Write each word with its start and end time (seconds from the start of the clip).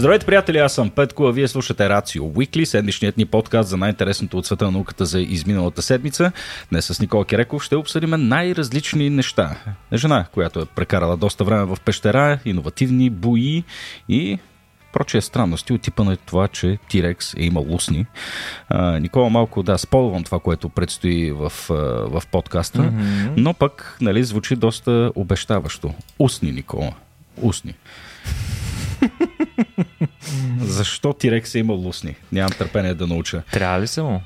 Здравейте, 0.00 0.26
приятели, 0.26 0.58
аз 0.58 0.72
съм 0.72 0.90
Петко, 0.90 1.24
а 1.24 1.32
вие 1.32 1.48
слушате 1.48 1.88
Рацио 1.88 2.24
Уикли, 2.36 2.66
седмичният 2.66 3.16
ни 3.16 3.26
подкаст 3.26 3.68
за 3.68 3.76
най-интересното 3.76 4.38
от 4.38 4.46
света 4.46 4.64
на 4.64 4.70
науката 4.70 5.04
за 5.04 5.20
изминалата 5.20 5.82
седмица. 5.82 6.32
Днес 6.70 6.86
с 6.86 7.00
Никола 7.00 7.24
Киреков 7.24 7.62
ще 7.62 7.76
обсъдим 7.76 8.10
най-различни 8.28 9.10
неща. 9.10 9.56
Жена, 9.92 10.26
която 10.32 10.60
е 10.60 10.64
прекарала 10.64 11.16
доста 11.16 11.44
време 11.44 11.64
в 11.64 11.76
пещера, 11.84 12.38
иновативни 12.44 13.10
бои 13.10 13.64
и 14.08 14.38
прочие 14.92 15.20
странности 15.20 15.72
от 15.72 15.82
типа 15.82 16.04
на 16.04 16.16
това, 16.16 16.48
че 16.48 16.78
Тирекс 16.88 17.34
е 17.34 17.44
имал 17.44 17.66
устни. 17.68 18.06
А, 18.68 18.98
Никола 18.98 19.30
малко 19.30 19.62
да 19.62 19.78
сполвам 19.78 20.24
това, 20.24 20.38
което 20.38 20.68
предстои 20.68 21.32
в, 21.32 21.52
в 22.06 22.22
подкаста, 22.32 22.78
mm-hmm. 22.78 23.32
но 23.36 23.54
пък 23.54 23.98
нали, 24.00 24.24
звучи 24.24 24.56
доста 24.56 25.12
обещаващо. 25.14 25.94
Устни, 26.18 26.52
Никола. 26.52 26.92
Устни. 27.42 27.74
Защо 30.60 31.12
Тирекс 31.12 31.54
е 31.54 31.58
имал 31.58 31.88
устни? 31.88 32.16
Нямам 32.32 32.52
търпение 32.52 32.94
да 32.94 33.06
науча. 33.06 33.42
Трябва 33.52 33.80
ли 33.80 33.86
са 33.86 34.04
му? 34.04 34.22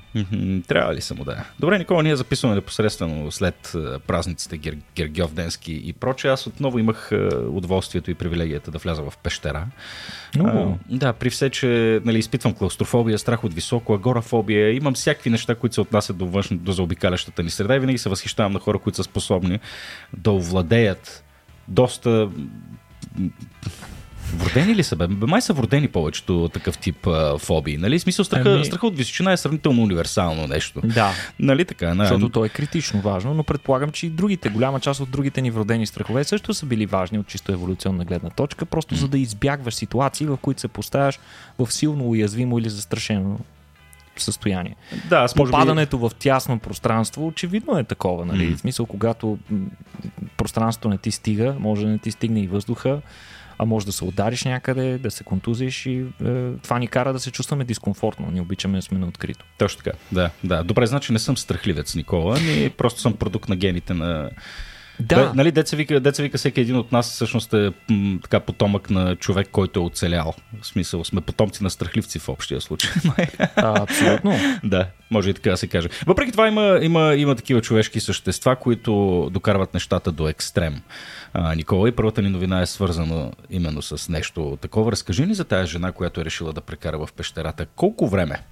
Трябва 0.68 0.94
ли 0.94 1.00
са 1.00 1.14
му, 1.14 1.24
да. 1.24 1.44
Добре, 1.60 1.78
Никола, 1.78 2.02
ние 2.02 2.16
записваме 2.16 2.54
непосредствено 2.54 3.30
след 3.30 3.76
празниците 4.06 4.56
Гер... 4.56 4.76
Гергьов 4.96 5.34
Денски 5.34 5.82
и 5.84 5.92
проче. 5.92 6.28
Аз 6.28 6.46
отново 6.46 6.78
имах 6.78 7.10
удоволствието 7.50 8.10
и 8.10 8.14
привилегията 8.14 8.70
да 8.70 8.78
вляза 8.78 9.02
в 9.02 9.12
пещера. 9.22 9.66
Uh. 10.36 10.76
А, 10.90 10.96
да, 10.96 11.12
при 11.12 11.30
все, 11.30 11.50
че 11.50 12.00
нали, 12.04 12.18
изпитвам 12.18 12.54
клаустрофобия, 12.54 13.18
страх 13.18 13.44
от 13.44 13.54
високо, 13.54 13.94
агорафобия, 13.94 14.74
имам 14.76 14.94
всякакви 14.94 15.30
неща, 15.30 15.54
които 15.54 15.74
се 15.74 15.80
отнасят 15.80 16.16
до 16.16 16.26
външно, 16.26 16.56
до 16.56 16.72
заобикалящата 16.72 17.42
ни 17.42 17.50
среда 17.50 17.76
и 17.76 17.78
винаги 17.78 17.98
се 17.98 18.08
възхищавам 18.08 18.52
на 18.52 18.58
хора, 18.58 18.78
които 18.78 18.96
са 18.96 19.04
способни 19.04 19.60
да 20.16 20.30
овладеят 20.30 21.24
доста 21.68 22.30
Вродени 24.34 24.74
ли 24.74 24.82
са, 24.82 24.96
бе? 24.96 25.06
Май 25.08 25.42
са 25.42 25.52
вродени 25.52 25.88
повечето 25.88 26.50
такъв 26.52 26.78
тип 26.78 27.06
а, 27.06 27.38
фобии, 27.38 27.76
нали? 27.76 27.98
Смисъл, 27.98 28.24
страха, 28.24 28.54
ами... 28.54 28.64
страха 28.64 28.86
от 28.86 28.96
височина 28.96 29.32
е 29.32 29.36
сравнително 29.36 29.82
универсално 29.82 30.46
нещо. 30.46 30.80
Да. 30.84 31.12
Нали 31.38 31.64
така? 31.64 31.94
На... 31.94 32.04
Защото 32.04 32.28
то 32.28 32.44
е 32.44 32.48
критично 32.48 33.00
важно, 33.00 33.34
но 33.34 33.44
предполагам, 33.44 33.90
че 33.90 34.06
и 34.06 34.10
другите, 34.10 34.48
голяма 34.48 34.80
част 34.80 35.00
от 35.00 35.10
другите 35.10 35.40
ни 35.40 35.50
вродени 35.50 35.86
страхове 35.86 36.24
също 36.24 36.54
са 36.54 36.66
били 36.66 36.86
важни 36.86 37.18
от 37.18 37.26
чисто 37.26 37.52
еволюционна 37.52 38.04
гледна 38.04 38.30
точка, 38.30 38.66
просто 38.66 38.94
mm. 38.94 38.98
за 38.98 39.08
да 39.08 39.18
избягваш 39.18 39.74
ситуации, 39.74 40.26
в 40.26 40.36
които 40.36 40.60
се 40.60 40.68
поставяш 40.68 41.18
в 41.58 41.72
силно 41.72 42.04
уязвимо 42.04 42.58
или 42.58 42.68
застрашено 42.68 43.38
състояние. 44.16 44.76
Да, 45.08 45.16
аз 45.16 45.34
Попадането 45.34 45.98
би... 45.98 46.02
в 46.02 46.10
тясно 46.18 46.58
пространство 46.58 47.26
очевидно 47.26 47.78
е 47.78 47.84
такова. 47.84 48.26
Нали? 48.26 48.48
Mm. 48.48 48.56
В 48.56 48.60
смисъл, 48.60 48.86
когато 48.86 49.38
пространството 50.36 50.88
не 50.88 50.98
ти 50.98 51.10
стига, 51.10 51.56
може 51.58 51.82
да 51.82 51.88
не 51.88 51.98
ти 51.98 52.10
стигне 52.10 52.40
и 52.40 52.46
въздуха, 52.46 53.00
а 53.58 53.64
може 53.64 53.86
да 53.86 53.92
се 53.92 54.04
удариш 54.04 54.44
някъде, 54.44 54.98
да 54.98 55.10
се 55.10 55.24
контузиш 55.24 55.86
и 55.86 56.04
е, 56.24 56.50
това 56.62 56.78
ни 56.78 56.88
кара 56.88 57.12
да 57.12 57.20
се 57.20 57.30
чувстваме 57.30 57.64
дискомфортно. 57.64 58.28
Ние 58.32 58.42
обичаме 58.42 58.78
да 58.78 58.82
сме 58.82 58.98
на 58.98 59.06
открито. 59.06 59.44
Точно 59.58 59.82
така, 59.82 59.96
да, 60.12 60.30
да. 60.44 60.64
Добре, 60.64 60.86
значи 60.86 61.12
не 61.12 61.18
съм 61.18 61.36
страхливец, 61.36 61.94
Никола, 61.94 62.40
ми 62.40 62.70
просто 62.70 63.00
съм 63.00 63.12
продукт 63.12 63.48
на 63.48 63.56
гените 63.56 63.94
на 63.94 64.30
да. 65.00 65.16
Бе, 65.16 65.34
нали, 65.34 65.52
деца 65.52 65.76
вика, 65.76 66.00
деца 66.00 66.22
вика, 66.22 66.38
всеки 66.38 66.60
един 66.60 66.76
от 66.76 66.92
нас 66.92 67.10
всъщност 67.10 67.54
е 67.54 67.72
м, 67.90 68.18
така 68.22 68.40
потомък 68.40 68.90
на 68.90 69.16
човек, 69.16 69.48
който 69.52 69.80
е 69.80 69.82
оцелял. 69.82 70.34
В 70.60 70.66
смисъл, 70.66 71.04
сме 71.04 71.20
потомци 71.20 71.62
на 71.62 71.70
страхливци 71.70 72.18
в 72.18 72.28
общия 72.28 72.60
случай. 72.60 72.90
А, 73.56 73.82
абсолютно. 73.82 74.36
да, 74.64 74.86
може 75.10 75.30
и 75.30 75.34
така 75.34 75.50
да 75.50 75.56
се 75.56 75.66
каже. 75.66 75.88
Въпреки 76.06 76.32
това 76.32 76.48
има, 76.48 76.78
има, 76.82 77.14
има 77.14 77.34
такива 77.34 77.60
човешки 77.60 78.00
същества, 78.00 78.56
които 78.56 79.30
докарват 79.32 79.74
нещата 79.74 80.12
до 80.12 80.28
екстрем. 80.28 80.80
А, 81.32 81.54
Никола, 81.54 81.88
и 81.88 81.92
първата 81.92 82.22
ни 82.22 82.28
новина 82.28 82.62
е 82.62 82.66
свързана 82.66 83.32
именно 83.50 83.82
с 83.82 84.08
нещо 84.08 84.58
такова. 84.60 84.92
Разкажи 84.92 85.26
ни 85.26 85.34
за 85.34 85.44
тази 85.44 85.70
жена, 85.70 85.92
която 85.92 86.20
е 86.20 86.24
решила 86.24 86.52
да 86.52 86.60
прекара 86.60 87.06
в 87.06 87.12
пещерата. 87.12 87.66
Колко 87.66 88.08
време? 88.08 88.42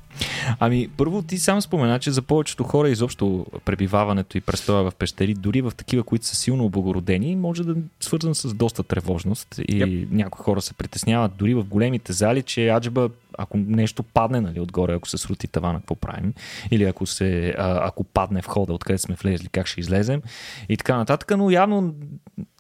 Ами, 0.60 0.88
първо 0.96 1.22
ти 1.22 1.38
сам 1.38 1.62
спомена, 1.62 1.98
че 1.98 2.10
за 2.10 2.22
повечето 2.22 2.64
хора 2.64 2.88
изобщо 2.88 3.46
пребиваването 3.64 4.38
и 4.38 4.40
престоя 4.40 4.82
в 4.82 4.94
пещери, 4.94 5.34
дори 5.34 5.60
в 5.60 5.72
такива, 5.76 6.02
които 6.02 6.26
са 6.26 6.36
силно 6.36 6.64
облагородени, 6.64 7.36
може 7.36 7.64
да 7.64 7.72
е 7.72 7.74
свързан 8.00 8.34
с 8.34 8.54
доста 8.54 8.82
тревожност 8.82 9.58
и 9.58 9.82
yep. 9.82 10.06
някои 10.10 10.44
хора 10.44 10.60
се 10.60 10.74
притесняват 10.74 11.32
дори 11.36 11.54
в 11.54 11.64
големите 11.64 12.12
зали, 12.12 12.42
че 12.42 12.68
аджба 12.68 13.08
ако 13.38 13.56
нещо 13.56 14.02
падне 14.02 14.40
нали, 14.40 14.60
отгоре, 14.60 14.94
ако 14.94 15.08
се 15.08 15.18
срути 15.18 15.48
тавана, 15.48 15.78
какво 15.78 15.94
правим? 15.94 16.34
Или 16.70 16.84
ако, 16.84 17.06
се, 17.06 17.54
а, 17.58 17.88
ако 17.88 18.04
падне 18.04 18.40
входа, 18.40 18.72
откъде 18.72 18.98
сме 18.98 19.14
влезли, 19.14 19.48
как 19.48 19.66
ще 19.66 19.80
излезем? 19.80 20.22
И 20.68 20.76
така 20.76 20.96
нататък. 20.96 21.32
Но 21.38 21.50
явно 21.50 21.94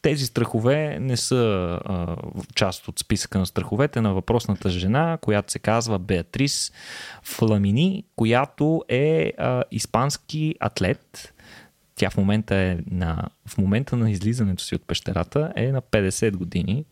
тези 0.02 0.26
страхове 0.26 0.98
не 1.00 1.16
са 1.16 1.78
а, 1.84 2.16
част 2.54 2.88
от 2.88 2.98
списъка 2.98 3.38
на 3.38 3.46
страховете 3.46 4.00
на 4.00 4.14
въпросната 4.14 4.70
жена, 4.70 5.18
която 5.20 5.52
се 5.52 5.58
казва 5.58 5.98
Беатрис 5.98 6.72
Фламини, 7.22 8.04
която 8.16 8.84
е 8.88 9.32
а, 9.38 9.64
испански 9.70 10.54
атлет. 10.60 11.34
Тя 11.94 12.10
в 12.10 12.16
момента 12.16 12.54
е 12.56 12.78
на, 12.90 13.28
в 13.46 13.58
момента 13.58 13.96
на 13.96 14.10
излизането 14.10 14.62
си 14.62 14.74
от 14.74 14.86
пещерата 14.86 15.52
е 15.56 15.72
на 15.72 15.82
50 15.82 16.36
години 16.36 16.84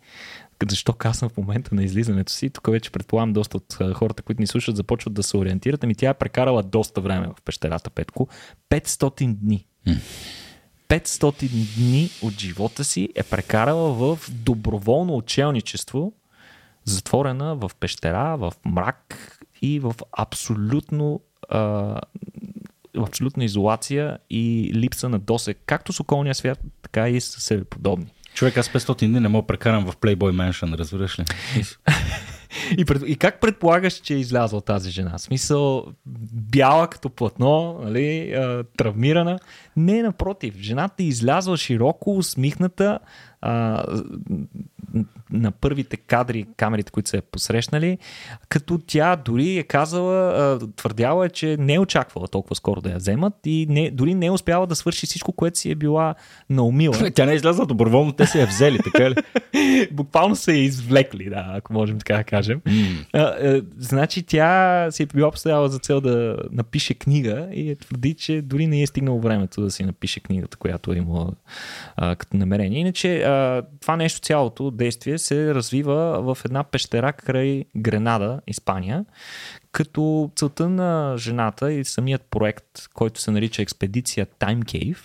защо 0.68 0.92
казвам 0.92 1.30
в 1.30 1.36
момента 1.36 1.74
на 1.74 1.82
излизането 1.82 2.32
си, 2.32 2.50
тук 2.50 2.70
вече 2.70 2.90
предполагам 2.90 3.32
доста 3.32 3.56
от 3.56 3.78
хората, 3.94 4.22
които 4.22 4.42
ни 4.42 4.46
слушат, 4.46 4.76
започват 4.76 5.14
да 5.14 5.22
се 5.22 5.36
ориентират. 5.36 5.84
Ами 5.84 5.94
тя 5.94 6.10
е 6.10 6.14
прекарала 6.14 6.62
доста 6.62 7.00
време 7.00 7.26
в 7.26 7.42
пещерата 7.42 7.90
Петко. 7.90 8.28
500 8.70 9.34
дни. 9.34 9.66
500 10.88 11.48
дни 11.76 12.10
от 12.22 12.40
живота 12.40 12.84
си 12.84 13.08
е 13.14 13.22
прекарала 13.22 13.92
в 13.92 14.18
доброволно 14.30 15.16
учелничество, 15.16 16.12
затворена 16.84 17.56
в 17.56 17.70
пещера, 17.80 18.36
в 18.36 18.52
мрак 18.64 19.38
и 19.62 19.80
в 19.80 19.94
абсолютно 20.12 21.20
а, 21.48 21.58
в 22.96 23.02
абсолютна 23.02 23.44
изолация 23.44 24.18
и 24.30 24.72
липса 24.74 25.08
на 25.08 25.18
досек, 25.18 25.58
както 25.66 25.92
с 25.92 26.00
околния 26.00 26.34
свят, 26.34 26.58
така 26.82 27.08
и 27.08 27.20
с 27.20 27.40
себе 27.40 27.64
подобни. 27.64 28.06
Човек, 28.34 28.56
аз 28.56 28.68
500 28.68 29.06
дни 29.06 29.20
не 29.20 29.28
мога 29.28 29.46
прекарам 29.46 29.86
в 29.86 29.96
Playboy 29.96 30.16
Mansion, 30.16 30.78
разбираш 30.78 31.18
ли? 31.18 31.24
и, 32.78 32.84
пред, 32.84 33.02
и 33.06 33.16
как 33.16 33.40
предполагаш, 33.40 33.94
че 33.94 34.14
е 34.14 34.18
излязла 34.18 34.60
тази 34.60 34.90
жена? 34.90 35.18
В 35.18 35.20
смисъл, 35.20 35.86
бяла 36.32 36.86
като 36.86 37.10
платно, 37.10 37.80
нали, 37.84 38.32
а, 38.32 38.64
травмирана. 38.76 39.38
Не, 39.76 40.02
напротив, 40.02 40.54
жената 40.58 41.02
е 41.02 41.06
излязла 41.06 41.56
широко, 41.56 42.16
усмихната, 42.16 42.98
а, 43.40 43.84
на 45.32 45.50
първите 45.50 45.96
кадри, 45.96 46.46
камерите, 46.56 46.92
които 46.92 47.08
се 47.08 47.16
е 47.16 47.20
посрещнали, 47.20 47.98
като 48.48 48.78
тя 48.86 49.16
дори 49.16 49.58
е 49.58 49.62
казала, 49.62 50.58
твърдяла 50.76 51.26
е, 51.26 51.28
че 51.28 51.56
не 51.56 51.74
е 51.74 51.80
очаквала 51.80 52.28
толкова 52.28 52.56
скоро 52.56 52.80
да 52.80 52.90
я 52.90 52.96
вземат 52.96 53.34
и 53.46 53.66
не, 53.68 53.90
дори 53.90 54.14
не 54.14 54.26
е 54.26 54.30
успяла 54.30 54.66
да 54.66 54.74
свърши 54.74 55.06
всичко, 55.06 55.32
което 55.32 55.58
си 55.58 55.70
е 55.70 55.74
била 55.74 56.14
наумила. 56.50 57.10
Тя 57.14 57.26
не 57.26 57.32
е 57.32 57.34
излязла 57.34 57.66
доброволно, 57.66 58.12
те 58.12 58.26
се 58.26 58.40
я 58.40 58.46
взели, 58.46 58.78
така 58.78 59.10
ли? 59.10 59.14
Буквално 59.92 60.36
са 60.36 60.52
я 60.52 60.62
извлекли, 60.62 61.24
да, 61.24 61.46
ако 61.48 61.72
можем 61.72 61.98
така 61.98 62.16
да 62.16 62.24
кажем. 62.24 62.60
Mm. 62.60 63.06
А, 63.12 63.18
а, 63.18 63.62
значи 63.78 64.22
тя 64.22 64.86
си 64.90 65.02
е 65.02 65.06
била 65.06 65.30
поставила 65.30 65.68
за 65.68 65.78
цел 65.78 66.00
да 66.00 66.36
напише 66.52 66.94
книга 66.94 67.48
и 67.52 67.70
е 67.70 67.76
твърди, 67.76 68.14
че 68.14 68.42
дори 68.42 68.66
не 68.66 68.82
е 68.82 68.86
стигнало 68.86 69.20
времето 69.20 69.60
да 69.60 69.70
си 69.70 69.84
напише 69.84 70.20
книгата, 70.20 70.56
която 70.56 70.92
е 70.92 70.96
имала 70.96 71.32
а, 71.96 72.16
като 72.16 72.36
намерение. 72.36 72.80
Иначе 72.80 73.22
а, 73.22 73.62
това 73.80 73.96
нещо, 73.96 74.20
цялото 74.20 74.70
действие 74.80 75.18
се 75.18 75.54
развива 75.54 76.22
в 76.22 76.38
една 76.44 76.64
пещера 76.64 77.12
край 77.12 77.64
Гренада, 77.76 78.40
Испания, 78.46 79.04
като 79.72 80.30
целта 80.36 80.68
на 80.68 81.14
жената 81.18 81.72
и 81.72 81.84
самият 81.84 82.22
проект, 82.30 82.88
който 82.94 83.20
се 83.20 83.30
нарича 83.30 83.62
експедиция 83.62 84.26
Time 84.26 84.64
Cave, 84.64 84.98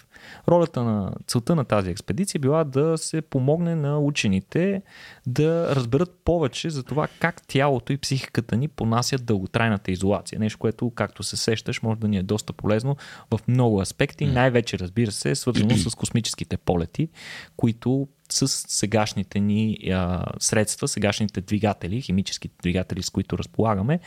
ролята 0.48 0.84
на 0.84 1.14
целта 1.28 1.56
на 1.56 1.66
тази 1.66 1.90
експедиция 1.92 2.40
била 2.40 2.64
да 2.64 2.98
се 2.98 3.22
помогне 3.22 3.76
на 3.76 4.00
учените 4.00 4.82
да 5.28 5.76
разберат 5.76 6.20
повече 6.26 6.70
за 6.70 6.84
това 6.84 7.08
как 7.20 7.42
тялото 7.48 7.94
и 7.94 7.98
психиката 7.98 8.58
ни 8.58 8.68
понасят 8.68 9.26
дълготрайната 9.26 9.92
изолация. 9.92 10.40
Нещо, 10.40 10.60
което, 10.60 10.90
както 10.90 11.24
се 11.24 11.38
сещаш, 11.38 11.82
може 11.82 12.00
да 12.00 12.08
ни 12.08 12.18
е 12.18 12.24
доста 12.24 12.54
полезно 12.54 12.98
в 13.32 13.40
много 13.48 13.82
аспекти. 13.82 14.26
Най-вече, 14.26 14.80
разбира 14.80 15.12
се, 15.12 15.30
е 15.30 15.36
свързано 15.36 15.78
с 15.90 15.96
космическите 15.96 16.58
полети, 16.58 17.10
които 17.58 18.08
с 18.36 18.48
сегашните 18.48 19.40
ни 19.40 19.78
а, 19.92 20.26
средства, 20.40 20.88
сегашните 20.88 21.42
двигатели, 21.42 22.02
химическите 22.02 22.56
двигатели, 22.62 23.04
с 23.04 23.10
които 23.10 23.38
разполагаме, 23.38 24.00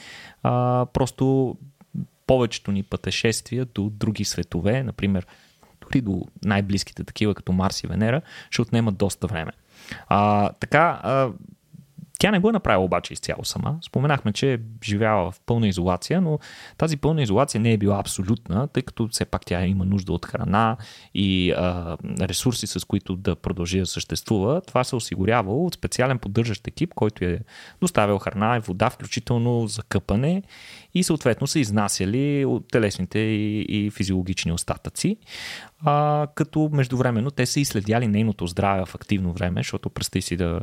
а, 0.42 0.86
просто 0.92 1.56
повечето 2.26 2.72
ни 2.72 2.82
пътешествия 2.82 3.64
до 3.64 3.90
други 3.90 4.24
светове, 4.24 4.82
например, 4.82 5.26
дори 5.80 6.00
до 6.00 6.26
най-близките 6.44 7.04
такива, 7.04 7.34
като 7.34 7.52
Марс 7.52 7.84
и 7.84 7.86
Венера, 7.86 8.22
ще 8.50 8.62
отнемат 8.62 8.96
доста 8.96 9.26
време. 9.26 9.52
А, 10.08 10.52
така, 10.52 11.00
а, 11.02 11.30
Тя 12.18 12.30
не 12.30 12.38
го 12.38 12.48
е 12.48 12.52
направила 12.52 12.84
обаче 12.84 13.12
изцяло 13.12 13.44
сама. 13.44 13.78
Споменахме, 13.82 14.32
че 14.32 14.52
е 14.52 14.58
живяла 14.84 15.30
в 15.30 15.40
пълна 15.46 15.68
изолация, 15.68 16.20
но 16.20 16.38
тази 16.78 16.96
пълна 16.96 17.22
изолация 17.22 17.60
не 17.60 17.72
е 17.72 17.78
била 17.78 17.98
абсолютна, 17.98 18.68
тъй 18.68 18.82
като 18.82 19.08
все 19.08 19.24
пак 19.24 19.46
тя 19.46 19.66
има 19.66 19.84
нужда 19.84 20.12
от 20.12 20.26
храна 20.26 20.76
и 21.14 21.50
а, 21.50 21.96
ресурси, 22.20 22.66
с 22.66 22.86
които 22.86 23.16
да 23.16 23.36
продължи 23.36 23.78
да 23.78 23.86
съществува. 23.86 24.60
Това 24.60 24.84
се 24.84 24.96
осигурявало 24.96 25.66
от 25.66 25.74
специален 25.74 26.18
поддържащ 26.18 26.66
екип, 26.66 26.94
който 26.94 27.24
е 27.24 27.40
доставял 27.80 28.18
храна 28.18 28.56
и 28.56 28.60
вода, 28.60 28.90
включително 28.90 29.66
за 29.66 29.82
къпане 29.82 30.42
и 30.94 31.02
съответно 31.02 31.46
са 31.46 31.58
изнасяли 31.58 32.46
телесните 32.72 33.18
и, 33.18 33.60
и 33.60 33.90
физиологични 33.90 34.52
остатъци. 34.52 35.16
А, 35.80 36.26
като 36.34 36.70
междувременно 36.72 37.30
те 37.30 37.46
са 37.46 37.60
изследяли 37.60 38.06
нейното 38.06 38.46
здраве 38.46 38.84
в 38.86 38.94
активно 38.94 39.32
време, 39.32 39.60
защото 39.60 39.90
представи 39.90 40.22
си 40.22 40.36
да 40.36 40.60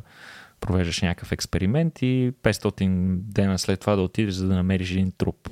провеждаш 0.60 1.02
някакъв 1.02 1.32
експеримент 1.32 2.02
и 2.02 2.32
500 2.44 3.18
дена 3.18 3.60
след 3.60 3.80
това 3.80 3.96
да 3.96 4.02
отидеш 4.02 4.34
за 4.34 4.48
да 4.48 4.56
намериш 4.56 4.92
един 4.92 5.12
труп. 5.18 5.50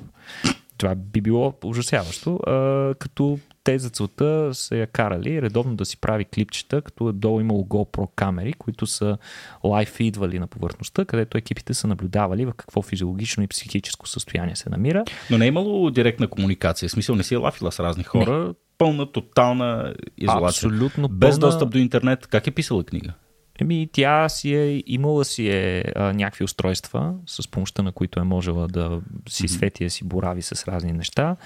Това 0.78 0.94
би 0.94 1.20
било 1.20 1.54
ужасяващо, 1.64 2.36
а, 2.36 2.94
като 2.94 3.38
те 3.64 3.78
за 3.78 3.90
целта 3.90 4.50
са 4.52 4.76
я 4.76 4.86
карали 4.86 5.42
редовно 5.42 5.76
да 5.76 5.84
си 5.84 5.96
прави 5.96 6.24
клипчета, 6.24 6.82
като 6.82 7.08
е 7.08 7.12
долу 7.12 7.40
имало 7.40 7.64
GoPro 7.64 8.08
камери, 8.16 8.52
които 8.52 8.86
са 8.86 9.18
лайф 9.64 10.00
идвали 10.00 10.38
на 10.38 10.46
повърхността, 10.46 11.04
където 11.04 11.38
екипите 11.38 11.74
са 11.74 11.86
наблюдавали 11.86 12.44
в 12.44 12.52
какво 12.56 12.82
физиологично 12.82 13.42
и 13.42 13.46
психическо 13.46 14.08
състояние 14.08 14.56
се 14.56 14.70
намира. 14.70 15.04
Но 15.30 15.38
не 15.38 15.44
е 15.44 15.48
имало 15.48 15.90
директна 15.90 16.28
комуникация, 16.28 16.88
в 16.88 16.92
смисъл 16.92 17.16
не 17.16 17.22
си 17.22 17.34
е 17.34 17.36
лафила 17.36 17.72
с 17.72 17.80
разни 17.80 18.04
хора, 18.04 18.38
не. 18.38 18.54
пълна, 18.78 19.12
тотална 19.12 19.94
изолация. 20.18 20.68
Абсолютно 20.68 21.08
Без 21.08 21.30
пълна... 21.30 21.40
достъп 21.40 21.70
до 21.70 21.78
интернет. 21.78 22.26
Как 22.26 22.46
е 22.46 22.50
писала 22.50 22.84
книга? 22.84 23.12
Еми, 23.60 23.88
тя 23.92 24.28
си 24.28 24.54
е, 24.54 24.82
имала 24.86 25.24
си 25.24 25.48
е 25.48 25.84
а, 25.96 26.12
някакви 26.12 26.44
устройства, 26.44 27.14
с 27.26 27.48
помощта 27.48 27.82
на 27.82 27.92
които 27.92 28.20
е 28.20 28.22
можела 28.22 28.68
да 28.68 29.00
си 29.28 29.48
свети, 29.48 29.84
да 29.84 29.90
си 29.90 30.04
борави 30.04 30.42
с 30.42 30.68
разни 30.68 30.92
неща. 30.92 31.36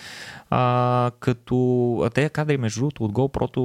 А, 0.51 1.11
като 1.21 2.01
а 2.05 2.11
те 2.11 2.29
кадри, 2.29 2.57
между 2.57 2.81
другото, 2.81 3.05
от 3.05 3.13
GoPro 3.13 3.57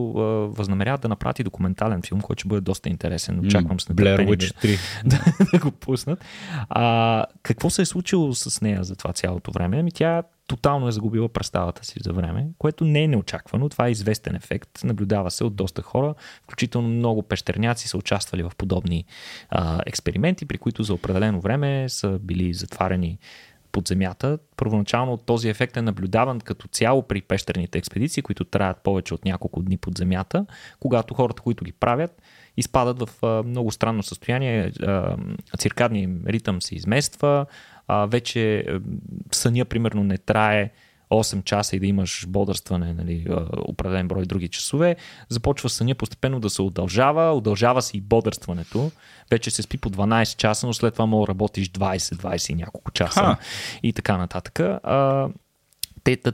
възнамеряват 0.47 1.01
да 1.01 1.07
направят 1.07 1.43
документален 1.43 2.01
филм, 2.01 2.21
който 2.21 2.39
ще 2.39 2.47
бъде 2.47 2.61
доста 2.61 2.89
интересен. 2.89 3.39
Очаквам 3.39 3.79
с 3.79 3.89
нетърпение 3.89 4.35
да, 4.35 4.45
3. 4.45 4.79
да, 5.05 5.19
да 5.51 5.59
го 5.59 5.71
пуснат. 5.71 6.25
А, 6.69 7.25
какво 7.43 7.69
се 7.69 7.81
е 7.81 7.85
случило 7.85 8.33
с 8.33 8.61
нея 8.61 8.83
за 8.83 8.95
това 8.95 9.13
цялото 9.13 9.51
време? 9.51 9.79
Ами 9.79 9.91
тя 9.91 10.23
тотално 10.47 10.87
е 10.87 10.91
загубила 10.91 11.29
представата 11.29 11.85
си 11.85 11.99
за 12.03 12.13
време, 12.13 12.47
което 12.57 12.85
не 12.85 13.03
е 13.03 13.07
неочаквано. 13.07 13.69
Това 13.69 13.87
е 13.87 13.91
известен 13.91 14.35
ефект. 14.35 14.83
Наблюдава 14.83 15.31
се 15.31 15.43
от 15.43 15.55
доста 15.55 15.81
хора, 15.81 16.15
включително 16.43 16.87
много 16.87 17.23
пещерняци 17.23 17.87
са 17.87 17.97
участвали 17.97 18.43
в 18.43 18.51
подобни 18.57 19.05
а, 19.49 19.81
експерименти, 19.85 20.45
при 20.45 20.57
които 20.57 20.83
за 20.83 20.93
определено 20.93 21.41
време 21.41 21.89
са 21.89 22.19
били 22.19 22.53
затварени 22.53 23.19
под 23.71 23.87
земята. 23.87 24.37
Първоначално 24.57 25.17
този 25.17 25.49
ефект 25.49 25.77
е 25.77 25.81
наблюдаван 25.81 26.39
като 26.39 26.67
цяло 26.67 27.03
при 27.03 27.21
пещерните 27.21 27.77
експедиции, 27.77 28.23
които 28.23 28.43
траят 28.43 28.83
повече 28.83 29.13
от 29.13 29.25
няколко 29.25 29.61
дни 29.61 29.77
под 29.77 29.97
земята, 29.97 30.45
когато 30.79 31.13
хората, 31.13 31.41
които 31.41 31.65
ги 31.65 31.71
правят, 31.71 32.21
изпадат 32.57 33.09
в 33.09 33.43
много 33.45 33.71
странно 33.71 34.03
състояние, 34.03 34.71
а, 34.81 35.17
циркадния 35.57 36.09
ритъм 36.27 36.61
се 36.61 36.75
измества, 36.75 37.45
а, 37.87 38.05
вече 38.05 38.65
съня 39.31 39.65
примерно 39.65 40.03
не 40.03 40.17
трае 40.17 40.71
8 41.13 41.43
часа 41.43 41.75
и 41.75 41.79
да 41.79 41.85
имаш 41.85 42.25
бодърстване, 42.27 42.93
нали, 42.93 43.25
определен 43.57 44.07
брой 44.07 44.25
други 44.25 44.47
часове, 44.47 44.95
започва 45.29 45.69
съня 45.69 45.95
постепенно 45.95 46.39
да 46.39 46.49
се 46.49 46.61
удължава, 46.61 47.33
удължава 47.33 47.81
се 47.81 47.97
и 47.97 48.01
бодърстването. 48.01 48.91
Вече 49.31 49.51
се 49.51 49.61
спи 49.61 49.77
по 49.77 49.89
12 49.89 50.35
часа, 50.35 50.67
но 50.67 50.73
след 50.73 50.93
това 50.93 51.05
мога 51.05 51.25
да 51.25 51.31
работиш 51.31 51.69
20, 51.69 51.97
20 51.97 52.51
и 52.51 52.55
няколко 52.55 52.91
часа 52.91 53.19
Ха. 53.19 53.37
и 53.83 53.93
така 53.93 54.17
нататък. 54.17 54.59
А, 54.59 55.29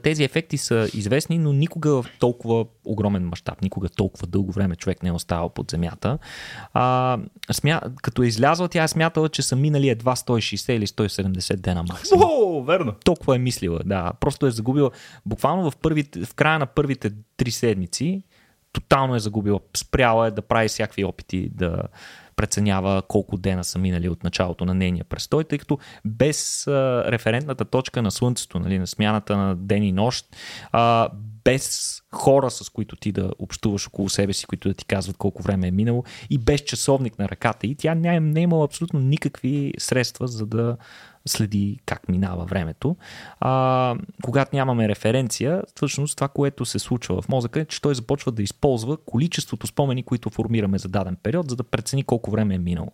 тези 0.04 0.24
ефекти 0.24 0.58
са 0.58 0.90
известни, 0.94 1.38
но 1.38 1.54
никога 1.54 2.02
в 2.02 2.06
толкова 2.20 2.66
огромен 2.86 3.28
мащаб, 3.28 3.62
никога 3.62 3.90
толкова 3.90 4.28
дълго 4.28 4.52
време 4.52 4.76
човек 4.76 5.04
не 5.04 5.10
е 5.10 5.12
оставал 5.12 5.50
под 5.50 5.72
земята. 5.72 6.18
А, 6.74 7.18
смя... 7.52 7.82
Като 8.02 8.24
е 8.24 8.28
излязла, 8.28 8.68
тя 8.68 8.84
е 8.84 8.88
смятала, 8.88 9.30
че 9.30 9.42
са 9.42 9.56
минали 9.56 9.90
едва 9.90 10.16
160 10.16 10.72
или 10.72 10.88
170 10.88 11.56
дена 11.56 11.84
максимум. 11.90 12.24
О, 12.30 12.64
верно. 12.64 12.94
Толкова 13.06 13.36
е 13.36 13.40
мислила, 13.40 13.80
да. 13.86 14.12
Просто 14.20 14.46
е 14.46 14.52
загубила. 14.52 14.92
Буквално 15.26 15.72
в, 15.72 15.78
първите, 15.78 16.26
в 16.26 16.34
края 16.34 16.60
на 16.60 16.66
първите 16.66 17.12
три 17.38 17.52
седмици, 17.52 18.24
тотално 18.74 19.16
е 19.16 19.20
загубила. 19.20 19.60
Спряла 19.78 20.28
е 20.28 20.32
да 20.32 20.42
прави 20.42 20.68
всякакви 20.68 21.04
опити 21.04 21.50
да 21.50 21.84
преценява 22.40 23.02
колко 23.08 23.38
дена 23.38 23.64
са 23.64 23.80
минали 23.80 24.10
от 24.10 24.24
началото 24.24 24.66
на 24.66 24.74
нейния 24.74 25.04
престой, 25.04 25.44
тъй 25.44 25.58
като 25.58 25.80
без 26.06 26.68
а, 26.68 27.04
референтната 27.08 27.66
точка 27.66 28.02
на 28.02 28.12
Слънцето, 28.12 28.60
нали, 28.60 28.80
на 28.80 28.88
смяната 28.88 29.38
на 29.38 29.56
ден 29.56 29.84
и 29.84 29.92
нощ, 29.92 30.26
а, 30.72 31.10
без 31.44 31.98
хора, 32.12 32.52
с 32.52 32.70
които 32.70 32.96
ти 32.96 33.12
да 33.12 33.32
общуваш 33.40 33.88
около 33.88 34.10
себе 34.10 34.34
си, 34.34 34.46
които 34.46 34.68
да 34.68 34.74
ти 34.74 34.86
казват 34.86 35.18
колко 35.18 35.44
време 35.44 35.68
е 35.68 35.72
минало 35.72 36.04
и 36.30 36.38
без 36.38 36.62
часовник 36.62 37.20
на 37.20 37.30
ръката. 37.30 37.68
И 37.68 37.76
тя 37.76 37.96
не 37.96 38.16
е, 38.16 38.20
не 38.20 38.40
е 38.40 38.44
имала 38.44 38.66
абсолютно 38.66 39.00
никакви 39.00 39.74
средства 39.78 40.28
за 40.28 40.46
да 40.46 40.78
следи 41.28 41.80
как 41.86 42.10
минава 42.10 42.46
времето. 42.46 42.96
А, 43.40 43.96
когато 44.24 44.56
нямаме 44.56 44.90
референция, 44.90 45.64
всъщност 45.76 46.16
това, 46.16 46.28
което 46.28 46.66
се 46.66 46.80
случва 46.80 47.22
в 47.22 47.30
мозъка 47.30 47.60
е, 47.60 47.66
че 47.66 47.82
той 47.82 47.96
започва 47.96 48.32
да 48.32 48.44
използва 48.44 48.98
количеството 48.98 49.68
спомени, 49.68 50.04
които 50.04 50.30
формираме 50.30 50.78
за 50.78 50.90
даден 50.90 51.18
период, 51.24 51.50
за 51.50 51.56
да 51.56 51.64
прецени 51.64 52.04
колко 52.04 52.32
време 52.32 52.56
е 52.56 52.60
минало. 52.60 52.92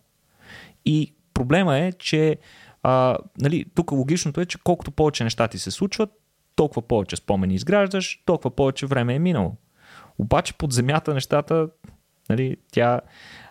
И 0.85 1.13
проблема 1.33 1.77
е, 1.77 1.91
че 1.91 2.37
а, 2.83 3.17
нали, 3.41 3.65
тук 3.75 3.91
логичното 3.91 4.41
е, 4.41 4.45
че 4.45 4.57
колкото 4.63 4.91
повече 4.91 5.23
неща 5.23 5.47
ти 5.47 5.59
се 5.59 5.71
случват, 5.71 6.09
толкова 6.55 6.81
повече 6.81 7.15
спомени 7.15 7.55
изграждаш, 7.55 8.23
толкова 8.25 8.55
повече 8.55 8.85
време 8.85 9.15
е 9.15 9.19
минало. 9.19 9.55
Обаче 10.19 10.53
под 10.53 10.73
земята 10.73 11.13
нещата, 11.13 11.67
нали, 12.29 12.57
тя 12.71 13.01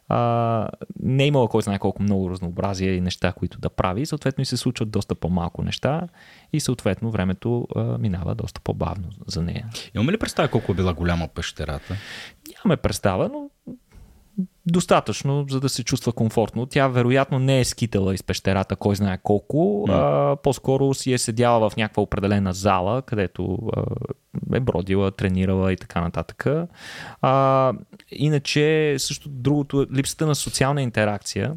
а, 0.08 0.68
не 1.00 1.24
е 1.24 1.26
имала 1.26 1.48
кой 1.48 1.62
знае 1.62 1.78
колко 1.78 2.02
много 2.02 2.30
разнообразие 2.30 2.92
и 2.92 3.00
неща, 3.00 3.32
които 3.32 3.58
да 3.58 3.70
прави. 3.70 4.06
Съответно 4.06 4.42
и 4.42 4.44
се 4.44 4.56
случват 4.56 4.90
доста 4.90 5.14
по-малко 5.14 5.62
неща 5.62 6.08
и 6.52 6.60
съответно 6.60 7.10
времето 7.10 7.68
а, 7.76 7.98
минава 7.98 8.34
доста 8.34 8.60
по-бавно 8.60 9.08
за 9.26 9.42
нея. 9.42 9.66
Имаме 9.94 10.12
ли 10.12 10.18
представа 10.18 10.48
колко 10.48 10.72
е 10.72 10.74
била 10.74 10.94
голяма 10.94 11.28
пещерата? 11.28 11.96
Нямаме 12.48 12.76
представа, 12.76 13.30
но 13.32 13.50
достатъчно, 14.66 15.46
за 15.50 15.60
да 15.60 15.69
се 15.69 15.84
чувства 15.84 16.12
комфортно. 16.12 16.66
Тя 16.66 16.88
вероятно 16.88 17.38
не 17.38 17.60
е 17.60 17.64
скитала 17.64 18.14
из 18.14 18.22
пещерата, 18.22 18.76
кой 18.76 18.96
знае 18.96 19.19
колко. 19.22 19.84
Mm. 19.88 19.92
А, 19.92 20.36
по-скоро 20.36 20.94
си 20.94 21.12
е 21.12 21.18
седяла 21.18 21.70
в 21.70 21.76
някаква 21.76 22.02
определена 22.02 22.52
зала, 22.52 23.02
където 23.02 23.59
а, 23.76 23.82
е 24.54 24.61
бродила, 24.61 25.11
тренирала 25.11 25.73
и 25.73 25.76
така 25.76 26.00
нататък. 26.00 26.47
А, 27.23 27.73
иначе, 28.11 28.94
също 28.99 29.28
другото, 29.28 29.87
липсата 29.94 30.26
на 30.26 30.35
социална 30.35 30.82
интеракция 30.82 31.52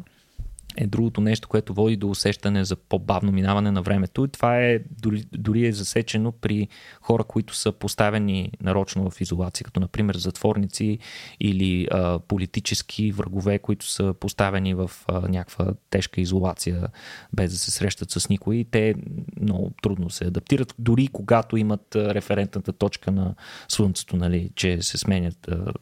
е 0.76 0.86
другото 0.86 1.20
нещо, 1.20 1.48
което 1.48 1.74
води 1.74 1.96
до 1.96 2.10
усещане 2.10 2.64
за 2.64 2.76
по-бавно 2.76 3.32
минаване 3.32 3.70
на 3.70 3.82
времето. 3.82 4.24
И 4.24 4.28
това 4.28 4.58
е 4.58 4.78
дори, 4.90 5.24
дори 5.32 5.66
е 5.66 5.72
засечено 5.72 6.32
при 6.32 6.68
хора, 7.00 7.24
които 7.24 7.54
са 7.54 7.72
поставени 7.72 8.52
нарочно 8.60 9.10
в 9.10 9.20
изолация, 9.20 9.64
като 9.64 9.80
например 9.80 10.16
затворници 10.16 10.98
или 11.40 11.88
а, 11.90 12.18
политически 12.18 13.12
врагове, 13.12 13.58
които 13.58 13.86
са 13.86 14.14
поставени 14.20 14.74
в 14.74 14.90
а, 15.06 15.28
някаква 15.28 15.66
тежка 15.90 16.20
изолация, 16.20 16.88
без 17.32 17.52
да 17.52 17.58
се 17.58 17.70
срещат 17.70 18.10
с 18.10 18.28
никой. 18.28 18.56
И 18.56 18.64
те 18.64 18.94
много 19.40 19.72
трудно 19.82 20.10
се 20.10 20.24
адаптират, 20.24 20.74
дори 20.78 21.08
когато 21.08 21.56
имат 21.56 21.96
референтната 21.96 22.72
точка 22.72 23.10
на 23.10 23.34
Слънцето, 23.68 24.16
нали, 24.16 24.50
че 24.54 24.82
се 24.82 24.98
сменят 24.98 25.48
а, 25.48 25.72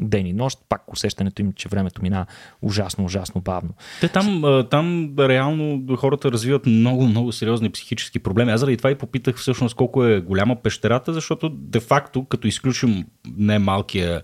ден 0.00 0.26
и 0.26 0.32
нощ, 0.32 0.58
пак 0.68 0.92
усещането 0.92 1.42
им, 1.42 1.52
че 1.52 1.68
времето 1.68 2.02
мина 2.02 2.26
ужасно, 2.62 3.04
ужасно 3.04 3.40
бавно. 3.40 3.70
Те 4.00 4.08
там, 4.08 4.42
там 4.70 5.14
реално 5.18 5.96
хората 5.96 6.32
развиват 6.32 6.66
много, 6.66 7.06
много 7.06 7.32
сериозни 7.32 7.70
психически 7.70 8.18
проблеми. 8.18 8.52
Аз 8.52 8.60
заради 8.60 8.76
това 8.76 8.90
и 8.90 8.94
попитах 8.94 9.36
всъщност 9.36 9.74
колко 9.74 10.04
е 10.04 10.20
голяма 10.20 10.56
пещерата, 10.56 11.12
защото 11.12 11.48
де-факто, 11.48 12.24
като 12.24 12.48
изключим 12.48 13.06
не 13.36 13.58
малкия 13.58 14.22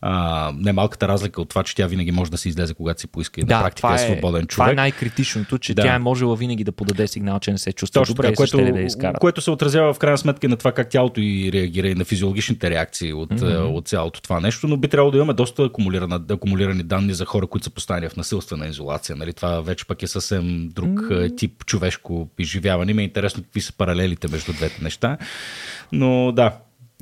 а, 0.00 0.52
немалката 0.56 1.08
разлика 1.08 1.42
от 1.42 1.48
това, 1.48 1.62
че 1.62 1.74
тя 1.74 1.86
винаги 1.86 2.12
може 2.12 2.30
да 2.30 2.38
се 2.38 2.48
излезе, 2.48 2.74
когато 2.74 3.00
си 3.00 3.06
поиска 3.06 3.40
и 3.40 3.44
да, 3.44 3.56
на 3.56 3.62
практика 3.62 3.92
е, 3.92 3.94
е 3.94 3.98
свободен 3.98 4.46
човек. 4.46 4.64
Това 4.64 4.70
е 4.70 4.74
най-критичното, 4.74 5.58
че 5.58 5.74
да. 5.74 5.82
тя 5.82 5.94
е 5.94 5.98
можела 5.98 6.36
винаги 6.36 6.64
да 6.64 6.72
подаде 6.72 7.06
сигнал, 7.06 7.38
че 7.38 7.52
не 7.52 7.58
се 7.58 7.72
чувства 7.72 8.00
Точно, 8.00 8.14
добре 8.14 8.34
което, 8.34 8.56
да 8.56 8.80
изкара. 8.80 9.18
Което 9.20 9.40
се 9.40 9.50
отразява 9.50 9.94
в 9.94 9.98
крайна 9.98 10.18
сметка 10.18 10.48
на 10.48 10.56
това 10.56 10.72
как 10.72 10.90
тялото 10.90 11.20
и 11.20 11.50
реагира 11.52 11.88
и 11.88 11.94
на 11.94 12.04
физиологичните 12.04 12.70
реакции 12.70 13.12
от, 13.12 13.30
mm-hmm. 13.30 13.64
от 13.64 13.88
цялото 13.88 14.22
това 14.22 14.40
нещо, 14.40 14.68
но 14.68 14.76
би 14.76 14.88
трябвало 14.88 15.10
да 15.10 15.18
имаме 15.18 15.32
доста 15.32 15.70
акумулирани 16.30 16.82
данни 16.82 17.14
за 17.14 17.24
хора, 17.24 17.46
които 17.46 17.64
са 17.64 17.70
поставени 17.70 18.08
в 18.08 18.16
насилствена 18.16 18.66
изолация. 18.66 19.16
Нали? 19.16 19.32
Това 19.32 19.60
вече 19.60 19.86
пък 19.86 20.02
е 20.02 20.06
съвсем 20.06 20.68
друг 20.68 20.88
mm-hmm. 20.88 21.36
тип 21.36 21.64
човешко 21.66 22.28
изживяване. 22.38 22.90
Има 22.90 23.00
е 23.00 23.04
интересно 23.04 23.42
какви 23.42 23.60
са 23.60 23.72
паралелите 23.72 24.28
между 24.28 24.52
двете 24.52 24.82
неща. 24.82 25.18
Но 25.92 26.32
да, 26.32 26.52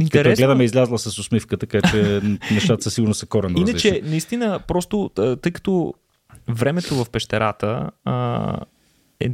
Интересно. 0.01 0.33
Като 0.33 0.41
гледаме 0.41 0.65
излязла 0.65 0.99
с 0.99 1.19
усмивка, 1.19 1.57
така 1.57 1.83
че 1.83 2.21
нещата 2.53 2.83
са 2.83 2.91
сигурно 2.91 3.15
са 3.15 3.27
коренно 3.27 3.59
Иначе, 3.59 3.89
различни. 3.89 4.11
наистина, 4.11 4.61
просто 4.69 5.11
тъй 5.43 5.53
като 5.53 5.95
времето 6.49 7.05
в 7.05 7.11
пещерата 7.11 7.91
а, 8.05 8.59
е, 9.21 9.29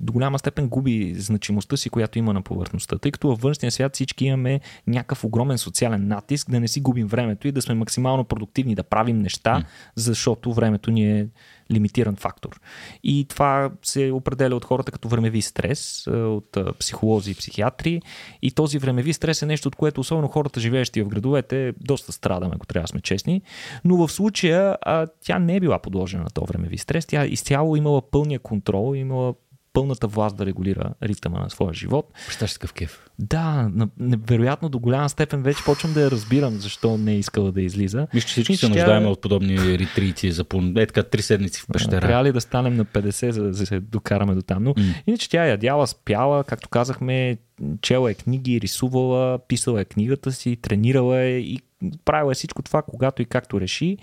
до 0.00 0.12
голяма 0.12 0.38
степен 0.38 0.68
губи 0.68 1.14
значимостта 1.18 1.76
си, 1.76 1.90
която 1.90 2.18
има 2.18 2.32
на 2.32 2.42
повърхността, 2.42 2.98
тъй 2.98 3.12
като 3.12 3.28
във 3.28 3.40
външния 3.40 3.72
свят 3.72 3.94
всички 3.94 4.24
имаме 4.24 4.60
някакъв 4.86 5.24
огромен 5.24 5.58
социален 5.58 6.08
натиск, 6.08 6.50
да 6.50 6.60
не 6.60 6.68
си 6.68 6.80
губим 6.80 7.06
времето 7.06 7.48
и 7.48 7.52
да 7.52 7.62
сме 7.62 7.74
максимално 7.74 8.24
продуктивни, 8.24 8.74
да 8.74 8.82
правим 8.82 9.18
неща, 9.18 9.64
защото 9.94 10.52
времето 10.52 10.90
ни 10.90 11.18
е 11.20 11.26
лимитиран 11.72 12.16
фактор. 12.16 12.60
И 13.04 13.26
това 13.28 13.70
се 13.82 14.10
определя 14.10 14.56
от 14.56 14.64
хората 14.64 14.92
като 14.92 15.08
времеви 15.08 15.42
стрес, 15.42 16.06
от 16.06 16.56
психолози 16.78 17.30
и 17.30 17.34
психиатри. 17.34 18.02
И 18.42 18.50
този 18.50 18.78
времеви 18.78 19.12
стрес 19.12 19.42
е 19.42 19.46
нещо, 19.46 19.68
от 19.68 19.76
което 19.76 20.00
особено 20.00 20.28
хората, 20.28 20.60
живеещи 20.60 21.02
в 21.02 21.08
градовете, 21.08 21.72
доста 21.80 22.12
страдаме, 22.12 22.52
ако 22.56 22.66
трябва 22.66 22.84
да 22.84 22.88
сме 22.88 23.00
честни. 23.00 23.42
Но 23.84 23.96
в 23.96 24.12
случая 24.12 24.76
тя 25.24 25.38
не 25.38 25.56
е 25.56 25.60
била 25.60 25.78
подложена 25.78 26.22
на 26.22 26.30
този 26.30 26.46
времеви 26.48 26.78
стрес. 26.78 27.06
Тя 27.06 27.26
изцяло 27.26 27.76
имала 27.76 28.10
пълния 28.10 28.38
контрол, 28.38 28.94
имала 28.94 29.34
пълната 29.76 30.06
власт 30.06 30.36
да 30.36 30.46
регулира 30.46 30.94
ритъма 31.02 31.40
на 31.40 31.50
своя 31.50 31.74
живот. 31.74 32.12
Представяш 32.26 32.52
такъв 32.52 32.72
кеф. 32.72 33.00
Да, 33.18 33.70
невероятно 33.98 34.68
до 34.68 34.78
голяма 34.78 35.08
степен 35.08 35.42
вече 35.42 35.64
почвам 35.64 35.92
да 35.92 36.00
я 36.00 36.10
разбирам 36.10 36.54
защо 36.54 36.98
не 36.98 37.12
е 37.12 37.18
искала 37.18 37.52
да 37.52 37.62
излиза. 37.62 38.06
Мисля, 38.14 38.28
че 38.28 38.32
всички 38.32 38.56
се 38.56 38.68
нуждаем 38.68 39.06
от 39.06 39.20
подобни 39.20 39.78
ретрити 39.78 40.32
за 40.32 40.44
по 40.44 40.62
е, 40.76 40.86
така, 40.86 41.02
три 41.02 41.22
седмици 41.22 41.60
в 41.60 41.66
пещера. 41.72 42.00
Трябва 42.00 42.24
ли 42.24 42.32
да 42.32 42.40
станем 42.40 42.74
на 42.74 42.84
50, 42.84 43.30
за 43.30 43.42
да 43.42 43.66
се 43.66 43.80
докараме 43.80 44.34
до 44.34 44.42
там. 44.42 44.64
Но 44.64 44.74
mm. 44.74 44.94
иначе 45.06 45.30
тя 45.30 45.44
е 45.44 45.50
ядяла, 45.50 45.86
спяла, 45.86 46.44
както 46.44 46.68
казахме, 46.68 47.36
чела 47.80 48.10
е 48.10 48.14
книги, 48.14 48.60
рисувала, 48.60 49.38
писала 49.38 49.80
е 49.80 49.84
книгата 49.84 50.32
си, 50.32 50.56
тренирала 50.56 51.20
е 51.20 51.38
и 51.38 51.60
правила 52.04 52.32
е 52.32 52.34
всичко 52.34 52.62
това, 52.62 52.82
когато 52.82 53.22
и 53.22 53.24
както 53.24 53.60
реши, 53.60 53.98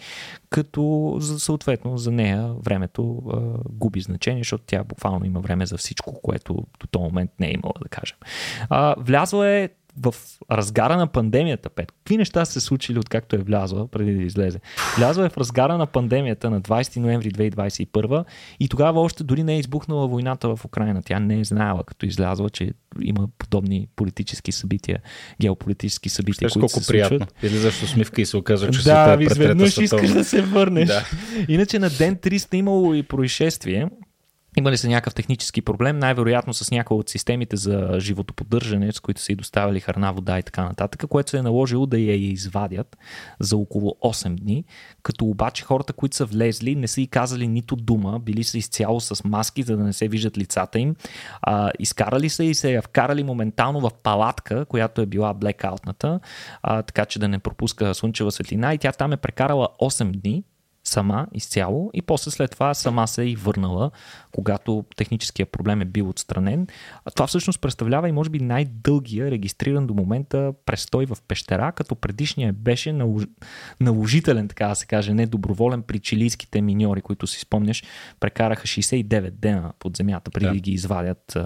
като 0.49 1.17
съответно 1.21 1.97
за 1.97 2.11
нея 2.11 2.53
времето 2.63 3.21
а, 3.31 3.39
губи 3.69 4.01
значение, 4.01 4.43
защото 4.43 4.63
тя 4.67 4.83
буквално 4.83 5.25
има 5.25 5.39
време 5.39 5.65
за 5.65 5.77
всичко, 5.77 6.21
което 6.21 6.53
до 6.53 6.87
този 6.91 7.03
момент 7.03 7.31
не 7.39 7.47
е 7.47 7.53
имала, 7.53 7.73
да 7.83 7.89
кажем. 7.89 8.17
А, 8.69 8.95
влязла 8.97 9.47
е 9.47 9.69
в 10.01 10.15
разгара 10.51 10.97
на 10.97 11.07
пандемията, 11.07 11.69
Пет. 11.69 11.91
Какви 11.91 12.17
неща 12.17 12.45
са 12.45 12.51
се 12.53 12.59
случили 12.59 12.99
откакто 12.99 13.35
е 13.35 13.39
влязла, 13.39 13.87
преди 13.87 14.13
да 14.13 14.23
излезе? 14.23 14.59
Влязла 14.97 15.25
е 15.25 15.29
в 15.29 15.37
разгара 15.37 15.77
на 15.77 15.85
пандемията 15.85 16.49
на 16.49 16.61
20 16.61 16.97
ноември 16.97 17.31
2021 17.31 18.25
и 18.59 18.67
тогава 18.67 19.01
още 19.01 19.23
дори 19.23 19.43
не 19.43 19.53
е 19.53 19.59
избухнала 19.59 20.07
войната 20.07 20.55
в 20.55 20.65
Украина. 20.65 21.01
Тя 21.05 21.19
не 21.19 21.39
е 21.39 21.43
знаела, 21.43 21.83
като 21.83 22.05
излязла, 22.05 22.49
че 22.49 22.71
има 23.01 23.27
подобни 23.37 23.87
политически 23.95 24.51
събития, 24.51 24.99
геополитически 25.41 26.09
събития, 26.09 26.49
Ще 26.49 26.59
които 26.59 26.67
колко 26.73 26.83
се 26.83 26.87
приятно. 26.91 27.17
случват. 27.17 27.43
Излизаш 27.43 27.73
с 27.73 27.83
усмивка 27.83 28.21
и 28.21 28.25
се 28.25 28.37
оказва, 28.37 28.71
че 28.71 28.83
Да, 28.83 29.17
си 29.17 29.23
изведнъж 29.23 29.77
искаш 29.77 30.11
да 30.11 30.23
се 30.23 30.41
върнеш. 30.41 30.87
Да. 30.87 31.05
Иначе 31.47 31.79
на 31.79 31.89
ден 31.89 32.15
300 32.15 32.55
имало 32.55 32.93
и 32.93 33.03
происшествие, 33.03 33.87
има 34.57 34.71
ли 34.71 34.77
се 34.77 34.87
някакъв 34.87 35.13
технически 35.13 35.61
проблем? 35.61 35.99
Най-вероятно 35.99 36.53
с 36.53 36.71
някои 36.71 36.97
от 36.97 37.09
системите 37.09 37.55
за 37.55 37.95
животоподдържане, 37.99 38.91
с 38.91 38.99
които 38.99 39.21
са 39.21 39.31
и 39.31 39.35
доставили 39.35 39.79
храна, 39.79 40.11
вода 40.11 40.39
и 40.39 40.43
така 40.43 40.63
нататък, 40.63 41.03
което 41.09 41.29
се 41.29 41.37
е 41.37 41.41
наложило 41.41 41.85
да 41.85 41.99
я 41.99 42.15
извадят 42.15 42.97
за 43.39 43.57
около 43.57 43.95
8 44.03 44.35
дни, 44.35 44.63
като 45.03 45.25
обаче 45.25 45.63
хората, 45.63 45.93
които 45.93 46.15
са 46.15 46.25
влезли, 46.25 46.75
не 46.75 46.87
са 46.87 47.01
и 47.01 47.07
казали 47.07 47.47
нито 47.47 47.75
дума, 47.75 48.19
били 48.19 48.43
са 48.43 48.57
изцяло 48.57 48.99
с 48.99 49.23
маски, 49.23 49.63
за 49.63 49.77
да 49.77 49.83
не 49.83 49.93
се 49.93 50.07
виждат 50.07 50.37
лицата 50.37 50.79
им. 50.79 50.95
А, 51.41 51.71
изкарали 51.79 52.29
са 52.29 52.43
и 52.43 52.55
се 52.55 52.71
я 52.73 52.81
вкарали 52.81 53.23
моментално 53.23 53.79
в 53.79 53.91
палатка, 54.03 54.65
която 54.65 55.01
е 55.01 55.05
била 55.05 55.33
блекаутната, 55.33 56.19
а, 56.63 56.81
така 56.81 57.05
че 57.05 57.19
да 57.19 57.27
не 57.27 57.39
пропуска 57.39 57.93
слънчева 57.93 58.31
светлина 58.31 58.73
и 58.73 58.77
тя 58.77 58.91
там 58.91 59.13
е 59.13 59.17
прекарала 59.17 59.69
8 59.81 60.11
дни, 60.11 60.43
сама 60.93 61.27
изцяло 61.33 61.91
и 61.93 62.01
после 62.01 62.31
след 62.31 62.51
това 62.51 62.73
сама 62.73 63.07
се 63.07 63.23
е 63.23 63.25
и 63.25 63.35
върнала, 63.35 63.91
когато 64.31 64.85
техническия 64.95 65.45
проблем 65.45 65.81
е 65.81 65.85
бил 65.85 66.09
отстранен. 66.09 66.67
А 67.05 67.11
това 67.11 67.27
всъщност 67.27 67.61
представлява 67.61 68.09
и 68.09 68.11
може 68.11 68.29
би 68.29 68.39
най-дългия 68.39 69.31
регистриран 69.31 69.87
до 69.87 69.93
момента 69.93 70.53
престой 70.65 71.05
в 71.05 71.17
пещера, 71.27 71.71
като 71.71 71.95
предишния 71.95 72.53
беше 72.53 72.95
наложителен, 73.81 74.47
така 74.47 74.67
да 74.67 74.75
се 74.75 74.85
каже, 74.85 75.13
не 75.13 75.25
доброволен 75.25 75.81
при 75.81 75.99
чилийските 75.99 76.61
миньори, 76.61 77.01
които 77.01 77.27
си 77.27 77.39
спомняш, 77.39 77.83
прекараха 78.19 78.67
69 78.67 79.31
дена 79.31 79.73
под 79.79 79.97
земята, 79.97 80.31
преди 80.31 80.45
да, 80.45 80.53
да 80.53 80.59
ги 80.59 80.71
извадят 80.71 81.37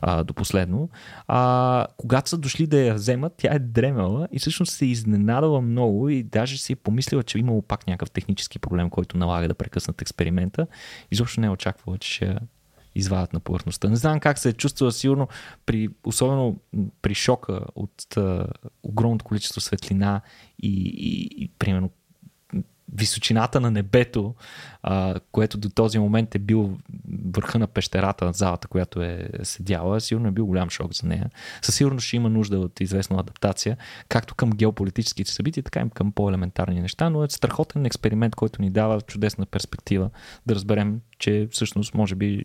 а, 0.00 0.24
до 0.24 0.34
последно. 0.34 0.88
А, 1.28 1.86
когато 1.96 2.30
са 2.30 2.38
дошли 2.38 2.66
да 2.66 2.78
я 2.78 2.94
вземат, 2.94 3.32
тя 3.36 3.54
е 3.54 3.58
дремала 3.58 4.28
и 4.32 4.38
всъщност 4.38 4.72
се 4.72 4.86
изненадала 4.86 5.60
много 5.60 6.08
и 6.08 6.22
даже 6.22 6.58
си 6.58 6.72
е 6.72 6.76
помислила, 6.76 7.22
че 7.22 7.38
имало 7.38 7.62
пак 7.62 7.86
някакъв 7.86 8.10
технически 8.10 8.58
проблем 8.58 8.89
който 8.90 9.18
налага 9.18 9.48
да 9.48 9.54
прекъснат 9.54 10.02
експеримента. 10.02 10.66
Изобщо 11.10 11.40
не 11.40 11.46
е 11.46 11.50
очаквала, 11.50 11.98
че 11.98 12.10
ще 12.14 12.36
извадят 12.94 13.32
на 13.32 13.40
повърхността. 13.40 13.88
Не 13.88 13.96
знам 13.96 14.20
как 14.20 14.38
се 14.38 14.48
е 14.48 14.52
чувствала 14.52 14.92
сигурно, 14.92 15.28
при, 15.66 15.88
особено 16.04 16.60
при 17.02 17.14
шока 17.14 17.60
от 17.74 18.16
а, 18.16 18.46
огромното 18.82 19.24
количество 19.24 19.60
светлина 19.60 20.20
и, 20.62 20.82
и, 20.84 21.44
и 21.44 21.48
примерно 21.58 21.90
височината 22.94 23.60
на 23.60 23.70
небето, 23.70 24.34
а, 24.82 25.14
което 25.32 25.58
до 25.58 25.68
този 25.68 25.98
момент 25.98 26.34
е 26.34 26.38
бил 26.38 26.78
върха 27.34 27.58
на 27.58 27.66
пещерата 27.66 28.24
на 28.24 28.32
залата, 28.32 28.68
която 28.68 29.02
е 29.02 29.28
седяла, 29.42 30.00
сигурно 30.00 30.28
е 30.28 30.30
бил 30.30 30.46
голям 30.46 30.70
шок 30.70 30.94
за 30.94 31.06
нея. 31.06 31.30
Със 31.62 31.74
сигурност 31.74 32.06
ще 32.06 32.16
има 32.16 32.28
нужда 32.28 32.58
от 32.58 32.80
известна 32.80 33.20
адаптация, 33.20 33.76
както 34.08 34.34
към 34.34 34.50
геополитическите 34.50 35.32
събития, 35.32 35.64
така 35.64 35.80
и 35.80 35.90
към 35.90 36.12
по-елементарни 36.12 36.80
неща, 36.80 37.10
но 37.10 37.24
е 37.24 37.28
страхотен 37.28 37.86
експеримент, 37.86 38.34
който 38.34 38.62
ни 38.62 38.70
дава 38.70 39.00
чудесна 39.00 39.46
перспектива 39.46 40.10
да 40.46 40.54
разберем, 40.54 41.00
че 41.18 41.48
всъщност 41.50 41.94
може 41.94 42.14
би 42.14 42.44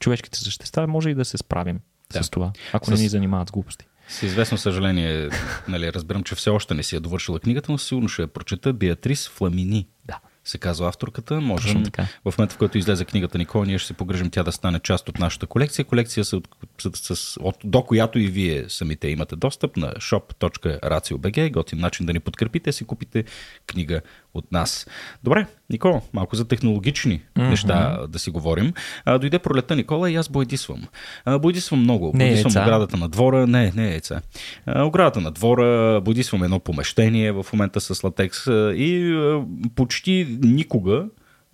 човешките 0.00 0.38
същества 0.38 0.86
може 0.86 1.10
и 1.10 1.14
да 1.14 1.24
се 1.24 1.38
справим 1.38 1.80
да. 2.12 2.24
с 2.24 2.30
това, 2.30 2.52
ако 2.72 2.86
с... 2.86 2.90
не 2.90 2.96
ни 2.96 3.08
занимават 3.08 3.48
с 3.48 3.52
глупости. 3.52 3.86
С 4.08 4.22
известно 4.22 4.58
съжаление, 4.58 5.28
нали, 5.68 5.92
разбирам, 5.92 6.22
че 6.22 6.34
все 6.34 6.50
още 6.50 6.74
не 6.74 6.82
си 6.82 6.96
е 6.96 7.00
довършила 7.00 7.40
книгата, 7.40 7.72
но 7.72 7.78
сигурно 7.78 8.08
ще 8.08 8.22
я 8.22 8.28
прочета 8.28 8.72
Биатрис 8.72 9.28
Фламини. 9.28 9.88
Да 10.04 10.20
се 10.48 10.58
казва 10.58 10.88
авторката. 10.88 11.40
Можем, 11.40 11.84
в 12.24 12.38
момента, 12.38 12.54
в 12.54 12.58
който 12.58 12.78
излезе 12.78 13.04
книгата 13.04 13.38
Никола, 13.38 13.66
ние 13.66 13.78
ще 13.78 13.86
се 13.86 13.94
погрежим 13.94 14.30
тя 14.30 14.42
да 14.42 14.52
стане 14.52 14.80
част 14.80 15.08
от 15.08 15.18
нашата 15.18 15.46
колекция. 15.46 15.84
Колекция, 15.84 16.24
с, 16.24 16.40
с, 16.78 17.16
с, 17.16 17.36
от, 17.40 17.56
до 17.64 17.82
която 17.82 18.18
и 18.18 18.26
вие 18.26 18.64
самите 18.68 19.08
имате 19.08 19.36
достъп 19.36 19.76
на 19.76 19.92
shop.racio.bg. 19.92 21.50
Готин 21.50 21.78
начин 21.78 22.06
да 22.06 22.12
ни 22.12 22.20
подкрепите, 22.20 22.72
си 22.72 22.84
купите 22.84 23.24
книга 23.66 24.00
от 24.34 24.52
нас. 24.52 24.86
Добре, 25.24 25.46
Никола, 25.70 26.00
малко 26.12 26.36
за 26.36 26.48
технологични 26.48 27.22
mm-hmm. 27.22 27.48
неща 27.48 28.06
да 28.08 28.18
си 28.18 28.30
говорим. 28.30 28.72
А, 29.04 29.18
дойде 29.18 29.38
пролета 29.38 29.76
Никола 29.76 30.10
и 30.10 30.16
аз 30.16 30.28
бойдисвам. 30.28 30.88
А, 31.24 31.38
бойдисвам 31.38 31.80
много. 31.80 32.12
Не 32.14 32.24
бойдисвам 32.24 32.62
е 32.62 32.66
оградата 32.66 32.96
на 32.96 33.08
двора. 33.08 33.46
Не, 33.46 33.72
не 33.76 33.88
е 33.88 33.90
яйца. 33.90 34.20
А, 34.66 34.82
оградата 34.82 35.20
на 35.20 35.30
двора, 35.30 36.00
бойдисвам 36.00 36.42
едно 36.42 36.60
помещение 36.60 37.32
в 37.32 37.46
момента 37.52 37.80
с 37.80 38.04
латекс 38.04 38.46
и 38.76 39.12
а, 39.12 39.44
почти 39.74 40.38
никога 40.42 41.04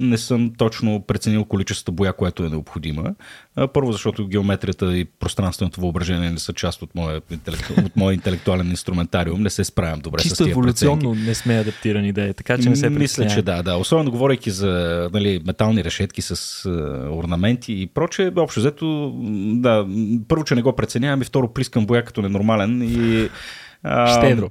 не 0.00 0.18
съм 0.18 0.52
точно 0.58 1.04
преценил 1.06 1.44
количеството 1.44 1.92
боя, 1.92 2.12
което 2.12 2.44
е 2.44 2.48
необходима. 2.48 3.14
Първо, 3.72 3.92
защото 3.92 4.26
геометрията 4.26 4.96
и 4.96 5.04
пространственото 5.04 5.80
въображение 5.80 6.30
не 6.30 6.38
са 6.38 6.52
част 6.52 6.82
от 6.82 6.94
моя, 6.94 7.20
от 7.84 7.96
моя 7.96 8.14
интелектуален 8.14 8.70
инструментариум. 8.70 9.42
Не 9.42 9.50
се 9.50 9.64
справям 9.64 10.00
добре 10.00 10.22
Чисто 10.22 10.34
с 10.34 10.44
тия 10.44 10.50
еволюционно 10.50 11.10
преценки. 11.10 11.28
не 11.28 11.34
сме 11.34 11.54
адаптирани 11.54 12.12
да 12.12 12.22
е, 12.22 12.32
така 12.32 12.58
че 12.58 12.68
не 12.68 12.76
се 12.76 12.90
Мисля, 12.90 13.26
че 13.26 13.42
да, 13.42 13.62
да. 13.62 13.76
Особено 13.76 14.10
говорейки 14.10 14.50
за 14.50 15.08
нали, 15.12 15.40
метални 15.46 15.84
решетки 15.84 16.22
с 16.22 16.68
орнаменти 17.10 17.72
и 17.72 17.86
проче, 17.86 18.32
общо 18.36 18.60
взето, 18.60 19.12
да, 19.54 19.86
първо, 20.28 20.44
че 20.44 20.54
не 20.54 20.62
го 20.62 20.76
преценявам 20.76 21.22
и 21.22 21.24
второ, 21.24 21.52
плискам 21.52 21.86
боя 21.86 22.04
като 22.04 22.22
ненормален 22.22 22.82
и 22.82 23.28
Щедро. 24.18 24.50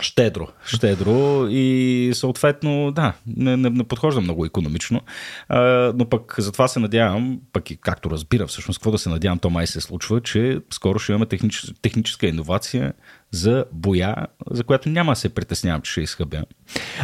Щедро, 0.00 0.48
щедро. 0.66 1.46
И 1.48 2.10
съответно, 2.14 2.92
да, 2.92 3.12
не, 3.26 3.56
не, 3.56 3.70
не 3.70 3.84
подхожда 3.84 4.20
много 4.20 4.44
економично, 4.44 5.00
а, 5.48 5.60
но 5.96 6.08
пък 6.08 6.34
затова 6.38 6.68
се 6.68 6.80
надявам, 6.80 7.40
пък 7.52 7.70
и 7.70 7.76
както 7.76 8.10
разбира 8.10 8.46
всъщност, 8.46 8.78
какво 8.78 8.90
да 8.90 8.98
се 8.98 9.08
надявам, 9.08 9.38
то 9.38 9.50
май 9.50 9.66
се 9.66 9.80
случва, 9.80 10.20
че 10.20 10.60
скоро 10.70 10.98
ще 10.98 11.12
имаме 11.12 11.26
технич, 11.26 11.72
техническа 11.82 12.26
иновация 12.26 12.92
за 13.30 13.64
боя, 13.72 14.26
за 14.50 14.64
която 14.64 14.88
няма 14.88 15.12
да 15.12 15.16
се 15.16 15.28
притеснявам, 15.28 15.82
че 15.82 15.92
ще 15.92 16.00
изхъбя. 16.00 16.44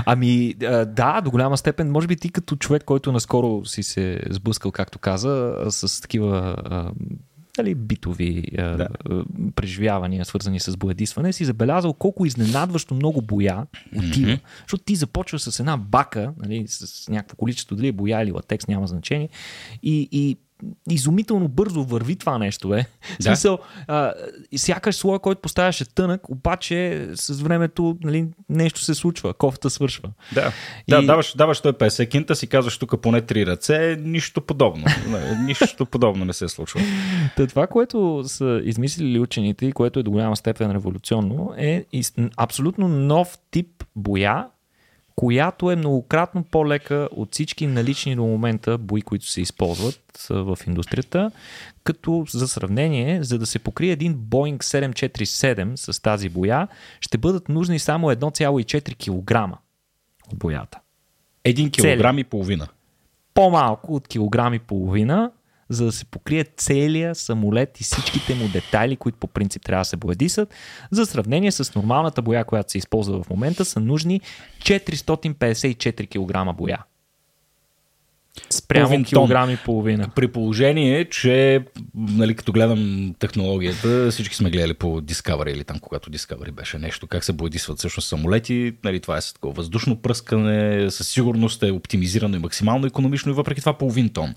Ами 0.07 0.55
да, 0.87 1.21
до 1.21 1.31
голяма 1.31 1.57
степен, 1.57 1.91
може 1.91 2.07
би 2.07 2.17
ти 2.17 2.29
като 2.29 2.57
човек, 2.57 2.85
който 2.85 3.13
наскоро 3.13 3.65
си 3.65 3.83
се 3.83 4.21
сблъскал, 4.31 4.73
както 4.73 4.99
каза, 4.99 5.57
с 5.69 6.01
такива 6.01 6.57
нали, 7.59 7.75
битови 7.75 8.43
да. 8.57 8.89
преживявания, 9.55 10.25
свързани 10.25 10.61
с 10.61 10.77
боядисване, 10.77 11.33
си 11.33 11.45
забелязал 11.45 11.93
колко 11.93 12.27
изненадващо 12.27 12.95
много 12.95 13.23
боя 13.23 13.67
отива. 13.97 14.33
Mm-hmm. 14.33 14.41
Защото 14.61 14.85
ти 14.85 14.95
започваш 14.95 15.43
с 15.43 15.61
една 15.61 15.77
бака, 15.77 16.33
нали, 16.39 16.65
с 16.69 17.09
някакво 17.09 17.37
количество, 17.37 17.77
дали 17.77 17.89
е 17.89 17.93
боя 17.93 18.23
или 18.23 18.33
латекс, 18.33 18.67
няма 18.69 18.87
значение, 18.87 19.29
и, 19.83 20.09
и 20.13 20.37
изумително 20.91 21.49
бързо 21.49 21.85
върви 21.85 22.17
това 22.17 22.39
нещо, 22.39 22.69
бе. 22.69 22.77
Да. 22.77 23.23
смисъл, 23.23 23.59
а, 23.89 24.13
сякаш 24.57 24.95
слоя, 24.95 25.19
който 25.19 25.41
поставяше 25.41 25.85
тънък, 25.95 26.29
обаче 26.29 27.09
с 27.15 27.41
времето 27.41 27.97
нали, 28.03 28.27
нещо 28.49 28.81
се 28.81 28.95
случва, 28.95 29.35
кофта 29.35 29.71
свършва. 29.71 30.11
Да, 30.35 30.53
да 30.89 31.03
И- 31.03 31.07
даваш, 31.07 31.35
даваш 31.37 31.63
150 31.63 32.09
кинта, 32.09 32.37
си 32.37 32.47
казваш 32.47 32.79
тук 32.79 33.01
поне 33.01 33.21
три 33.21 33.47
ръце, 33.47 33.97
нищо 34.01 34.41
подобно. 34.41 34.85
Нищо 35.45 35.87
подобно 35.87 36.25
не 36.25 36.33
се 36.33 36.49
случва. 36.49 36.81
Та 37.37 37.47
това, 37.47 37.67
което 37.67 38.23
са 38.27 38.61
измислили 38.65 39.21
учените 39.21 39.67
и 39.67 39.73
което 39.73 39.99
е 40.01 40.03
до 40.03 40.11
голяма 40.11 40.37
степен 40.37 40.71
революционно, 40.71 41.55
е 41.59 41.85
абсолютно 42.37 42.89
нов 42.89 43.39
тип 43.51 43.85
боя, 43.97 44.47
която 45.17 45.71
е 45.71 45.77
многократно 45.77 46.45
по-лека 46.45 47.09
от 47.13 47.33
всички 47.33 47.67
налични 47.67 48.17
до 48.17 48.23
момента 48.23 48.79
бои, 48.79 49.03
които 49.03 49.27
се 49.27 49.41
използват 49.41 50.27
в 50.31 50.59
индустрията. 50.67 51.31
Като 51.85 52.25
за 52.29 52.49
сравнение, 52.49 53.23
за 53.23 53.39
да 53.39 53.47
се 53.47 53.59
покрие 53.59 53.93
един 53.93 54.15
Boeing 54.15 54.59
747 54.59 55.75
с 55.77 56.03
тази 56.03 56.29
боя, 56.29 56.69
ще 57.01 57.19
бъдат 57.19 57.49
нужни 57.49 57.79
само 57.79 58.11
1,4 58.11 58.97
кг 58.97 59.59
от 60.33 60.39
боята. 60.39 60.81
Един 61.45 61.71
килограм 61.71 62.19
и 62.19 62.25
половина. 62.25 62.69
По-малко 63.35 63.95
от 63.95 64.09
килограм 64.09 64.55
и 64.55 64.59
половина, 64.59 65.31
за 65.69 65.85
да 65.85 65.93
се 65.93 66.05
покрие 66.05 66.45
целия 66.57 67.15
самолет 67.15 67.81
и 67.81 67.85
всичките 67.85 68.35
му 68.35 68.49
детайли, 68.49 68.97
които 68.97 69.19
по 69.19 69.27
принцип 69.27 69.63
трябва 69.63 69.81
да 69.81 69.85
се 69.85 69.97
боядисат. 69.97 70.55
За 70.91 71.07
сравнение 71.07 71.53
с 71.53 71.75
нормалната 71.75 72.23
боя, 72.23 72.45
която 72.45 72.73
се 72.73 72.79
използва 72.79 73.23
в 73.23 73.31
момента, 73.31 73.65
са 73.65 73.81
нужни 73.81 74.21
454 74.63 76.09
кг 76.09 76.57
боя. 76.57 76.79
Спрямо 78.51 78.87
Половин 78.87 79.05
килограм 79.05 79.51
и 79.51 79.57
половина. 79.57 80.09
При 80.15 80.29
положение, 80.29 81.05
че, 81.05 81.65
нали, 81.95 82.35
като 82.35 82.53
гледам 82.53 83.15
технологията, 83.19 84.11
всички 84.11 84.37
сме 84.37 84.51
гледали 84.51 84.75
по 84.75 85.01
Discovery 85.01 85.51
или 85.51 85.65
там, 85.65 85.79
когато 85.79 86.11
Discovery 86.11 86.51
беше 86.51 86.79
нещо, 86.79 87.07
как 87.07 87.25
се 87.25 87.33
боядисват 87.33 87.79
всъщност 87.79 88.09
самолети. 88.09 88.73
Нали, 88.85 89.01
това 89.01 89.17
е 89.17 89.21
с 89.21 89.33
такова 89.33 89.55
въздушно 89.55 89.97
пръскане, 89.97 90.91
със 90.91 91.09
сигурност 91.09 91.63
е 91.63 91.71
оптимизирано 91.71 92.37
и 92.37 92.39
максимално 92.39 92.87
економично 92.87 93.33
и 93.33 93.35
въпреки 93.35 93.61
това 93.61 93.79
половин 93.79 94.09
тон. 94.09 94.35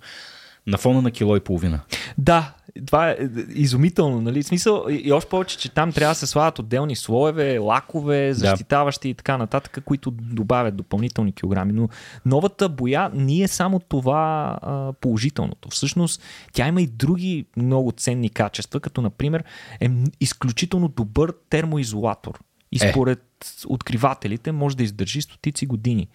На 0.67 0.77
фона 0.77 1.01
на 1.01 1.11
кило 1.11 1.35
и 1.35 1.39
половина. 1.39 1.79
Да, 2.17 2.53
това 2.85 3.09
е 3.09 3.17
изумително, 3.49 4.21
нали? 4.21 4.43
Смисъл, 4.43 4.85
и, 4.89 4.93
и 4.93 5.11
още 5.11 5.29
повече, 5.29 5.57
че 5.57 5.69
там 5.69 5.91
трябва 5.91 6.11
да 6.11 6.19
се 6.19 6.27
слагат 6.27 6.59
отделни 6.59 6.95
слоеве, 6.95 7.57
лакове, 7.57 8.33
защитаващи 8.33 9.09
и 9.09 9.13
така 9.13 9.37
нататък, 9.37 9.79
които 9.85 10.11
добавят 10.11 10.75
допълнителни 10.75 11.31
килограми. 11.31 11.73
Но 11.73 11.89
новата 12.25 12.69
боя 12.69 13.11
не 13.13 13.41
е 13.41 13.47
само 13.47 13.79
това 13.79 14.57
а, 14.61 14.93
положителното. 14.93 15.69
Всъщност, 15.69 16.21
тя 16.53 16.67
има 16.67 16.81
и 16.81 16.87
други 16.87 17.45
много 17.57 17.91
ценни 17.91 18.29
качества, 18.29 18.79
като 18.79 19.01
например 19.01 19.43
е 19.81 19.89
изключително 20.19 20.87
добър 20.87 21.33
термоизолатор. 21.49 22.39
И 22.71 22.77
Е. 22.81 22.89
според 22.89 23.23
откривателите 23.67 24.51
може 24.51 24.77
да 24.77 24.83
издържи 24.83 25.21
стотици 25.21 25.65
години. 25.65 26.07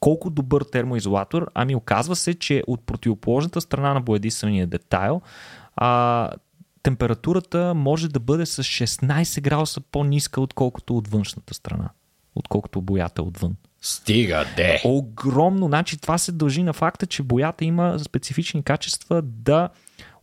Колко 0.00 0.30
добър 0.30 0.62
термоизолатор? 0.62 1.50
Ами 1.54 1.74
оказва 1.74 2.16
се, 2.16 2.34
че 2.34 2.62
от 2.66 2.86
противоположната 2.86 3.60
страна 3.60 3.94
на 3.94 4.00
боядисания 4.00 4.66
детайл 4.66 5.20
а, 5.76 6.30
температурата 6.82 7.74
може 7.74 8.08
да 8.08 8.20
бъде 8.20 8.46
с 8.46 8.62
16 8.62 9.40
градуса 9.40 9.80
по-ниска, 9.80 10.40
отколкото 10.40 10.96
от 10.96 11.08
външната 11.08 11.54
страна. 11.54 11.90
Отколкото 12.34 12.82
боята 12.82 13.22
отвън. 13.22 13.56
Стига, 13.82 14.44
де! 14.56 14.80
Огромно. 14.84 15.66
Значи 15.66 15.98
това 15.98 16.18
се 16.18 16.32
дължи 16.32 16.62
на 16.62 16.72
факта, 16.72 17.06
че 17.06 17.22
боята 17.22 17.64
има 17.64 17.98
специфични 17.98 18.62
качества 18.62 19.22
да 19.22 19.68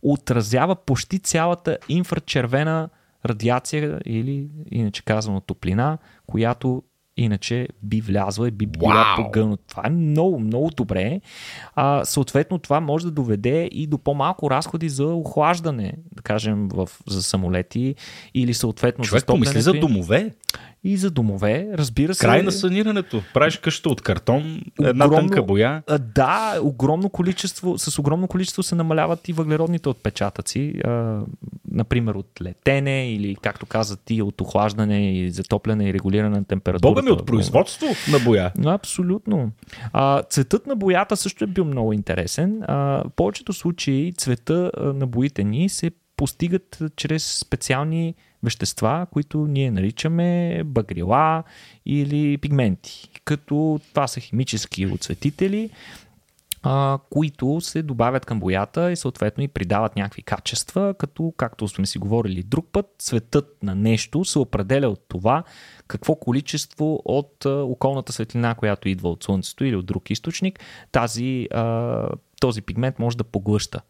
отразява 0.02 0.76
почти 0.76 1.18
цялата 1.18 1.78
инфрачервена 1.88 2.88
радиация 3.28 4.00
или 4.04 4.50
иначе 4.70 5.04
казано 5.04 5.40
топлина, 5.40 5.98
която 6.26 6.82
иначе 7.16 7.68
би 7.82 8.00
влязла 8.00 8.48
и 8.48 8.50
би 8.50 8.66
била 8.66 8.94
Вау! 8.94 9.24
погълнат. 9.24 9.60
Това 9.68 9.82
е 9.86 9.90
много, 9.90 10.40
много 10.40 10.70
добре. 10.76 11.20
А, 11.74 12.04
съответно, 12.04 12.58
това 12.58 12.80
може 12.80 13.04
да 13.04 13.10
доведе 13.10 13.68
и 13.72 13.86
до 13.86 13.98
по-малко 13.98 14.50
разходи 14.50 14.88
за 14.88 15.06
охлаждане, 15.06 15.94
да 16.12 16.22
кажем, 16.22 16.68
в, 16.68 16.88
за 17.08 17.22
самолети 17.22 17.94
или 18.34 18.54
съответно 18.54 19.04
Човек 19.04 19.20
за 19.20 19.26
помисли 19.26 19.60
за 19.60 19.72
домове. 19.72 20.34
И 20.84 20.96
за 20.96 21.10
домове, 21.10 21.68
разбира 21.74 22.14
се. 22.14 22.20
Край 22.20 22.42
на 22.42 22.52
санирането. 22.52 23.22
Правиш 23.34 23.56
къща 23.56 23.88
от 23.88 24.00
картон, 24.02 24.62
една 24.82 25.06
Огромно- 25.06 25.28
тънка 25.28 25.42
боя. 25.42 25.82
Да, 26.14 26.58
огромно 26.62 27.10
количество, 27.10 27.78
с 27.78 27.98
огромно 27.98 28.28
количество 28.28 28.62
се 28.62 28.74
намаляват 28.74 29.28
и 29.28 29.32
въглеродните 29.32 29.88
отпечатъци, 29.88 30.74
а, 30.84 31.20
например 31.70 32.14
от 32.14 32.26
летене 32.42 33.12
или, 33.12 33.36
както 33.36 33.66
каза 33.66 33.96
ти, 33.96 34.22
от 34.22 34.40
охлаждане 34.40 35.12
и 35.18 35.30
затопляне 35.30 35.88
и 35.88 35.92
регулиране 35.94 36.36
на 36.38 36.44
температурата. 36.44 36.88
Бога 36.94 37.02
ми 37.06 37.12
от 37.12 37.26
производство 37.26 37.86
на 38.12 38.18
боя. 38.18 38.52
Но 38.58 38.70
Абсолютно. 38.70 39.50
А, 39.92 40.22
цветът 40.22 40.66
на 40.66 40.76
боята 40.76 41.16
също 41.16 41.44
е 41.44 41.46
бил 41.46 41.64
много 41.64 41.92
интересен. 41.92 42.62
А, 42.62 42.74
в 42.76 43.10
повечето 43.16 43.52
случаи 43.52 44.12
цвета 44.12 44.70
на 44.76 45.06
боите 45.06 45.44
ни 45.44 45.68
се 45.68 45.90
постигат 46.16 46.78
чрез 46.96 47.38
специални 47.38 48.14
вещества, 48.42 49.06
които 49.12 49.38
ние 49.38 49.70
наричаме 49.70 50.62
багрила 50.64 51.42
или 51.86 52.38
пигменти. 52.38 53.10
Като 53.24 53.80
това 53.88 54.06
са 54.06 54.20
химически 54.20 54.86
оцветители, 54.86 55.70
а, 56.68 56.98
които 57.10 57.60
се 57.60 57.82
добавят 57.82 58.26
към 58.26 58.40
боята 58.40 58.92
и 58.92 58.96
съответно 58.96 59.44
и 59.44 59.48
придават 59.48 59.96
някакви 59.96 60.22
качества, 60.22 60.94
като, 60.98 61.34
както 61.36 61.68
сме 61.68 61.86
си 61.86 61.98
говорили 61.98 62.42
друг 62.42 62.66
път, 62.72 62.86
цветът 62.98 63.56
на 63.62 63.74
нещо 63.74 64.24
се 64.24 64.38
определя 64.38 64.88
от 64.88 65.04
това 65.08 65.44
какво 65.88 66.14
количество 66.14 67.02
от 67.04 67.46
а, 67.46 67.50
околната 67.50 68.12
светлина, 68.12 68.54
която 68.54 68.88
идва 68.88 69.10
от 69.10 69.24
Слънцето 69.24 69.64
или 69.64 69.76
от 69.76 69.86
друг 69.86 70.10
източник, 70.10 70.60
тази, 70.92 71.48
а, 71.54 72.08
този 72.40 72.62
пигмент 72.62 72.98
може 72.98 73.16
да 73.16 73.24
поглъща. 73.24 73.80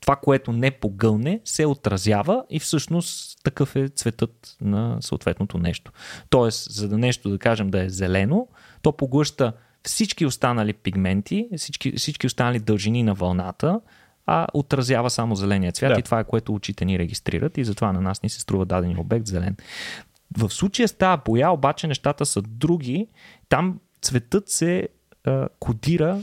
Това, 0.00 0.16
което 0.16 0.52
не 0.52 0.70
погълне, 0.70 1.40
се 1.44 1.66
отразява 1.66 2.44
и 2.50 2.60
всъщност 2.60 3.38
такъв 3.44 3.76
е 3.76 3.88
цветът 3.88 4.56
на 4.60 4.96
съответното 5.00 5.58
нещо. 5.58 5.92
Тоест, 6.30 6.72
за 6.72 6.88
да 6.88 6.98
нещо 6.98 7.30
да 7.30 7.38
кажем 7.38 7.70
да 7.70 7.84
е 7.84 7.88
зелено, 7.88 8.48
то 8.82 8.92
поглъща 8.92 9.52
всички 9.86 10.26
останали 10.26 10.72
пигменти, 10.72 11.48
всички, 11.56 11.92
всички 11.92 12.26
останали 12.26 12.58
дължини 12.58 13.02
на 13.02 13.14
вълната, 13.14 13.80
а 14.26 14.46
отразява 14.54 15.10
само 15.10 15.36
зеления 15.36 15.72
цвят 15.72 15.92
Да. 15.94 16.00
и 16.00 16.02
това 16.02 16.20
е 16.20 16.24
което 16.24 16.54
очите 16.54 16.84
ни 16.84 16.98
регистрират 16.98 17.58
и 17.58 17.64
затова 17.64 17.92
на 17.92 18.00
нас 18.00 18.22
ни 18.22 18.28
се 18.28 18.40
струва 18.40 18.66
даден 18.66 18.98
обект 18.98 19.26
зелен. 19.26 19.56
В 20.38 20.50
случая 20.50 20.88
с 20.88 20.92
тази 20.92 21.22
боя 21.24 21.50
обаче 21.50 21.86
нещата 21.86 22.26
са 22.26 22.42
други. 22.42 23.08
Там 23.48 23.80
цветът 24.02 24.48
се 24.48 24.88
а, 25.24 25.48
кодира 25.58 26.20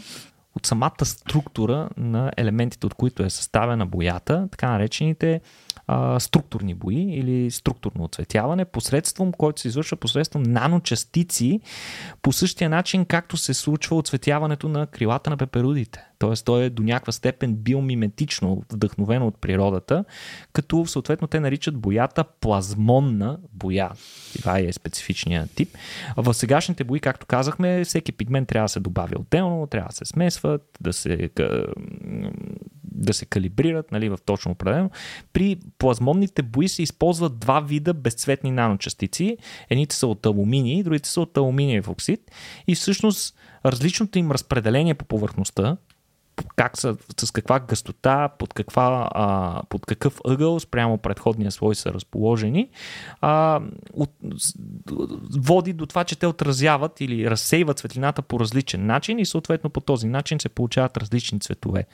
от 0.55 0.65
самата 0.65 1.05
структура 1.05 1.89
на 1.97 2.31
елементите, 2.37 2.85
от 2.85 2.93
които 2.93 3.23
е 3.23 3.29
съставена 3.29 3.85
боята, 3.85 4.47
така 4.51 4.69
наречените 4.69 5.41
а, 5.87 6.19
структурни 6.19 6.73
бои 6.73 6.95
или 6.95 7.51
структурно 7.51 8.03
оцветяване, 8.03 8.65
посредством, 8.65 9.31
който 9.31 9.61
се 9.61 9.67
извършва 9.67 9.97
посредством 9.97 10.43
наночастици, 10.43 11.59
по 12.21 12.31
същия 12.31 12.69
начин, 12.69 13.05
както 13.05 13.37
се 13.37 13.53
случва 13.53 13.95
оцветяването 13.95 14.69
на 14.69 14.87
крилата 14.87 15.29
на 15.29 15.37
пеперудите. 15.37 16.05
Тоест, 16.19 16.45
то 16.45 16.61
е 16.61 16.69
до 16.69 16.83
някаква 16.83 17.11
степен 17.11 17.55
биомиметично, 17.55 18.63
вдъхновено 18.71 19.27
от 19.27 19.41
природата, 19.41 20.05
като 20.53 20.85
съответно 20.85 21.27
те 21.27 21.39
наричат 21.39 21.77
боята 21.77 22.23
плазмонна 22.23 23.37
боя. 23.53 23.91
Това 24.37 24.59
е 24.59 24.73
специфичният 24.73 25.51
тип. 25.55 25.69
В 26.17 26.33
сегашните 26.33 26.83
бои, 26.83 26.99
както 26.99 27.25
казахме, 27.25 27.83
всеки 27.83 28.11
пигмент 28.11 28.47
трябва 28.47 28.65
да 28.65 28.69
се 28.69 28.79
добавя 28.79 29.15
отделно, 29.19 29.67
трябва 29.67 29.89
да 29.89 29.95
се 29.95 30.05
смесват, 30.05 30.61
да 30.81 30.93
се, 30.93 31.29
да 32.95 33.13
се 33.13 33.25
калибрират 33.25 33.91
нали, 33.91 34.09
в 34.09 34.17
точно 34.25 34.51
определено. 34.51 34.89
При 35.33 35.57
плазмонните 35.77 36.41
бои 36.41 36.67
се 36.67 36.83
използват 36.83 37.39
два 37.39 37.59
вида 37.59 37.93
безцветни 37.93 38.51
наночастици. 38.51 39.37
Едните 39.69 39.95
са 39.95 40.07
от 40.07 40.25
алуминий, 40.25 40.83
другите 40.83 41.09
са 41.09 41.21
от 41.21 41.37
алуминиев 41.37 41.89
оксид. 41.89 42.31
И 42.67 42.75
всъщност 42.75 43.35
различното 43.65 44.19
им 44.19 44.31
разпределение 44.31 44.93
по 44.93 45.05
повърхността, 45.05 45.77
как 46.55 46.77
са, 46.77 46.97
с 47.19 47.31
каква 47.31 47.59
гъстота, 47.59 48.29
под, 48.39 48.53
каква, 48.53 49.09
а, 49.11 49.61
под 49.69 49.85
какъв 49.85 50.19
ъгъл 50.27 50.59
спрямо 50.59 50.97
предходния 50.97 51.51
слой 51.51 51.75
са 51.75 51.93
разположени, 51.93 52.69
а, 53.21 53.61
от, 53.93 54.11
води 55.37 55.73
до 55.73 55.85
това, 55.85 56.03
че 56.03 56.19
те 56.19 56.27
отразяват 56.27 57.01
или 57.01 57.29
разсейват 57.29 57.79
светлината 57.79 58.21
по 58.21 58.39
различен 58.39 58.85
начин 58.85 59.19
и 59.19 59.25
съответно 59.25 59.69
по 59.69 59.81
този 59.81 60.07
начин 60.07 60.39
се 60.39 60.49
получават 60.49 60.97
различни 60.97 61.39
цветове. 61.39 61.85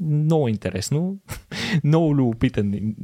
Много 0.00 0.48
интересно, 0.48 1.16
много 1.84 2.14
любопитен 2.14 2.96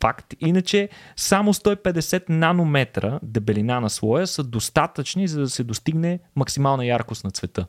факт. 0.00 0.34
Иначе 0.40 0.88
само 1.16 1.54
150 1.54 2.24
нанометра 2.28 3.20
дебелина 3.22 3.80
на 3.80 3.90
слоя 3.90 4.26
са 4.26 4.44
достатъчни, 4.44 5.28
за 5.28 5.40
да 5.40 5.48
се 5.48 5.64
достигне 5.64 6.20
максимална 6.36 6.86
яркост 6.86 7.24
на 7.24 7.30
цвета. 7.30 7.66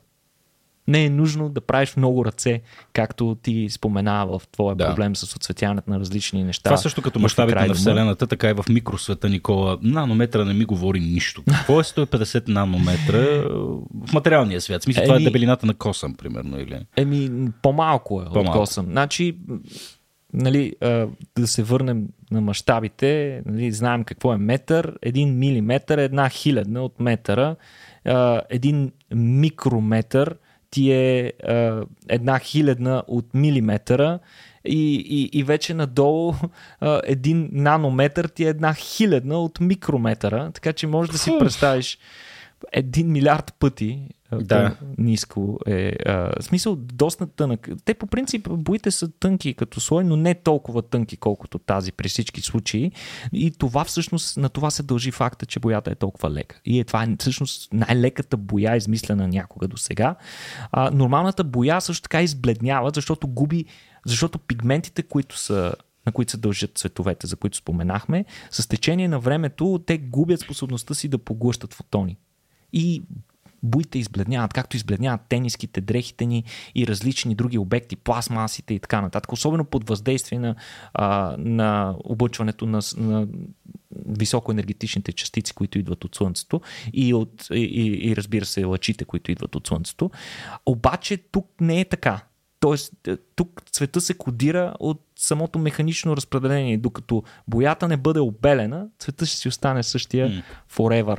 Не 0.88 1.04
е 1.04 1.10
нужно 1.10 1.48
да 1.48 1.60
правиш 1.60 1.96
много 1.96 2.24
ръце, 2.24 2.60
както 2.92 3.36
ти 3.42 3.68
спомена 3.70 4.26
в 4.26 4.42
твоя 4.52 4.76
Да. 4.76 4.88
проблем 4.88 5.16
с 5.16 5.36
отцветяването 5.36 5.90
на 5.90 6.00
различни 6.00 6.44
неща. 6.44 6.70
Това 6.70 6.76
също 6.76 7.02
като 7.02 7.18
мащабите 7.18 7.66
на. 7.66 7.74
Вселената, 7.74 8.26
така 8.26 8.50
и 8.50 8.52
в 8.52 8.64
микросвета, 8.68 9.28
Никола. 9.28 9.78
Нанометра 9.82 10.44
не 10.44 10.54
ми 10.54 10.64
говори 10.64 11.00
нищо. 11.00 11.42
Какво 11.48 11.80
е 11.80 11.84
150 11.84 12.48
нанометра 12.48 13.18
в 14.06 14.12
материалния 14.12 14.60
свят? 14.60 14.82
Смисъл, 14.82 15.04
това 15.04 15.16
е 15.16 15.20
дебелината 15.20 15.66
на 15.66 15.74
косъм, 15.74 16.14
примерно. 16.14 16.60
Или... 16.60 16.86
Еми, 16.96 17.48
по-малко 17.62 18.22
е 18.22 18.24
от 18.24 18.34
По-малко. 18.34 18.58
косъм. 18.58 18.86
Значи, 18.86 19.36
нали, 20.32 20.72
да 21.38 21.46
се 21.46 21.62
върнем 21.62 22.08
на 22.30 22.40
мащабите, 22.40 23.42
нали, 23.46 23.72
знаем 23.72 24.04
какво 24.04 24.32
е 24.32 24.36
метър. 24.36 24.98
Един 25.02 25.38
милиметър 25.38 25.98
е 25.98 26.04
една 26.04 26.28
хилядна 26.28 26.82
от 26.82 27.00
метъра. 27.00 27.56
Един 28.50 28.92
микрометър 29.14 30.36
ти 30.72 30.92
е 30.92 31.32
а, 31.42 31.82
една 32.08 32.38
хилядна 32.38 33.02
от 33.06 33.34
милиметъра. 33.34 34.18
И, 34.64 34.94
и, 34.94 35.38
и 35.38 35.44
вече 35.44 35.74
надолу 35.74 36.34
а, 36.80 37.00
един 37.04 37.48
нанометър 37.52 38.24
ти 38.24 38.44
е 38.44 38.48
една 38.48 38.74
хилядна 38.74 39.38
от 39.38 39.60
микрометъра. 39.60 40.50
Така 40.54 40.72
че 40.72 40.86
можеш 40.86 41.12
да 41.12 41.18
си 41.18 41.36
представиш 41.38 41.98
един 42.72 43.12
милиард 43.12 43.54
пъти 43.58 44.08
Да. 44.40 44.76
ниско 44.98 45.58
е. 45.66 45.92
А, 46.06 46.42
смисъл, 46.42 46.76
доста 46.76 47.26
тънък. 47.26 47.68
Те 47.84 47.94
по 47.94 48.06
принцип 48.06 48.48
боите 48.50 48.90
са 48.90 49.08
тънки 49.08 49.54
като 49.54 49.80
слой, 49.80 50.04
но 50.04 50.16
не 50.16 50.34
толкова 50.34 50.82
тънки, 50.82 51.16
колкото 51.16 51.58
тази 51.58 51.92
при 51.92 52.08
всички 52.08 52.40
случаи. 52.40 52.92
И 53.32 53.50
това 53.50 53.84
всъщност, 53.84 54.36
на 54.36 54.48
това 54.48 54.70
се 54.70 54.82
дължи 54.82 55.10
факта, 55.10 55.46
че 55.46 55.60
боята 55.60 55.90
е 55.90 55.94
толкова 55.94 56.30
лека. 56.30 56.60
И 56.64 56.80
е, 56.80 56.84
това 56.84 57.04
е 57.04 57.16
всъщност 57.18 57.72
най-леката 57.72 58.36
боя, 58.36 58.76
измислена 58.76 59.28
някога 59.28 59.68
до 59.68 59.76
сега. 59.76 60.16
А, 60.72 60.90
нормалната 60.90 61.44
боя 61.44 61.80
също 61.80 62.02
така 62.02 62.22
избледнява, 62.22 62.90
защото 62.94 63.28
губи, 63.28 63.64
защото 64.06 64.38
пигментите, 64.38 65.02
които 65.02 65.38
са 65.38 65.74
на 66.06 66.12
които 66.12 66.30
се 66.30 66.36
дължат 66.36 66.78
цветовете, 66.78 67.26
за 67.26 67.36
които 67.36 67.56
споменахме, 67.56 68.24
с 68.50 68.68
течение 68.68 69.08
на 69.08 69.20
времето 69.20 69.80
те 69.86 69.98
губят 69.98 70.40
способността 70.40 70.94
си 70.94 71.08
да 71.08 71.18
поглъщат 71.18 71.74
фотони. 71.74 72.16
И 72.72 73.02
буите 73.62 73.98
избледняват, 73.98 74.52
както 74.52 74.76
избледняват 74.76 75.20
тениските, 75.28 75.80
дрехите 75.80 76.26
ни 76.26 76.44
и 76.74 76.86
различни 76.86 77.34
други 77.34 77.58
обекти, 77.58 77.96
пластмасите 77.96 78.74
и 78.74 78.78
така 78.78 79.00
нататък. 79.00 79.32
Особено 79.32 79.64
под 79.64 79.88
въздействие 79.88 80.38
на, 80.38 80.54
а, 80.94 81.36
на 81.38 81.94
облъчването 82.04 82.66
на, 82.66 82.80
на 82.96 83.26
високоенергетичните 84.06 85.12
частици, 85.12 85.54
които 85.54 85.78
идват 85.78 86.04
от 86.04 86.14
Слънцето 86.14 86.60
и, 86.92 87.14
от, 87.14 87.46
и, 87.50 87.54
и, 87.54 88.10
и 88.10 88.16
разбира 88.16 88.44
се 88.44 88.64
лъчите, 88.64 89.04
които 89.04 89.30
идват 89.32 89.56
от 89.56 89.66
Слънцето. 89.66 90.10
Обаче 90.66 91.16
тук 91.16 91.46
не 91.60 91.80
е 91.80 91.84
така. 91.84 92.20
Тоест, 92.60 93.08
е, 93.08 93.16
тук 93.16 93.62
цвета 93.72 94.00
се 94.00 94.14
кодира 94.14 94.74
от 94.80 95.02
самото 95.16 95.58
механично 95.58 96.16
разпределение. 96.16 96.78
Докато 96.78 97.22
боята 97.48 97.88
не 97.88 97.96
бъде 97.96 98.20
обелена, 98.20 98.86
цвета 98.98 99.26
ще 99.26 99.36
си 99.36 99.48
остане 99.48 99.82
същия 99.82 100.44
forever. 100.76 101.18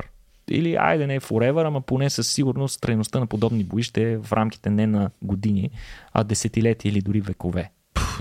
Или, 0.49 0.75
айде 0.75 1.07
не 1.07 1.19
forever, 1.19 1.67
ама 1.67 1.81
поне 1.81 2.09
със 2.09 2.27
сигурност 2.27 2.81
трайността 2.81 3.19
на 3.19 3.27
подобни 3.27 3.63
бои 3.63 3.83
ще 3.83 4.11
е 4.11 4.17
в 4.17 4.33
рамките 4.33 4.69
не 4.69 4.87
на 4.87 5.09
години, 5.21 5.69
а 6.13 6.23
десетилетия 6.23 6.89
или 6.89 7.01
дори 7.01 7.21
векове. 7.21 7.71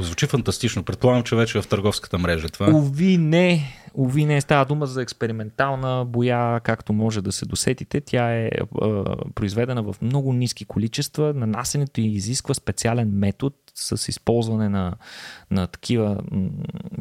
Звучи 0.00 0.26
фантастично. 0.26 0.82
Предполагам, 0.82 1.22
че 1.22 1.36
вече 1.36 1.58
е 1.58 1.62
в 1.62 1.68
търговската 1.68 2.18
мрежа 2.18 2.48
това. 2.48 2.74
Ови 2.74 3.18
не, 3.18 3.76
ови 3.94 4.24
не 4.24 4.40
става 4.40 4.64
дума 4.64 4.86
за 4.86 5.02
експериментална 5.02 6.04
боя, 6.04 6.60
както 6.60 6.92
може 6.92 7.22
да 7.22 7.32
се 7.32 7.46
досетите. 7.46 8.00
Тя 8.00 8.34
е 8.34 8.50
а, 8.82 9.16
произведена 9.34 9.82
в 9.82 9.96
много 10.02 10.32
ниски 10.32 10.64
количества. 10.64 11.34
Нанасенето 11.34 12.00
й 12.00 12.04
изисква 12.04 12.54
специален 12.54 13.08
метод 13.08 13.56
с 13.74 14.08
използване 14.08 14.68
на, 14.68 14.96
на 15.50 15.66
такива 15.66 16.18
м, 16.30 16.48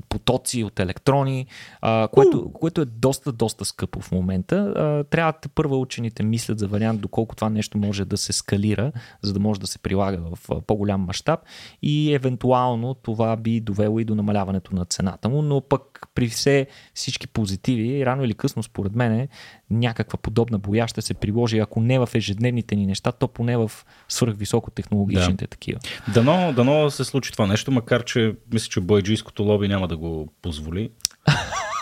потоци 0.09 0.63
от 0.63 0.79
електрони, 0.79 1.45
а, 1.81 2.07
което, 2.07 2.51
което 2.53 2.81
е 2.81 2.85
доста, 2.85 3.31
доста 3.31 3.65
скъпо 3.65 4.01
в 4.01 4.11
момента. 4.11 4.55
А, 4.55 5.03
трябва 5.03 5.33
те 5.33 5.47
първа 5.49 5.77
учените 5.77 6.23
мислят 6.23 6.59
за 6.59 6.67
вариант 6.67 7.01
доколко 7.01 7.35
това 7.35 7.49
нещо 7.49 7.77
може 7.77 8.05
да 8.05 8.17
се 8.17 8.33
скалира, 8.33 8.91
за 9.21 9.33
да 9.33 9.39
може 9.39 9.59
да 9.59 9.67
се 9.67 9.79
прилага 9.79 10.17
в 10.35 10.61
по-голям 10.67 11.01
мащаб 11.01 11.39
и 11.81 12.13
евентуално 12.13 12.93
това 12.93 13.37
би 13.37 13.61
довело 13.61 13.99
и 13.99 14.05
до 14.05 14.15
намаляването 14.15 14.75
на 14.75 14.85
цената 14.85 15.29
му, 15.29 15.41
но 15.41 15.61
пък 15.61 16.07
при 16.15 16.27
все 16.27 16.67
всички 16.93 17.27
позитиви, 17.27 18.05
рано 18.05 18.23
или 18.23 18.33
късно 18.33 18.63
според 18.63 18.95
мен 18.95 19.27
някаква 19.71 20.17
подобна 20.17 20.59
боя 20.59 20.87
ще 20.87 21.01
се 21.01 21.13
приложи, 21.13 21.59
ако 21.59 21.81
не 21.81 21.99
в 21.99 22.09
ежедневните 22.15 22.75
ни 22.75 22.85
неща, 22.85 23.11
то 23.11 23.27
поне 23.27 23.57
в 23.57 23.71
свръхвисокотехнологичните 24.09 25.43
да. 25.45 25.47
такива. 25.47 25.79
Дано, 26.13 26.53
дано 26.53 26.91
се 26.91 27.03
случи 27.03 27.31
това 27.31 27.47
нещо, 27.47 27.71
макар 27.71 28.03
че 28.03 28.35
мисля, 28.53 28.69
че 28.69 28.79
бойджийското 28.79 29.43
лоби 29.43 29.67
няма 29.67 29.87
да 29.87 29.97
го 29.97 30.33
позволи. 30.41 30.89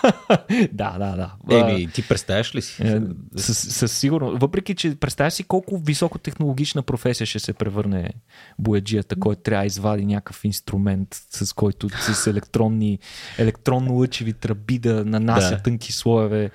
да, 0.71 0.97
да, 0.97 1.31
да. 1.47 1.57
Еми, 1.57 1.87
ти 1.87 2.07
представяш 2.07 2.55
ли 2.55 2.61
си? 2.61 2.83
Е, 2.83 3.01
Със, 3.35 3.57
със 3.57 3.97
сигурност. 3.97 4.41
Въпреки, 4.41 4.75
че 4.75 4.95
представяш 4.95 5.33
си 5.33 5.43
колко 5.43 5.77
високотехнологична 5.77 6.83
професия 6.83 7.27
ще 7.27 7.39
се 7.39 7.53
превърне 7.53 8.13
бояджията, 8.59 9.15
който 9.15 9.41
трябва 9.41 9.61
да 9.61 9.67
извади 9.67 10.05
някакъв 10.05 10.45
инструмент, 10.45 11.07
с 11.29 11.53
който 11.53 11.89
с 11.89 12.27
електронни, 12.27 12.99
електронно 13.37 13.93
лъчеви 13.93 14.33
тръби 14.33 14.79
да 14.79 15.05
нанася 15.05 15.55
да. 15.55 15.61
тънки 15.63 15.91
слоеве. 15.91 16.51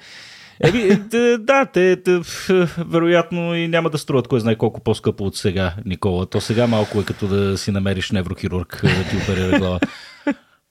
Еми, 0.61 0.81
е, 1.12 1.38
да, 1.38 1.67
те, 1.67 2.03
те 2.03 2.21
вероятно 2.79 3.55
и 3.55 3.69
няма 3.69 3.90
да 3.90 3.99
струват 3.99 4.29
кой 4.29 4.40
знае 4.40 4.57
колко 4.57 4.81
по-скъпо 4.81 5.25
от 5.25 5.37
сега, 5.37 5.75
Никола. 5.85 6.27
То 6.27 6.40
сега 6.40 6.67
малко 6.67 7.01
е 7.01 7.05
като 7.05 7.27
да 7.27 7.59
си 7.59 7.71
намериш 7.71 8.11
неврохирург 8.11 8.81
е, 8.85 8.87
да 8.87 9.05
ти 9.11 9.17
оперира 9.17 9.59
глава. 9.59 9.81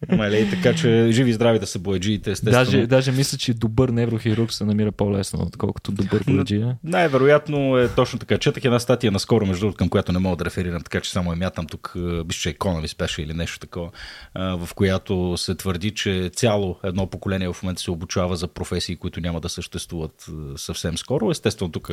Мали, 0.10 0.50
така 0.50 0.76
че 0.76 1.08
живи 1.12 1.30
и 1.30 1.34
здрави 1.34 1.60
да 1.60 1.68
са 1.68 1.80
бояджиите, 1.80 2.32
естествено. 2.32 2.66
Даже, 2.66 2.88
даже 2.88 3.12
мисля, 3.12 3.38
че 3.38 3.54
добър 3.54 3.90
неврохирург 3.90 4.52
се 4.54 4.66
намира 4.66 4.92
по-лесно, 4.92 5.42
отколкото 5.42 5.92
добър 5.92 6.24
бояджия. 6.28 6.78
Най-вероятно 6.84 7.78
е 7.78 7.88
точно 7.88 8.20
така. 8.20 8.38
Четах 8.38 8.66
една 8.66 8.80
статия 8.80 9.12
наскоро, 9.12 9.46
между 9.46 9.62
другото, 9.62 9.78
към 9.78 9.90
която 9.90 10.12
не 10.12 10.20
мога 10.20 10.36
да 10.36 10.46
реферирам, 10.46 10.82
така 10.82 11.02
че 11.02 11.12
само 11.12 11.32
я 11.32 11.36
мятам 11.36 11.66
тук, 11.66 11.94
е, 11.96 12.24
биш, 12.24 12.36
че 12.36 12.58
Economist 12.58 12.98
беше 12.98 13.22
или 13.22 13.34
нещо 13.34 13.60
такова, 13.60 13.90
а, 14.34 14.58
в 14.66 14.74
която 14.74 15.38
се 15.38 15.56
твърди, 15.56 15.92
че 15.92 16.32
цяло 16.36 16.80
едно 16.84 17.08
поколение 17.08 17.54
в 17.54 17.64
момента 17.64 17.82
се 17.82 17.92
обучава 17.92 18.36
за 18.36 18.48
професии, 18.48 18.96
които 18.96 19.22
няма 19.22 19.40
да 19.40 19.50
съществуват 19.50 20.26
е, 20.30 20.58
съвсем 20.58 20.98
скоро. 20.98 21.32
Естествено, 21.32 21.72
тук 21.72 21.92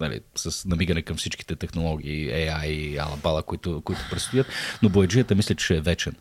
нали, 0.00 0.20
с 0.34 0.64
намигане 0.64 1.02
към 1.02 1.16
всичките 1.16 1.56
технологии, 1.56 2.28
AI 2.28 2.66
и 2.66 2.98
алабала, 2.98 3.42
които, 3.42 3.80
които 3.80 4.00
предстоят, 4.10 4.46
но 4.82 4.88
бояджията 4.88 5.34
мисля, 5.34 5.54
че 5.54 5.76
е 5.76 5.80
вечен. 5.80 6.14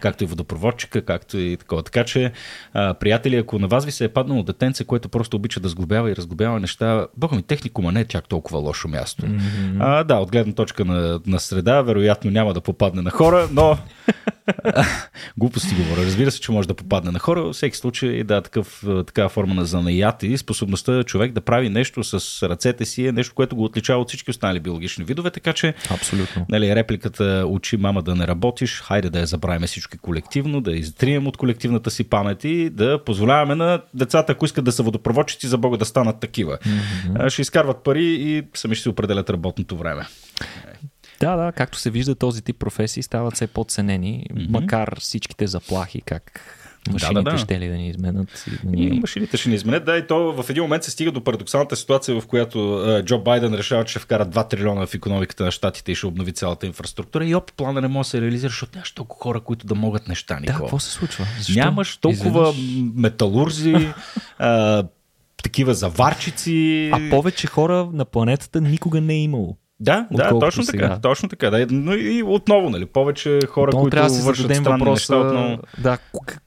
Както 0.00 0.24
и 0.24 0.26
водопроводчика, 0.26 1.04
както 1.04 1.38
и 1.38 1.56
такова. 1.56 1.82
Така 1.82 2.04
че, 2.04 2.32
а, 2.72 2.94
приятели, 2.94 3.36
ако 3.36 3.58
на 3.58 3.68
вас 3.68 3.84
ви 3.84 3.92
се 3.92 4.04
е 4.04 4.08
паднало 4.08 4.42
детенце, 4.42 4.84
което 4.84 5.08
просто 5.08 5.36
обича 5.36 5.60
да 5.60 5.68
сглобява 5.68 6.10
и 6.10 6.16
разглобява 6.16 6.60
неща, 6.60 7.06
бога 7.16 7.36
ми, 7.36 7.42
техникума 7.42 7.92
не 7.92 8.00
е 8.00 8.04
чак 8.04 8.28
толкова 8.28 8.58
лошо 8.58 8.88
място. 8.88 9.22
Mm-hmm. 9.22 9.76
А, 9.80 10.04
да, 10.04 10.16
от 10.16 10.30
гледна 10.30 10.52
точка 10.52 10.84
на, 10.84 11.20
на 11.26 11.40
среда, 11.40 11.82
вероятно 11.82 12.30
няма 12.30 12.54
да 12.54 12.60
попадне 12.60 13.02
на 13.02 13.10
хора, 13.10 13.48
но 13.52 13.78
глупости 15.38 15.74
говоря. 15.74 16.06
Разбира 16.06 16.30
се, 16.30 16.40
че 16.40 16.52
може 16.52 16.68
да 16.68 16.74
попадне 16.74 17.10
на 17.10 17.18
хора. 17.18 17.42
Във 17.42 17.54
всеки 17.54 17.76
случай, 17.76 18.24
да, 18.24 18.40
такъв, 18.40 18.84
такава 19.06 19.28
форма 19.28 19.54
на 19.54 19.64
занаят 19.64 20.22
и 20.22 20.38
способността 20.38 21.04
човек 21.04 21.32
да 21.32 21.40
прави 21.40 21.68
нещо 21.68 22.04
с 22.04 22.48
ръцете 22.48 22.84
си 22.84 23.06
е 23.06 23.11
нещо, 23.12 23.34
което 23.34 23.56
го 23.56 23.64
отличава 23.64 24.00
от 24.00 24.08
всички 24.08 24.30
останали 24.30 24.60
биологични 24.60 25.04
видове, 25.04 25.30
така 25.30 25.52
че 25.52 25.74
Абсолютно. 25.90 26.46
Нали, 26.48 26.74
репликата 26.74 27.44
учи 27.48 27.76
мама 27.76 28.02
да 28.02 28.14
не 28.14 28.26
работиш, 28.26 28.80
хайде 28.80 29.10
да 29.10 29.20
я 29.20 29.26
забравим 29.26 29.66
всички 29.66 29.98
колективно, 29.98 30.60
да 30.60 30.72
изтрием 30.72 31.26
от 31.26 31.36
колективната 31.36 31.90
си 31.90 32.04
памет 32.04 32.44
и 32.44 32.70
да 32.70 33.04
позволяваме 33.04 33.54
на 33.54 33.82
децата, 33.94 34.32
ако 34.32 34.44
искат 34.44 34.64
да 34.64 34.72
са 34.72 34.82
водопроводчици, 34.82 35.46
за 35.46 35.58
Бога 35.58 35.76
да 35.76 35.84
станат 35.84 36.20
такива. 36.20 36.58
Mm-hmm. 36.58 37.28
Ще 37.28 37.42
изкарват 37.42 37.84
пари 37.84 38.04
и 38.04 38.42
сами 38.54 38.74
ще 38.74 38.82
си 38.82 38.88
определят 38.88 39.30
работното 39.30 39.76
време. 39.76 40.06
Да, 41.20 41.36
да, 41.36 41.52
както 41.52 41.78
се 41.78 41.90
вижда, 41.90 42.14
този 42.14 42.42
тип 42.42 42.58
професии 42.58 43.02
стават 43.02 43.34
все 43.34 43.46
по-ценени, 43.46 44.26
mm-hmm. 44.30 44.50
макар 44.50 45.00
всичките 45.00 45.46
заплахи, 45.46 46.00
как 46.00 46.40
машините 46.90 47.14
Да, 47.14 47.22
да, 47.22 47.30
да. 47.30 47.38
ще 47.38 47.60
ли 47.60 47.68
да 47.68 47.74
ни 47.74 47.88
изменят. 47.88 48.44
И 48.46 48.66
да 48.66 48.76
И 48.76 48.86
ни... 48.86 49.00
машините 49.00 49.36
ще 49.36 49.48
ни 49.48 49.54
изменят. 49.54 49.84
Да, 49.84 49.96
и 49.96 50.06
то 50.06 50.32
в 50.34 50.50
един 50.50 50.62
момент 50.62 50.84
се 50.84 50.90
стига 50.90 51.12
до 51.12 51.20
парадоксалната 51.22 51.76
ситуация, 51.76 52.20
в 52.20 52.26
която 52.26 52.74
а, 52.74 53.04
Джо 53.04 53.18
Байден 53.18 53.54
решава, 53.54 53.84
че 53.84 53.90
ще 53.90 53.98
вкара 53.98 54.26
2 54.26 54.50
трилиона 54.50 54.86
в 54.86 54.94
економиката 54.94 55.44
на 55.44 55.50
щатите 55.50 55.92
и 55.92 55.96
ще 55.96 56.06
обнови 56.06 56.32
цялата 56.32 56.66
инфраструктура. 56.66 57.26
И 57.26 57.34
оп, 57.34 57.52
плана 57.52 57.80
не 57.80 57.88
може 57.88 58.06
да 58.06 58.10
се 58.10 58.20
реализира, 58.20 58.48
защото 58.48 58.72
нямаш 58.74 58.92
толкова 58.92 59.22
хора, 59.22 59.40
които 59.40 59.66
да 59.66 59.74
могат 59.74 60.08
неща. 60.08 60.34
Да, 60.34 60.40
Никола. 60.40 60.58
какво 60.58 60.78
се 60.78 60.90
случва? 60.90 61.26
Защо? 61.38 61.52
Нямаш 61.54 61.96
толкова 61.96 62.48
Изведнъж- 62.50 62.92
металурзи, 62.94 63.88
а, 64.38 64.84
такива 65.36 65.74
заварчици. 65.74 66.90
А 66.92 67.10
повече 67.10 67.46
хора 67.46 67.88
на 67.92 68.04
планетата 68.04 68.60
никога 68.60 69.00
не 69.00 69.14
е 69.14 69.18
имало. 69.18 69.56
Да, 69.82 70.06
да, 70.12 70.38
точно 70.38 70.62
сега. 70.62 70.88
така. 70.88 71.00
Точно 71.00 71.28
така. 71.28 71.50
Да. 71.50 71.66
Но 71.70 71.94
и 71.94 72.22
отново, 72.22 72.70
нали, 72.70 72.86
повече 72.86 73.38
хора, 73.48 73.68
отново 73.68 73.82
които 73.82 73.96
да 73.96 74.22
вършат 74.22 74.56
странни 74.56 74.84
въпроса, 74.84 74.90
неща. 74.90 75.16
Отново... 75.16 75.58
Да, 75.78 75.98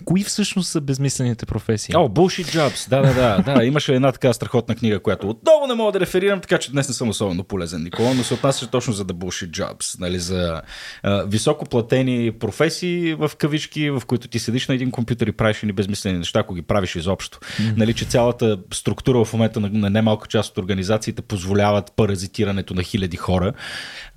кои 0.05 0.23
всъщност 0.23 0.69
са 0.69 0.81
безмислените 0.81 1.45
професии? 1.45 1.95
О, 1.95 1.99
oh, 1.99 2.09
bullshit 2.09 2.57
jobs. 2.57 2.89
Да, 2.89 3.01
да, 3.01 3.13
да, 3.13 3.53
да. 3.53 3.63
Имаше 3.63 3.95
една 3.95 4.11
така 4.11 4.33
страхотна 4.33 4.75
книга, 4.75 4.99
която 4.99 5.29
отново 5.29 5.67
не 5.67 5.73
мога 5.73 5.91
да 5.91 5.99
реферирам, 5.99 6.41
така 6.41 6.57
че 6.57 6.71
днес 6.71 6.87
не 6.87 6.93
съм 6.93 7.09
особено 7.09 7.43
полезен, 7.43 7.83
Никола, 7.83 8.13
но 8.13 8.23
се 8.23 8.33
отнася 8.33 8.67
точно 8.67 8.93
за 8.93 9.05
the 9.05 9.13
bullshit 9.13 9.49
jobs, 9.49 9.99
нали, 9.99 10.19
за 10.19 10.61
а, 11.03 11.23
високоплатени 11.23 12.31
професии 12.31 13.13
в 13.13 13.31
кавички, 13.37 13.89
в 13.89 14.01
които 14.07 14.27
ти 14.27 14.39
седиш 14.39 14.67
на 14.67 14.75
един 14.75 14.91
компютър 14.91 15.27
и 15.27 15.31
правиш 15.31 15.61
ни 15.61 15.71
безмислени 15.71 16.17
неща, 16.17 16.39
ако 16.39 16.53
ги 16.53 16.61
правиш 16.61 16.95
изобщо. 16.95 17.39
Mm-hmm. 17.39 17.77
Нали, 17.77 17.93
че 17.93 18.05
цялата 18.05 18.57
структура 18.73 19.25
в 19.25 19.33
момента 19.33 19.59
на, 19.59 19.69
на 19.69 19.89
немалка 19.89 20.27
част 20.27 20.51
от 20.51 20.57
организациите 20.57 21.21
позволяват 21.21 21.91
паразитирането 21.95 22.73
на 22.73 22.83
хиляди 22.83 23.17
хора, 23.25 23.53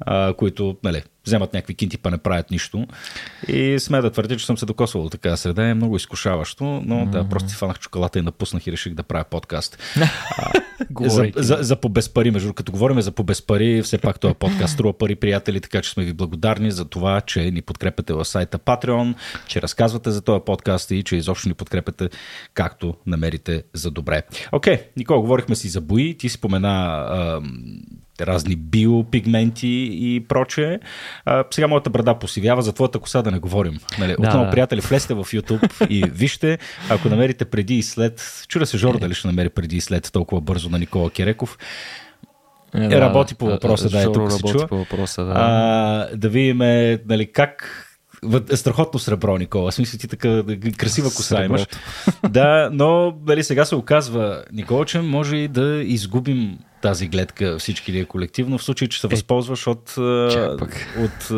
а, 0.01 0.35
които 0.35 0.77
нали, 0.85 1.03
вземат 1.27 1.53
някакви 1.55 1.75
кинти, 1.75 1.99
па 1.99 2.11
не 2.11 2.19
правят 2.19 2.51
нищо. 2.51 2.87
И 3.49 3.79
сме 3.79 4.01
да 4.01 4.11
твърдя, 4.11 4.37
че 4.37 4.47
съм 4.47 4.59
се 4.59 4.67
докосвал 4.67 5.03
до 5.03 5.11
така 5.11 5.37
среда. 5.37 5.69
Е 5.69 5.75
много 5.75 5.97
изкушаващо, 5.97 6.65
но 6.65 6.95
mm-hmm. 6.95 7.11
да, 7.11 7.29
просто 7.29 7.49
фанах 7.49 7.79
чоколата 7.79 8.19
и 8.19 8.23
напуснах 8.23 8.67
и 8.67 8.73
реших 8.73 8.95
да 8.95 9.03
правя 9.03 9.25
подкаст. 9.25 9.79
за, 11.01 11.31
за, 11.37 11.59
за 11.61 11.77
по 11.77 11.89
безпари, 11.89 12.31
между 12.31 12.53
като 12.53 12.73
говорим 12.73 13.01
за 13.01 13.13
по 13.13 13.23
безпари, 13.25 13.83
все 13.83 13.99
пак 13.99 14.21
този 14.21 14.35
подкаст 14.35 14.75
струва 14.75 14.99
пари, 14.99 15.17
приятели, 15.17 15.61
така 15.61 15.83
че 15.83 15.91
сме 15.91 16.05
ви 16.05 16.13
благодарни 16.13 16.71
за 16.71 16.85
това, 16.85 17.21
че 17.21 17.51
ни 17.51 17.63
подкрепяте 17.63 18.13
в 18.13 18.25
сайта 18.25 18.59
Patreon, 18.59 19.15
че 19.47 19.63
разказвате 19.63 20.11
за 20.11 20.23
този 20.23 20.41
подкаст 20.47 20.91
и 20.91 21.03
че 21.03 21.17
изобщо 21.17 21.49
ни 21.49 21.55
подкрепяте 21.55 22.09
както 22.55 22.95
намерите 23.07 23.63
за 23.73 23.91
добре. 23.91 24.23
Окей, 24.53 24.77
okay, 24.77 24.83
Никола, 24.97 25.21
говорихме 25.21 25.57
си 25.57 25.69
за 25.69 25.81
бои, 25.81 26.17
ти 26.17 26.29
спомена 26.29 27.41
разни 28.27 28.57
биопигменти 28.57 29.89
и 29.93 30.25
прочее. 30.29 30.79
А, 31.25 31.45
сега 31.51 31.67
моята 31.67 31.91
брада 31.91 32.19
посивява, 32.19 32.63
за 32.63 32.73
твоята 32.73 32.99
коса 32.99 33.23
да 33.23 33.31
не 33.31 33.39
говорим. 33.39 33.79
Нали? 33.99 34.15
Да, 34.19 34.29
Отново, 34.29 34.45
да. 34.45 34.51
приятели, 34.51 34.81
влезте 34.81 35.15
в 35.15 35.25
YouTube 35.25 35.91
и 35.91 36.05
вижте, 36.11 36.59
ако 36.91 37.09
намерите 37.09 37.45
преди 37.45 37.75
и 37.79 37.83
след, 37.83 38.45
чура 38.49 38.67
се 38.67 38.79
Жор 38.79 38.99
дали 38.99 39.15
ще 39.15 39.29
намери 39.29 39.49
преди 39.49 39.77
и 39.77 39.81
след 39.81 40.13
толкова 40.13 40.41
бързо 40.41 40.71
на 40.71 40.79
Никола 40.79 41.11
Киреков, 41.11 41.59
е, 42.75 42.89
да, 42.89 43.01
работи 43.01 43.35
по 43.35 43.47
въпроса, 43.47 43.91
да, 43.91 44.03
е 44.03 44.05
тук 44.05 44.33
се 44.33 44.43
чува. 44.43 44.67
По 44.67 44.77
въпроса, 44.77 45.25
да. 45.25 45.33
А, 45.37 46.17
да 46.17 46.29
видим 46.29 46.59
нали, 47.09 47.33
как 47.33 47.85
е 48.51 48.57
страхотно 48.57 49.01
сребро, 49.01 49.39
Никола. 49.39 49.73
Смисъл 49.73 49.99
ти 49.99 50.09
така 50.09 50.43
красива 50.79 51.09
коса 51.09 51.37
Среброто. 51.37 51.45
имаш. 51.45 51.67
да, 52.31 52.71
но 52.73 53.17
нали, 53.27 53.45
сега 53.45 53.65
се 53.65 53.75
оказва, 53.75 54.45
Никола, 54.53 54.85
че 54.85 55.01
може 55.01 55.37
и 55.37 55.49
да 55.49 55.83
изгубим 55.85 56.59
тази 56.83 57.09
гледка 57.09 57.59
всички 57.59 57.93
ли 57.93 57.99
е 57.99 58.05
колективно, 58.05 58.59
в 58.59 58.65
случай, 58.65 58.89
че 58.89 59.01
се 59.01 59.07
е, 59.07 59.11
възползваш 59.11 59.67
от... 59.67 59.95
От, 59.99 60.73
от, 60.99 61.31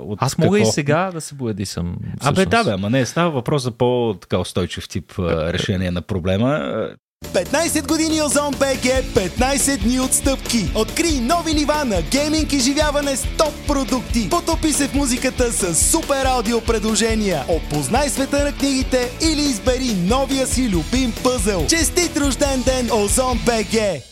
от 0.00 0.18
Аз 0.22 0.38
мога 0.38 0.58
какво? 0.58 0.68
и 0.70 0.72
сега 0.72 1.10
да 1.14 1.20
се 1.20 1.34
бояди 1.34 1.66
съм. 1.66 1.96
Абе, 2.20 2.46
да, 2.46 2.64
бе, 2.64 2.70
ама 2.70 2.90
не, 2.90 3.06
става 3.06 3.30
въпрос 3.30 3.62
за 3.62 3.70
по-устойчив 3.70 4.88
тип 4.88 5.12
решение 5.18 5.90
на 5.90 6.02
проблема. 6.02 6.88
15 7.24 7.86
години 7.86 8.22
Озон 8.22 8.50
БГ, 8.50 8.84
15 9.14 9.82
дни 9.82 10.00
отстъпки. 10.00 10.70
Откри 10.74 11.20
нови 11.20 11.54
нива 11.54 11.84
на 11.84 12.02
гейминг 12.02 12.52
и 12.52 12.58
живяване 12.58 13.16
с 13.16 13.26
топ 13.38 13.54
продукти. 13.66 14.28
Потопи 14.30 14.72
се 14.72 14.88
в 14.88 14.94
музиката 14.94 15.52
с 15.52 15.90
супер 15.90 16.24
аудио 16.24 16.60
предложения. 16.60 17.44
Опознай 17.48 18.08
света 18.08 18.44
на 18.44 18.52
книгите 18.52 19.10
или 19.22 19.40
избери 19.40 19.94
новия 19.94 20.46
си 20.46 20.68
любим 20.68 21.12
пъзел. 21.22 21.66
Честит 21.68 22.16
рожден 22.16 22.62
ден, 22.62 22.90
Озон 22.92 23.40
БГ! 23.46 24.07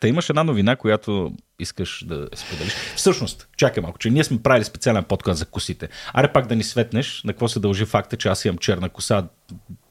Та 0.00 0.08
имаш 0.08 0.30
една 0.30 0.44
новина, 0.44 0.76
която 0.76 1.32
искаш 1.58 2.04
да 2.08 2.28
споделиш. 2.34 2.72
Всъщност, 2.96 3.48
чакай 3.56 3.82
малко, 3.82 3.98
че 3.98 4.10
ние 4.10 4.24
сме 4.24 4.42
правили 4.42 4.64
специален 4.64 5.04
подкаст 5.04 5.38
за 5.38 5.46
косите. 5.46 5.88
Аре 6.12 6.32
пак 6.32 6.46
да 6.46 6.56
ни 6.56 6.62
светнеш 6.62 7.22
на 7.24 7.32
какво 7.32 7.48
се 7.48 7.60
дължи 7.60 7.84
факта, 7.84 8.16
че 8.16 8.28
аз 8.28 8.44
имам 8.44 8.58
черна 8.58 8.88
коса, 8.88 9.28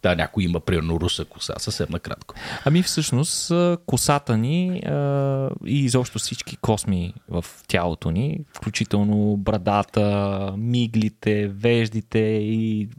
да, 0.03 0.15
някой 0.15 0.43
има 0.43 0.59
примерно 0.59 0.99
руса 0.99 1.25
коса, 1.25 1.53
съвсем 1.57 1.87
накратко. 1.89 2.35
Ами 2.65 2.83
всъщност 2.83 3.51
косата 3.85 4.37
ни 4.37 4.81
а, 4.85 5.49
и 5.65 5.83
изобщо 5.85 6.19
всички 6.19 6.57
косми 6.57 7.13
в 7.29 7.45
тялото 7.67 8.11
ни, 8.11 8.39
включително 8.57 9.37
брадата, 9.37 10.53
миглите, 10.57 11.47
веждите 11.47 12.19
и 12.41 12.89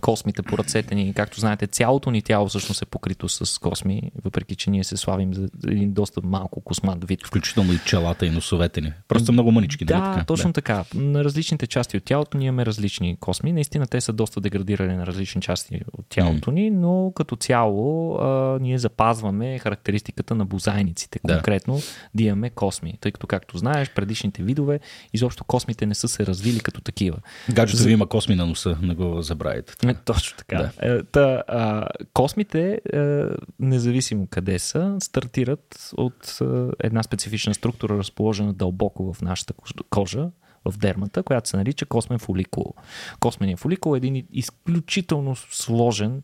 космите 0.00 0.42
по 0.42 0.58
ръцете 0.58 0.94
ни. 0.94 1.14
Както 1.14 1.40
знаете, 1.40 1.66
цялото 1.66 2.10
ни 2.10 2.22
тяло 2.22 2.48
всъщност 2.48 2.82
е 2.82 2.86
покрито 2.86 3.28
с 3.28 3.60
косми, 3.60 4.02
въпреки 4.24 4.56
че 4.56 4.70
ние 4.70 4.84
се 4.84 4.96
славим 4.96 5.34
за 5.34 5.48
един 5.66 5.92
доста 5.92 6.20
малко 6.24 6.60
космат 6.60 7.08
вид. 7.08 7.26
Включително 7.26 7.72
и 7.72 7.78
челата 7.86 8.26
и 8.26 8.30
носовете 8.30 8.80
ни. 8.80 8.92
Просто 9.08 9.32
много 9.32 9.52
мънички. 9.52 9.84
Да, 9.84 9.98
нали 9.98 10.14
така? 10.14 10.24
точно 10.24 10.48
да. 10.48 10.52
така. 10.52 10.84
На 10.94 11.24
различните 11.24 11.66
части 11.66 11.96
от 11.96 12.04
тялото 12.04 12.38
ние 12.38 12.48
имаме 12.48 12.66
различни 12.66 13.16
косми. 13.20 13.52
Наистина 13.52 13.86
те 13.86 14.00
са 14.00 14.12
доста 14.12 14.40
деградирани 14.40 14.96
на 14.96 15.06
различни 15.06 15.42
части 15.42 15.80
от 15.92 16.06
тялото 16.08 16.50
mm. 16.50 16.54
ни, 16.54 16.70
но 16.70 17.12
като 17.14 17.36
цяло 17.36 18.14
а, 18.14 18.58
ние 18.60 18.78
запазваме 18.78 19.58
характеристиката 19.58 20.34
на 20.34 20.44
бозайниците, 20.44 21.18
конкретно 21.18 21.74
да. 21.74 21.82
да 22.14 22.22
имаме 22.22 22.50
косми. 22.50 22.98
Тъй 23.00 23.12
като, 23.12 23.26
както 23.26 23.58
знаеш, 23.58 23.90
предишните 23.90 24.42
видове, 24.42 24.80
изобщо 25.12 25.44
космите 25.44 25.86
не 25.86 25.94
са 25.94 26.08
се 26.08 26.26
развили 26.26 26.60
като 26.60 26.80
такива. 26.80 27.16
Гаджето 27.50 27.82
за... 27.82 27.86
ви 27.86 27.92
има 27.92 28.06
косми 28.06 28.34
на 28.34 28.46
носа, 28.46 28.76
не 28.82 28.94
го 28.94 29.22
забравяйте. 29.22 29.74
Е, 29.88 29.94
точно 29.94 30.38
така. 30.38 30.58
Да. 30.58 30.70
Е, 30.78 31.02
та, 31.02 31.42
а, 31.48 31.88
космите, 32.12 32.80
е, 32.92 33.22
независимо 33.58 34.26
къде 34.30 34.58
са, 34.58 34.96
стартират 35.00 35.90
от 35.96 36.38
е, 36.40 36.44
една 36.78 37.02
специфична 37.02 37.54
структура, 37.54 37.98
разположена 37.98 38.52
дълбоко 38.52 39.12
в 39.12 39.22
нашата 39.22 39.54
кожа, 39.90 40.30
в 40.64 40.78
дермата, 40.78 41.22
която 41.22 41.48
се 41.48 41.56
нарича 41.56 41.86
космен 41.86 42.18
фоликул. 42.18 42.74
Косменият 43.20 43.60
фоликул 43.60 43.94
е 43.94 43.96
един 43.96 44.26
изключително 44.32 45.36
сложен, 45.36 46.22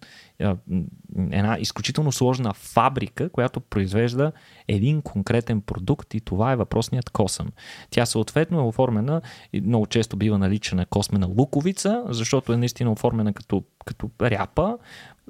една 1.31 1.59
изключително 1.61 2.13
сложна 2.13 2.55
фабрика, 2.55 3.29
която 3.29 3.61
произвежда 3.61 4.33
един 4.69 5.03
конкретен 5.03 5.61
продукт 5.61 6.15
и 6.15 6.21
това 6.21 6.53
е 6.53 6.57
въпросният 6.57 7.11
косъм. 7.11 7.49
Тя 7.91 8.07
съответно 8.07 8.59
е 8.59 8.63
оформена, 8.63 9.23
много 9.55 9.87
често 9.87 10.17
бива 10.17 10.39
наличана 10.39 10.87
космена 10.87 11.27
луковица, 11.27 12.05
защото 12.09 12.53
е 12.53 12.57
наистина 12.57 12.93
оформена 12.93 13.33
като, 13.33 13.65
като 13.85 14.11
ряпа, 14.23 14.79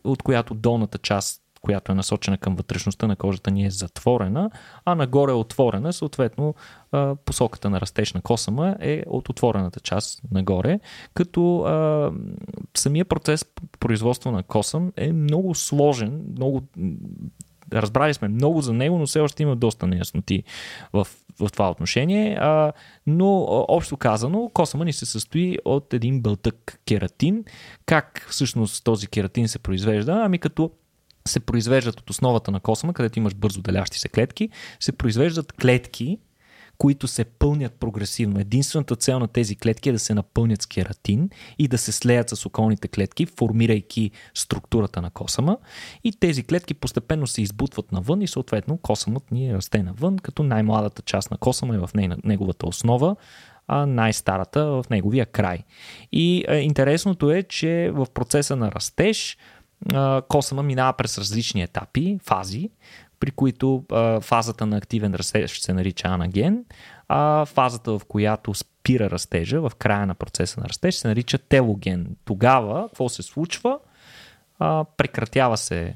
от 0.05 0.23
която 0.23 0.55
долната 0.55 0.99
част 0.99 1.43
която 1.61 1.93
е 1.93 1.95
насочена 1.95 2.39
към 2.39 2.57
вътрешността 2.57 3.07
на 3.07 3.17
кожата 3.17 3.51
ни 3.51 3.67
е 3.67 3.71
затворена, 3.71 4.51
а 4.85 4.95
нагоре 4.95 5.33
е 5.33 5.35
отворена, 5.35 5.93
съответно 5.93 6.55
посоката 7.25 7.71
на 7.71 7.81
растеж 7.81 8.13
на 8.13 8.23
косама 8.23 8.77
е 8.81 9.03
от 9.07 9.29
отворената 9.29 9.81
част 9.81 10.23
нагоре, 10.31 10.81
като 11.15 11.61
а, 11.61 12.13
самия 12.77 13.05
процес 13.05 13.47
производство 13.81 14.31
на 14.31 14.43
косъм 14.43 14.93
е 14.97 15.13
много 15.13 15.55
сложен, 15.55 16.25
много 16.37 16.63
разбрали 17.73 18.15
сме 18.15 18.29
много 18.29 18.61
за 18.61 18.73
него, 18.73 18.99
но 18.99 19.07
все 19.07 19.21
още 19.21 19.43
има 19.43 19.57
доста 19.57 19.87
неясноти 19.87 20.43
в, 20.93 21.07
в 21.41 21.49
това 21.53 21.71
отношение. 21.71 22.37
А, 22.41 22.73
но 23.07 23.47
общо 23.69 23.97
казано, 23.97 24.51
косама 24.55 24.85
ни 24.85 24.93
се 24.93 25.07
състои 25.07 25.59
от 25.65 25.95
един 25.95 26.23
бълтък 26.23 26.81
кератин. 26.87 27.45
Как 27.87 28.27
всъщност 28.31 28.85
този 28.85 29.07
кератин 29.07 29.49
се 29.49 29.59
произвежда? 29.59 30.23
Ами 30.25 30.39
като 30.39 30.71
се 31.29 31.41
произвеждат 31.41 32.01
от 32.01 32.11
основата 32.11 32.51
на 32.51 32.61
косъма, 32.61 32.93
където 32.93 33.19
имаш 33.19 33.35
бързо 33.35 33.63
делящи 33.63 33.99
се 33.99 34.09
клетки, 34.09 34.49
се 34.81 34.93
произвеждат 34.93 35.53
клетки, 35.53 36.19
които 36.81 37.09
се 37.09 37.25
пълнят 37.25 37.75
прогресивно. 37.75 38.41
Единствената 38.41 38.97
цел 38.97 39.19
на 39.19 39.29
тези 39.29 39.57
клетки 39.57 39.89
е 39.89 39.93
да 39.93 39.99
се 39.99 40.15
напълнят 40.15 40.63
с 40.63 40.67
кератин 40.67 41.31
и 41.59 41.69
да 41.69 41.79
се 41.79 41.93
слеят 41.93 42.29
с 42.31 42.47
околните 42.47 42.89
клетки, 42.89 43.27
формирайки 43.27 44.11
структурата 44.35 45.03
на 45.03 45.11
косама. 45.11 45.59
И 46.05 46.13
тези 46.13 46.43
клетки 46.43 46.75
постепенно 46.75 47.27
се 47.27 47.43
избутват 47.43 47.93
навън 47.93 48.23
и 48.23 48.29
съответно 48.29 48.79
косъмът 48.79 49.31
ни 49.31 49.55
расте 49.55 49.83
навън, 49.83 50.19
като 50.19 50.43
най-младата 50.43 51.03
част 51.03 51.31
на 51.31 51.37
косама 51.37 51.75
е 51.75 51.79
в 51.79 51.91
неговата 52.25 52.67
основа, 52.67 53.17
а 53.69 53.87
най-старата 53.87 54.65
в 54.65 54.85
неговия 54.91 55.27
край. 55.27 55.59
И 56.13 56.45
е, 56.49 56.57
интересното 56.57 57.31
е, 57.31 57.43
че 57.43 57.91
в 57.95 58.07
процеса 58.15 58.57
на 58.57 58.73
растеж 58.73 59.37
косама 60.29 60.63
минава 60.63 60.93
през 60.93 61.19
различни 61.19 61.63
етапи, 61.63 62.19
фази, 62.23 62.71
при 63.21 63.31
които 63.31 63.85
фазата 64.21 64.67
на 64.67 64.77
активен 64.77 65.15
растеж 65.15 65.61
се 65.61 65.73
нарича 65.73 66.09
анаген, 66.09 66.65
а 67.09 67.45
фазата 67.45 67.99
в 67.99 68.05
която 68.09 68.55
спира 68.55 69.11
растежа, 69.11 69.61
в 69.61 69.73
края 69.79 70.07
на 70.07 70.15
процеса 70.15 70.61
на 70.61 70.69
растеж, 70.69 70.95
се 70.95 71.09
нарича 71.09 71.39
телоген. 71.39 72.17
Тогава, 72.25 72.89
какво 72.89 73.09
се 73.09 73.23
случва? 73.23 73.79
Прекратява 74.97 75.57
се 75.57 75.95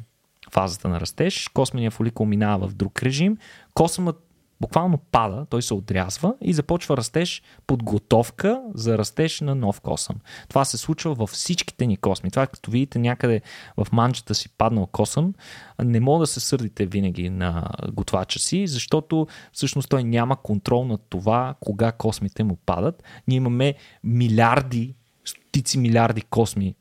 фазата 0.50 0.88
на 0.88 1.00
растеж, 1.00 1.48
космения 1.48 1.90
фоликул 1.90 2.26
минава 2.26 2.68
в 2.68 2.74
друг 2.74 3.02
режим, 3.02 3.38
космът 3.74 4.23
буквално 4.64 4.98
пада, 4.98 5.46
той 5.50 5.62
се 5.62 5.74
отрязва 5.74 6.35
и 6.40 6.53
започва 6.53 6.96
растеж, 6.96 7.42
подготовка 7.66 8.62
за 8.74 8.98
растеж 8.98 9.40
на 9.40 9.55
нов 9.55 9.81
косъм. 9.81 10.16
Това 10.48 10.64
се 10.64 10.77
случва 10.79 11.14
във 11.14 11.31
всичките 11.31 11.87
ни 11.87 11.96
косми. 11.96 12.31
Това 12.31 12.46
като 12.46 12.70
видите 12.70 12.98
някъде 12.98 13.42
в 13.77 13.87
манчета 13.92 14.35
си 14.35 14.48
паднал 14.48 14.87
косъм, 14.87 15.35
не 15.83 16.00
мога 16.00 16.22
да 16.22 16.27
се 16.27 16.40
сърдите 16.40 16.87
винаги 16.87 17.31
на 17.31 17.70
готвача 17.92 18.38
си, 18.38 18.66
защото 18.66 19.27
всъщност 19.53 19.88
той 19.88 20.05
няма 20.05 20.37
контрол 20.37 20.85
над 20.85 21.00
това 21.09 21.55
кога 21.61 21.92
космите 21.92 22.44
му 22.44 22.57
падат. 22.66 23.03
Ние 23.29 23.37
имаме 23.37 23.74
милиарди, 24.05 24.94
стотици 25.24 25.79
милиарди 25.79 26.22
косми 26.22 26.74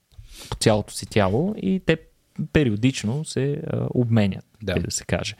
по 0.49 0.55
цялото 0.55 0.93
си 0.93 1.05
тяло 1.05 1.53
и 1.57 1.81
те 1.85 1.97
периодично 2.53 3.25
се 3.25 3.61
а, 3.67 3.87
обменят, 3.93 4.45
да. 4.61 4.73
да 4.73 4.91
се 4.91 5.05
каже. 5.05 5.35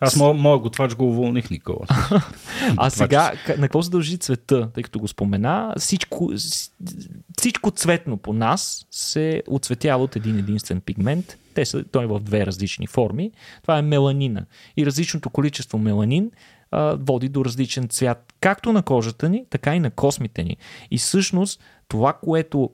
Аз 0.00 0.16
моят 0.16 0.38
моя 0.38 0.58
готвач 0.58 0.94
го 0.94 1.08
уволних, 1.08 1.50
Никола. 1.50 1.86
а 2.76 2.90
сега, 2.90 3.32
на 3.48 3.62
какво 3.62 3.82
се 3.82 3.90
дължи 3.90 4.18
цвета, 4.18 4.70
тъй 4.74 4.82
като 4.82 4.98
го 4.98 5.08
спомена? 5.08 5.74
Всичко, 5.78 6.32
всичко 7.38 7.70
цветно 7.70 8.16
по 8.16 8.32
нас 8.32 8.86
се 8.90 9.42
оцветява 9.48 10.04
от 10.04 10.16
един 10.16 10.38
единствен 10.38 10.80
пигмент. 10.80 11.38
Те 11.54 11.64
са, 11.64 11.84
той 11.84 12.04
е 12.04 12.06
в 12.06 12.20
две 12.20 12.46
различни 12.46 12.86
форми. 12.86 13.30
Това 13.62 13.78
е 13.78 13.82
меланина. 13.82 14.46
И 14.76 14.86
различното 14.86 15.30
количество 15.30 15.78
меланин 15.78 16.30
а, 16.70 16.96
води 17.00 17.28
до 17.28 17.44
различен 17.44 17.88
цвят, 17.88 18.34
както 18.40 18.72
на 18.72 18.82
кожата 18.82 19.28
ни, 19.28 19.44
така 19.50 19.76
и 19.76 19.80
на 19.80 19.90
космите 19.90 20.44
ни. 20.44 20.56
И 20.90 20.98
всъщност 20.98 21.60
това, 21.88 22.12
което 22.12 22.70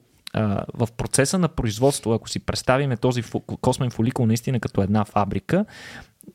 в 0.73 0.87
процеса 0.97 1.37
на 1.37 1.47
производство, 1.47 2.13
ако 2.13 2.29
си 2.29 2.39
представиме 2.39 2.97
този 2.97 3.23
космен 3.61 3.89
фоликул 3.89 4.25
наистина 4.25 4.59
като 4.59 4.81
една 4.81 5.05
фабрика, 5.05 5.65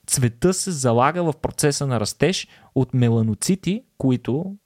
цвета 0.06 0.54
се 0.54 0.70
залага 0.70 1.22
в 1.22 1.34
процеса 1.42 1.86
на 1.86 2.00
растеж 2.00 2.48
от 2.74 2.94
меланоцити, 2.94 3.82
които 3.98 4.56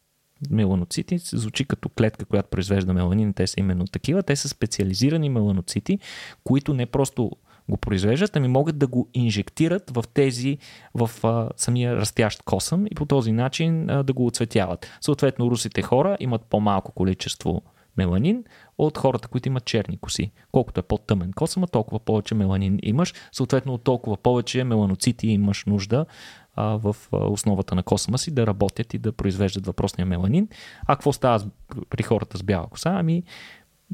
меланоцити 0.50 1.18
се 1.18 1.36
звучи 1.36 1.64
като 1.64 1.88
клетка, 1.88 2.24
която 2.24 2.48
произвежда 2.50 2.92
меланин, 2.92 3.32
те 3.32 3.46
са 3.46 3.60
именно 3.60 3.84
такива. 3.84 4.22
Те 4.22 4.36
са 4.36 4.48
специализирани 4.48 5.28
меланоцити, 5.28 5.98
които 6.44 6.74
не 6.74 6.86
просто 6.86 7.30
го 7.68 7.76
произвеждат, 7.76 8.36
ами 8.36 8.48
могат 8.48 8.78
да 8.78 8.86
го 8.86 9.08
инжектират 9.14 9.90
в 9.90 10.04
тези, 10.14 10.58
в 10.94 11.10
а, 11.22 11.48
самия 11.56 11.96
растящ 11.96 12.42
косъм 12.42 12.86
и 12.86 12.94
по 12.94 13.06
този 13.06 13.32
начин 13.32 13.90
а, 13.90 14.02
да 14.02 14.12
го 14.12 14.26
оцветяват. 14.26 14.86
Съответно, 15.00 15.50
русите 15.50 15.82
хора 15.82 16.16
имат 16.20 16.42
по-малко 16.42 16.92
количество 16.92 17.62
меланин 17.96 18.44
от 18.78 18.98
хората, 18.98 19.28
които 19.28 19.48
имат 19.48 19.64
черни 19.64 19.98
коси. 19.98 20.32
Колкото 20.52 20.80
е 20.80 20.82
по-тъмен 20.82 21.32
косъма, 21.32 21.66
толкова 21.66 22.00
повече 22.00 22.34
меланин 22.34 22.78
имаш, 22.82 23.14
съответно 23.32 23.78
толкова 23.78 24.16
повече 24.16 24.64
меланоцити 24.64 25.26
имаш 25.26 25.64
нужда 25.64 26.06
а, 26.54 26.64
в 26.64 26.96
основата 27.12 27.74
на 27.74 27.82
косъма 27.82 28.18
си 28.18 28.30
да 28.30 28.46
работят 28.46 28.94
и 28.94 28.98
да 28.98 29.12
произвеждат 29.12 29.66
въпросния 29.66 30.06
меланин. 30.06 30.48
А 30.86 30.96
какво 30.96 31.12
става 31.12 31.44
при 31.90 32.02
хората 32.02 32.38
с 32.38 32.42
бяла 32.42 32.66
коса? 32.66 32.90
Ами 32.94 33.22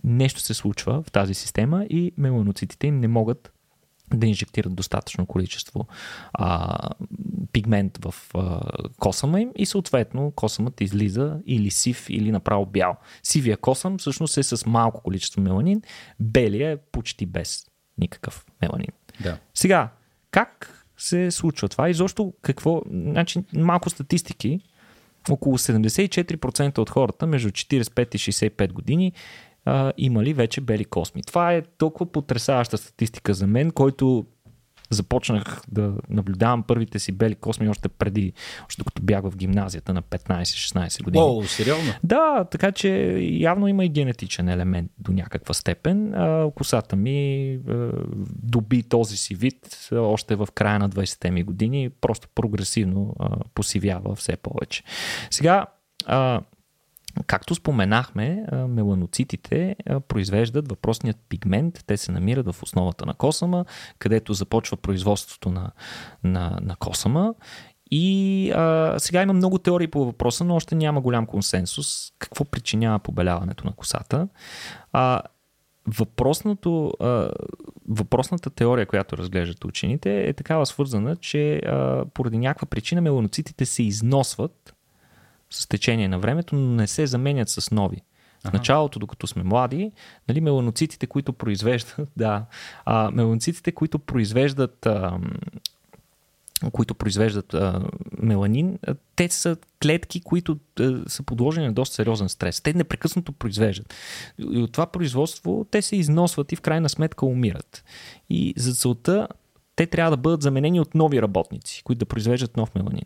нещо 0.04 0.40
се 0.40 0.54
случва 0.54 1.02
в 1.02 1.12
тази 1.12 1.34
система 1.34 1.84
и 1.84 2.12
меланоцитите 2.16 2.86
им 2.86 3.00
не 3.00 3.08
могат 3.08 3.52
да 4.14 4.26
инжектират 4.26 4.74
достатъчно 4.74 5.26
количество 5.26 5.86
а, 6.32 6.78
пигмент 7.52 7.98
в 8.04 8.14
а, 8.34 8.60
косъма 8.98 9.40
им 9.40 9.50
и 9.56 9.66
съответно 9.66 10.30
косъмът 10.30 10.80
излиза 10.80 11.38
или 11.46 11.70
сив, 11.70 12.06
или 12.08 12.32
направо 12.32 12.66
бял. 12.66 12.96
Сивия 13.22 13.56
косъм 13.56 13.98
всъщност 13.98 14.36
е 14.36 14.42
с 14.42 14.66
малко 14.66 15.02
количество 15.02 15.40
меланин, 15.40 15.82
белия 16.20 16.70
е 16.70 16.76
почти 16.76 17.26
без 17.26 17.66
никакъв 17.98 18.46
меланин. 18.62 18.92
Да. 19.20 19.38
Сега, 19.54 19.90
как 20.30 20.84
се 20.96 21.30
случва 21.30 21.68
това? 21.68 21.88
И 21.88 21.94
защо 21.94 22.32
какво? 22.42 22.82
Значи, 22.90 23.44
малко 23.52 23.90
статистики. 23.90 24.60
Около 25.30 25.58
74% 25.58 26.78
от 26.78 26.90
хората 26.90 27.26
между 27.26 27.50
45 27.50 28.14
и 28.14 28.18
65 28.18 28.72
години 28.72 29.12
а, 29.68 29.92
имали 29.98 30.34
вече 30.34 30.60
бели 30.60 30.84
косми. 30.84 31.22
Това 31.22 31.52
е 31.52 31.62
толкова 31.62 32.12
потрясаваща 32.12 32.78
статистика 32.78 33.34
за 33.34 33.46
мен, 33.46 33.70
който 33.70 34.26
започнах 34.90 35.62
да 35.68 35.94
наблюдавам 36.10 36.62
първите 36.62 36.98
си 36.98 37.12
бели 37.12 37.34
косми 37.34 37.68
още 37.68 37.88
преди, 37.88 38.32
още 38.66 38.80
докато 38.80 39.02
бях 39.02 39.22
в 39.22 39.36
гимназията 39.36 39.94
на 39.94 40.02
15-16 40.02 41.02
години. 41.02 41.24
О, 41.24 41.42
сериозно? 41.42 41.92
Да, 42.04 42.44
така 42.44 42.72
че 42.72 42.88
явно 43.20 43.68
има 43.68 43.84
и 43.84 43.88
генетичен 43.88 44.48
елемент 44.48 44.90
до 44.98 45.12
някаква 45.12 45.54
степен. 45.54 46.14
А, 46.14 46.50
косата 46.54 46.96
ми 46.96 47.52
а, 47.68 47.90
доби 48.42 48.82
този 48.82 49.16
си 49.16 49.34
вид 49.34 49.88
още 49.92 50.34
в 50.34 50.48
края 50.54 50.78
на 50.78 50.90
20-те 50.90 51.30
ми 51.30 51.42
години, 51.42 51.90
просто 52.00 52.28
прогресивно 52.34 53.14
а, 53.18 53.28
посивява 53.54 54.14
все 54.14 54.36
повече. 54.36 54.82
Сега, 55.30 55.66
а, 56.06 56.40
Както 57.26 57.54
споменахме, 57.54 58.44
меланоцитите 58.52 59.76
произвеждат 60.08 60.68
въпросният 60.68 61.16
пигмент. 61.28 61.84
Те 61.86 61.96
се 61.96 62.12
намират 62.12 62.54
в 62.54 62.62
основата 62.62 63.06
на 63.06 63.14
косъма, 63.14 63.64
където 63.98 64.32
започва 64.32 64.76
производството 64.76 65.50
на, 65.50 65.70
на, 66.24 66.58
на 66.62 66.76
косъма. 66.76 67.34
И 67.90 68.50
а, 68.50 68.94
сега 68.98 69.22
има 69.22 69.32
много 69.32 69.58
теории 69.58 69.86
по 69.86 70.04
въпроса, 70.04 70.44
но 70.44 70.56
още 70.56 70.74
няма 70.74 71.00
голям 71.00 71.26
консенсус. 71.26 72.12
Какво 72.18 72.44
причинява 72.44 72.98
побеляването 72.98 73.66
на 73.66 73.72
косата? 73.72 74.28
А, 74.92 75.22
въпросното, 75.86 76.92
а, 77.00 77.30
въпросната 77.88 78.50
теория, 78.50 78.86
която 78.86 79.16
разглеждат 79.16 79.64
учените, 79.64 80.28
е 80.28 80.32
такава 80.32 80.66
свързана, 80.66 81.16
че 81.16 81.56
а, 81.56 82.04
поради 82.14 82.38
някаква 82.38 82.66
причина 82.66 83.00
меланоцитите 83.00 83.66
се 83.66 83.82
износват 83.82 84.74
с 85.50 85.68
течение 85.68 86.08
на 86.08 86.18
времето, 86.18 86.54
но 86.54 86.74
не 86.74 86.86
се 86.86 87.06
заменят 87.06 87.48
с 87.48 87.70
нови. 87.70 88.02
В 88.44 88.52
началото, 88.52 88.98
докато 88.98 89.26
сме 89.26 89.42
млади, 89.42 89.92
нали, 90.28 90.40
меланоцитите, 90.40 91.06
които 91.06 91.32
произвеждат, 91.32 92.08
да, 92.16 92.44
а, 92.84 93.10
меланоцитите, 93.10 93.72
които 93.72 93.98
произвеждат 93.98 94.86
а, 94.86 95.18
които 96.72 96.94
произвеждат 96.94 97.54
а, 97.54 97.82
меланин, 98.18 98.78
а, 98.86 98.94
те 99.16 99.28
са 99.28 99.56
клетки, 99.82 100.20
които 100.20 100.58
а, 100.80 101.02
са 101.06 101.22
подложени 101.22 101.66
на 101.66 101.72
доста 101.72 101.94
сериозен 101.94 102.28
стрес. 102.28 102.60
Те 102.60 102.72
непрекъснато 102.72 103.32
произвеждат. 103.32 103.94
И 104.38 104.58
от 104.58 104.72
това 104.72 104.86
производство 104.86 105.66
те 105.70 105.82
се 105.82 105.96
износват 105.96 106.52
и 106.52 106.56
в 106.56 106.60
крайна 106.60 106.88
сметка 106.88 107.26
умират. 107.26 107.84
И 108.30 108.54
за 108.56 108.74
целта 108.74 109.28
те 109.76 109.86
трябва 109.86 110.10
да 110.10 110.16
бъдат 110.16 110.42
заменени 110.42 110.80
от 110.80 110.94
нови 110.94 111.22
работници, 111.22 111.82
които 111.84 111.98
да 111.98 112.06
произвеждат 112.06 112.56
нов 112.56 112.74
меланин. 112.74 113.04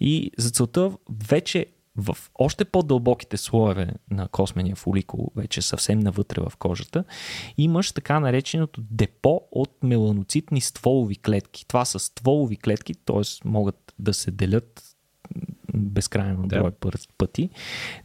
И 0.00 0.30
за 0.38 0.50
целта 0.50 0.92
вече 1.28 1.66
в 1.96 2.16
още 2.34 2.64
по-дълбоките 2.64 3.36
слоеве 3.36 3.94
на 4.10 4.28
космения 4.28 4.76
фоликул, 4.76 5.32
вече 5.36 5.62
съвсем 5.62 5.98
навътре 5.98 6.40
в 6.40 6.56
кожата, 6.56 7.04
имаш 7.56 7.92
така 7.92 8.20
нареченото 8.20 8.82
депо 8.90 9.40
от 9.52 9.70
меланоцитни 9.82 10.60
стволови 10.60 11.16
клетки. 11.16 11.66
Това 11.66 11.84
са 11.84 11.98
стволови 11.98 12.56
клетки, 12.56 12.94
т.е. 12.94 13.48
могат 13.48 13.94
да 13.98 14.14
се 14.14 14.30
делят 14.30 14.93
безкрайно 15.74 16.48
да. 16.48 16.60
брой 16.60 16.72
пъти. 17.18 17.50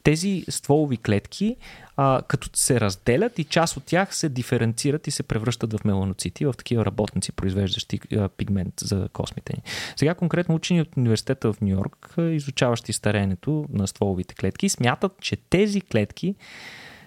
Тези 0.03 0.45
стволови 0.49 0.97
клетки, 0.97 1.55
а, 1.97 2.21
като 2.27 2.49
се 2.53 2.79
разделят 2.79 3.39
и 3.39 3.43
част 3.43 3.77
от 3.77 3.83
тях 3.83 4.15
се 4.15 4.29
диференцират 4.29 5.07
и 5.07 5.11
се 5.11 5.23
превръщат 5.23 5.73
в 5.73 5.85
меланоцити, 5.85 6.45
в 6.45 6.53
такива 6.57 6.85
работници, 6.85 7.31
произвеждащи 7.31 7.99
а, 8.15 8.29
пигмент 8.29 8.73
за 8.81 9.09
космите 9.13 9.53
ни. 9.57 9.63
Сега 9.95 10.15
конкретно 10.15 10.55
учени 10.55 10.81
от 10.81 10.97
университета 10.97 11.53
в 11.53 11.61
Нью 11.61 11.69
Йорк, 11.69 12.15
изучаващи 12.17 12.93
стареенето 12.93 13.65
на 13.69 13.87
стволовите 13.87 14.35
клетки, 14.35 14.69
смятат, 14.69 15.11
че 15.21 15.35
тези 15.35 15.81
клетки 15.81 16.35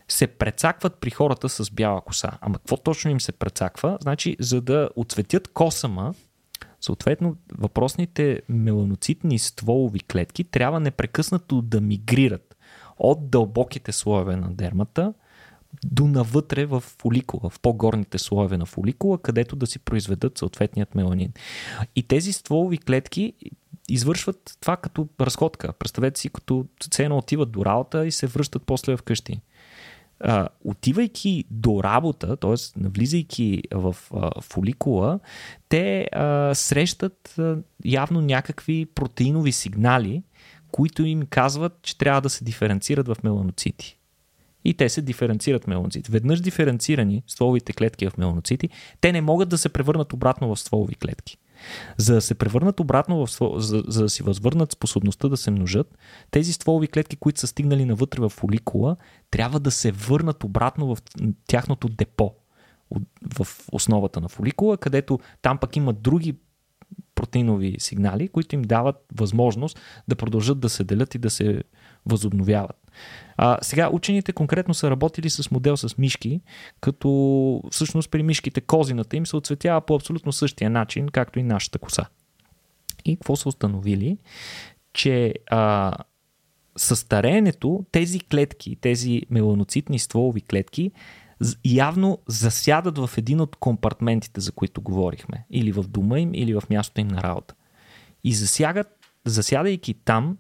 се 0.09 0.27
прецакват 0.27 0.94
при 1.01 1.11
хората 1.11 1.48
с 1.48 1.70
бяла 1.70 2.01
коса. 2.01 2.31
Ама 2.40 2.59
какво 2.59 2.77
точно 2.77 3.11
им 3.11 3.20
се 3.20 3.33
прецаква? 3.33 3.98
Значи, 4.01 4.37
за 4.40 4.61
да 4.61 4.88
отцветят 4.96 5.48
косама, 5.48 6.14
Съответно, 6.85 7.37
въпросните 7.59 8.42
меланоцитни 8.49 9.38
стволови 9.38 10.01
клетки 10.01 10.45
трябва 10.45 10.81
непрекъснато 10.81 11.62
да 11.62 11.81
мигрират 11.81 12.57
от 12.99 13.31
дълбоките 13.31 13.92
слоеве 13.92 14.37
на 14.37 14.55
дермата 14.55 15.14
до 15.85 16.07
навътре 16.07 16.66
в 16.66 16.81
фоликула, 16.81 17.51
в 17.51 17.61
по-горните 17.61 18.18
слоеве 18.18 18.57
на 18.57 18.66
фоликула, 18.66 19.18
където 19.18 19.57
да 19.57 19.66
си 19.66 19.79
произведат 19.79 20.38
съответният 20.38 20.95
меланин. 20.95 21.33
И 21.97 22.03
тези 22.03 22.33
стволови 22.33 22.79
клетки 22.79 23.33
извършват 23.88 24.57
това 24.61 24.77
като 24.77 25.09
разходка. 25.21 25.73
Представете 25.73 26.21
си, 26.21 26.29
като 26.29 26.66
цено 26.90 27.18
отиват 27.18 27.53
до 27.53 27.64
работа 27.64 28.07
и 28.07 28.12
се 28.12 28.27
връщат 28.27 28.62
после 28.66 28.97
вкъщи 28.97 29.40
а, 30.23 30.49
отивайки 30.65 31.45
до 31.51 31.81
работа, 31.85 32.37
т.е. 32.37 32.81
навлизайки 32.81 33.63
в 33.75 33.97
а, 34.15 34.41
фоликула, 34.41 35.21
те 35.69 36.09
а, 36.13 36.55
срещат 36.55 37.35
а, 37.39 37.57
явно 37.85 38.21
някакви 38.21 38.87
протеинови 38.95 39.53
сигнали, 39.53 40.23
които 40.73 41.05
им 41.05 41.27
казват, 41.31 41.79
че 41.83 41.99
трябва 41.99 42.21
да 42.21 42.31
се 42.31 42.45
диференцират 42.45 43.09
в 43.09 43.17
меланоцити. 43.25 43.99
И 44.65 44.75
те 44.75 44.89
се 44.89 45.03
диференцират 45.03 45.67
меланоцити. 45.67 46.11
Веднъж 46.11 46.41
диференцирани 46.41 47.23
стволовите 47.27 47.73
клетки 47.73 48.09
в 48.09 48.19
меланоцити, 48.19 48.69
те 49.01 49.13
не 49.13 49.21
могат 49.21 49.49
да 49.49 49.59
се 49.59 49.69
превърнат 49.69 50.13
обратно 50.13 50.55
в 50.55 50.61
стволови 50.61 50.95
клетки. 50.95 51.39
За 51.96 52.14
да 52.14 52.20
се 52.20 52.35
превърнат 52.35 52.81
обратно, 52.81 53.27
в, 53.27 53.31
за, 53.57 53.83
за 53.88 54.03
да 54.03 54.09
си 54.09 54.22
възвърнат 54.22 54.72
способността 54.72 55.29
да 55.29 55.37
се 55.37 55.51
множат, 55.51 55.99
тези 56.30 56.53
стволови 56.53 56.89
клетки, 56.89 57.16
които 57.16 57.41
са 57.41 57.47
стигнали 57.47 57.84
навътре 57.84 58.20
в 58.20 58.28
фоликула, 58.28 58.97
трябва 59.30 59.61
да 59.61 59.70
се 59.70 59.93
върнат 59.93 60.45
обратно 60.45 60.95
в 60.95 60.99
тяхното 61.47 61.89
депо 61.89 62.34
в 63.34 63.47
основата 63.72 64.20
на 64.20 64.28
фоликула, 64.28 64.76
където 64.76 65.18
там 65.43 65.59
пък 65.59 65.76
има 65.76 65.93
други 65.93 66.34
протеинови 67.14 67.76
сигнали, 67.78 68.28
които 68.28 68.55
им 68.55 68.62
дават 68.62 68.97
възможност 69.14 69.80
да 70.09 70.16
продължат 70.16 70.61
да 70.61 70.68
се 70.68 70.84
делят 70.84 71.14
и 71.14 71.18
да 71.18 71.30
се 71.30 71.62
възобновяват. 72.07 72.82
А, 73.36 73.59
сега 73.62 73.90
учените 73.93 74.32
конкретно 74.32 74.74
са 74.74 74.90
работили 74.90 75.30
с 75.30 75.51
модел 75.51 75.76
с 75.76 75.99
мишки, 75.99 76.40
като 76.80 77.62
всъщност 77.70 78.11
при 78.11 78.22
мишките 78.22 78.61
козината 78.61 79.16
им 79.16 79.26
се 79.26 79.36
оцветява 79.36 79.80
по 79.80 79.95
абсолютно 79.95 80.32
същия 80.32 80.70
начин, 80.70 81.09
както 81.09 81.38
и 81.38 81.43
нашата 81.43 81.78
коса. 81.78 82.07
И 83.05 83.16
какво 83.16 83.36
са 83.36 83.49
установили? 83.49 84.18
Че 84.93 85.34
а, 85.51 85.93
със 86.76 87.01
стареенето 87.01 87.84
тези 87.93 88.20
клетки, 88.20 88.76
тези 88.80 89.22
меланоцитни 89.30 89.99
стволови 89.99 90.40
клетки, 90.40 90.90
явно 91.64 92.18
засядат 92.26 92.99
в 92.99 93.11
един 93.16 93.40
от 93.40 93.57
компартментите, 93.57 94.40
за 94.40 94.53
които 94.53 94.82
говорихме. 94.82 95.45
Или 95.51 95.72
в 95.72 95.82
дома 95.82 96.18
им, 96.18 96.34
или 96.34 96.55
в 96.55 96.62
мястото 96.70 97.01
им 97.01 97.09
на 97.09 97.22
работа. 97.22 97.55
И 98.24 98.32
засягат, 98.34 98.86
засядайки 99.24 99.95
там, 99.95 100.38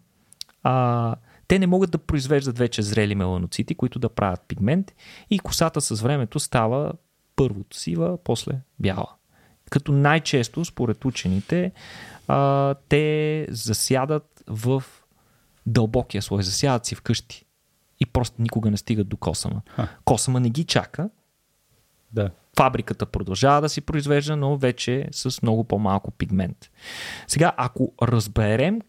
а, 0.62 1.16
те 1.52 1.58
не 1.58 1.66
могат 1.66 1.90
да 1.90 1.98
произвеждат 1.98 2.58
вече 2.58 2.82
зрели 2.82 3.14
меланоцити, 3.14 3.74
които 3.74 3.98
да 3.98 4.08
правят 4.08 4.40
пигмент 4.48 4.92
и 5.30 5.38
косата 5.38 5.80
с 5.80 6.02
времето 6.02 6.40
става 6.40 6.92
първото 7.36 7.76
сива, 7.76 8.18
после 8.24 8.52
бяла. 8.78 9.08
Като 9.70 9.92
най-често, 9.92 10.64
според 10.64 11.04
учените, 11.04 11.72
а, 12.28 12.74
те 12.88 13.46
засядат 13.50 14.42
в 14.46 14.82
дълбокия 15.66 16.22
слой, 16.22 16.42
засядат 16.42 16.86
си 16.86 16.94
вкъщи 16.94 17.44
и 18.00 18.06
просто 18.06 18.42
никога 18.42 18.70
не 18.70 18.76
стигат 18.76 19.08
до 19.08 19.16
косама. 19.16 19.62
Ха. 19.68 19.88
Косама 20.04 20.40
не 20.40 20.50
ги 20.50 20.64
чака. 20.64 21.10
Да. 22.12 22.30
Фабриката 22.56 23.06
продължава 23.06 23.60
да 23.60 23.68
си 23.68 23.80
произвежда, 23.80 24.36
но 24.36 24.56
вече 24.56 25.08
с 25.10 25.42
много 25.42 25.64
по-малко 25.64 26.10
пигмент. 26.10 26.70
Сега, 27.26 27.52
ако 27.56 27.92
разберем 28.02 28.80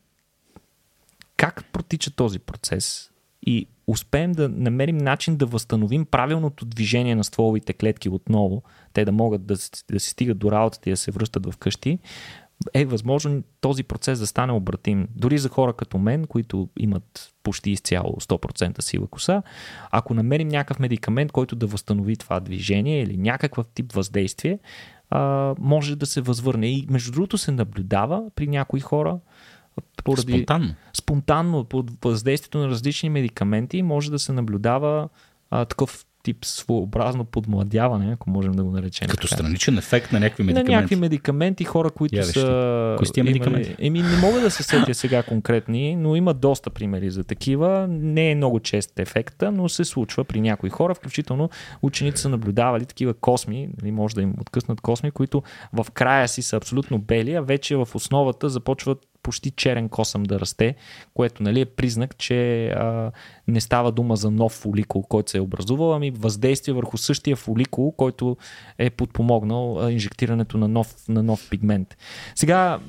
как 1.38 1.66
протича 1.72 2.12
този 2.12 2.40
процес 2.40 3.10
и 3.46 3.68
успеем 3.88 4.32
да 4.32 4.50
намерим 4.50 4.98
начин 4.98 5.38
да 5.38 5.46
възстановим 5.46 6.06
правилното 6.06 6.66
движение 6.66 7.16
на 7.16 7.24
стволовите 7.24 7.74
клетки 7.74 8.10
отново, 8.10 8.64
те 8.94 9.06
да 9.06 9.12
могат 9.12 9.46
да, 9.46 9.56
да 9.92 10.00
си 10.00 10.10
стигат 10.10 10.38
до 10.38 10.52
работата 10.52 10.90
и 10.90 10.94
да 10.94 10.98
се 10.98 11.12
връщат 11.12 11.46
в 11.46 11.58
къщи, 11.58 12.00
е 12.74 12.86
възможно 12.86 13.44
този 13.62 13.84
процес 13.84 14.20
да 14.20 14.28
стане 14.28 14.54
обратим. 14.54 15.08
Дори 15.16 15.38
за 15.38 15.50
хора 15.50 15.74
като 15.74 15.98
мен, 15.98 16.26
които 16.26 16.70
имат 16.80 17.34
почти 17.44 17.72
изцяло 17.72 18.16
100% 18.20 18.82
сила 18.82 19.08
коса, 19.08 19.44
ако 19.92 20.14
намерим 20.14 20.48
някакъв 20.48 20.80
медикамент, 20.80 21.32
който 21.32 21.56
да 21.56 21.68
възстанови 21.68 22.16
това 22.16 22.40
движение 22.40 23.02
или 23.02 23.18
някакъв 23.18 23.68
тип 23.68 23.94
въздействие, 23.94 24.60
може 25.60 25.96
да 25.96 26.06
се 26.06 26.22
възвърне. 26.22 26.68
И 26.68 26.88
между 26.90 27.12
другото 27.12 27.38
се 27.38 27.52
наблюдава 27.52 28.24
при 28.36 28.48
някои 28.48 28.80
хора, 28.80 29.20
поради, 30.04 30.32
спонтанно. 30.32 30.76
спонтанно 30.94 31.64
под 31.64 31.92
въздействието 32.06 32.58
на 32.58 32.68
различни 32.68 33.10
медикаменти 33.10 33.82
може 33.82 34.12
да 34.12 34.20
се 34.20 34.34
наблюдава 34.34 35.10
а, 35.52 35.66
такъв 35.66 36.06
тип 36.24 36.46
своеобразно 36.46 37.26
подмладяване, 37.26 38.14
ако 38.14 38.30
можем 38.30 38.52
да 38.52 38.64
го 38.64 38.72
наречем. 38.72 39.08
Като 39.08 39.28
така. 39.28 39.36
страничен 39.36 39.78
ефект 39.78 40.12
на 40.12 40.20
някакви 40.20 40.44
медикаменти. 40.44 40.72
На 40.72 40.78
някакви 40.78 40.96
медикаменти, 40.96 41.64
хора, 41.64 41.90
които 41.90 42.16
Я, 42.16 42.24
са... 42.24 42.96
Кои 42.98 43.08
са 43.08 43.24
медикаменти? 43.24 43.76
Еми, 43.80 44.02
не 44.02 44.18
мога 44.18 44.40
да 44.40 44.52
се 44.52 44.64
сетя 44.64 44.94
сега 44.94 45.24
конкретни, 45.24 45.96
но 45.96 46.16
има 46.16 46.34
доста 46.34 46.70
примери 46.70 47.10
за 47.10 47.24
такива. 47.24 47.88
Не 47.90 48.32
е 48.32 48.36
много 48.36 48.60
чест 48.60 49.00
ефекта, 49.00 49.52
но 49.52 49.70
се 49.70 49.86
случва 49.86 50.24
при 50.24 50.42
някои 50.42 50.70
хора, 50.70 50.96
включително 50.96 51.50
ученици 51.82 52.22
са 52.22 52.30
наблюдавали 52.30 52.86
такива 52.86 53.14
косми, 53.14 53.70
нали, 53.82 53.92
може 53.92 54.16
да 54.16 54.22
им 54.22 54.34
откъснат 54.42 54.82
косми, 54.82 55.12
които 55.12 55.44
в 55.74 55.86
края 55.94 56.28
си 56.28 56.42
са 56.42 56.58
абсолютно 56.58 57.00
бели, 57.00 57.34
а 57.34 57.42
вече 57.42 57.76
в 57.76 57.88
основата 57.94 58.50
започват 58.50 59.08
почти 59.24 59.52
черен 59.52 59.90
косъм 59.90 60.24
да 60.24 60.40
расте, 60.40 60.76
което 61.14 61.44
нали, 61.44 61.62
е 61.62 61.66
признак, 61.66 62.18
че 62.18 62.68
а, 62.68 63.12
не 63.48 63.62
става 63.62 63.92
дума 63.92 64.16
за 64.16 64.32
нов 64.32 64.52
фоликул, 64.52 65.04
който 65.04 65.32
се 65.32 65.38
е 65.38 65.42
образувал, 65.42 65.94
ами 65.94 66.12
въздействие 66.12 66.74
върху 66.74 66.98
същия 66.98 67.36
фоликул, 67.36 67.92
който 67.92 68.38
е 68.78 68.90
подпомогнал 68.90 69.80
а, 69.80 69.92
инжектирането 69.92 70.58
на 70.58 70.68
нов, 70.68 70.96
на 71.10 71.24
нов 71.24 71.50
пигмент. 71.50 71.98
Сега, 72.36 72.80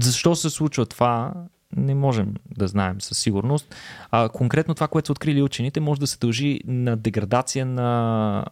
защо 0.00 0.34
се 0.34 0.50
случва 0.50 0.86
това? 0.86 1.34
Не 1.76 1.94
можем 1.94 2.34
да 2.56 2.68
знаем 2.68 3.00
със 3.00 3.18
сигурност. 3.18 3.74
А, 4.10 4.28
конкретно 4.28 4.74
това, 4.74 4.88
което 4.88 5.06
са 5.06 5.12
открили 5.12 5.42
учените, 5.42 5.80
може 5.80 6.00
да 6.00 6.06
се 6.06 6.18
дължи 6.18 6.60
на 6.66 6.96
деградация 6.96 7.66
на 7.66 8.44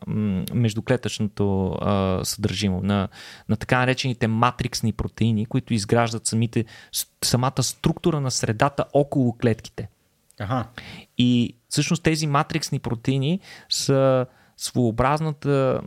междуклетъчното 0.55 1.69
а, 1.81 2.21
съдържимо, 2.25 2.81
на, 2.83 3.09
на 3.49 3.57
така 3.57 3.79
наречените 3.79 4.29
матриксни 4.29 4.93
протеини, 4.93 5.47
които 5.47 5.75
изграждат 5.75 6.27
самите, 6.27 6.65
самата 7.25 7.63
структура 7.63 8.21
на 8.21 8.31
средата 8.31 8.85
около 8.93 9.37
клетките. 9.39 9.89
Ага. 10.41 10.65
И 11.19 11.57
всъщност 11.69 12.03
тези 12.03 12.27
матриксни 12.27 12.79
протеини 12.79 13.41
са 13.69 14.27
своеобразната, 14.57 15.81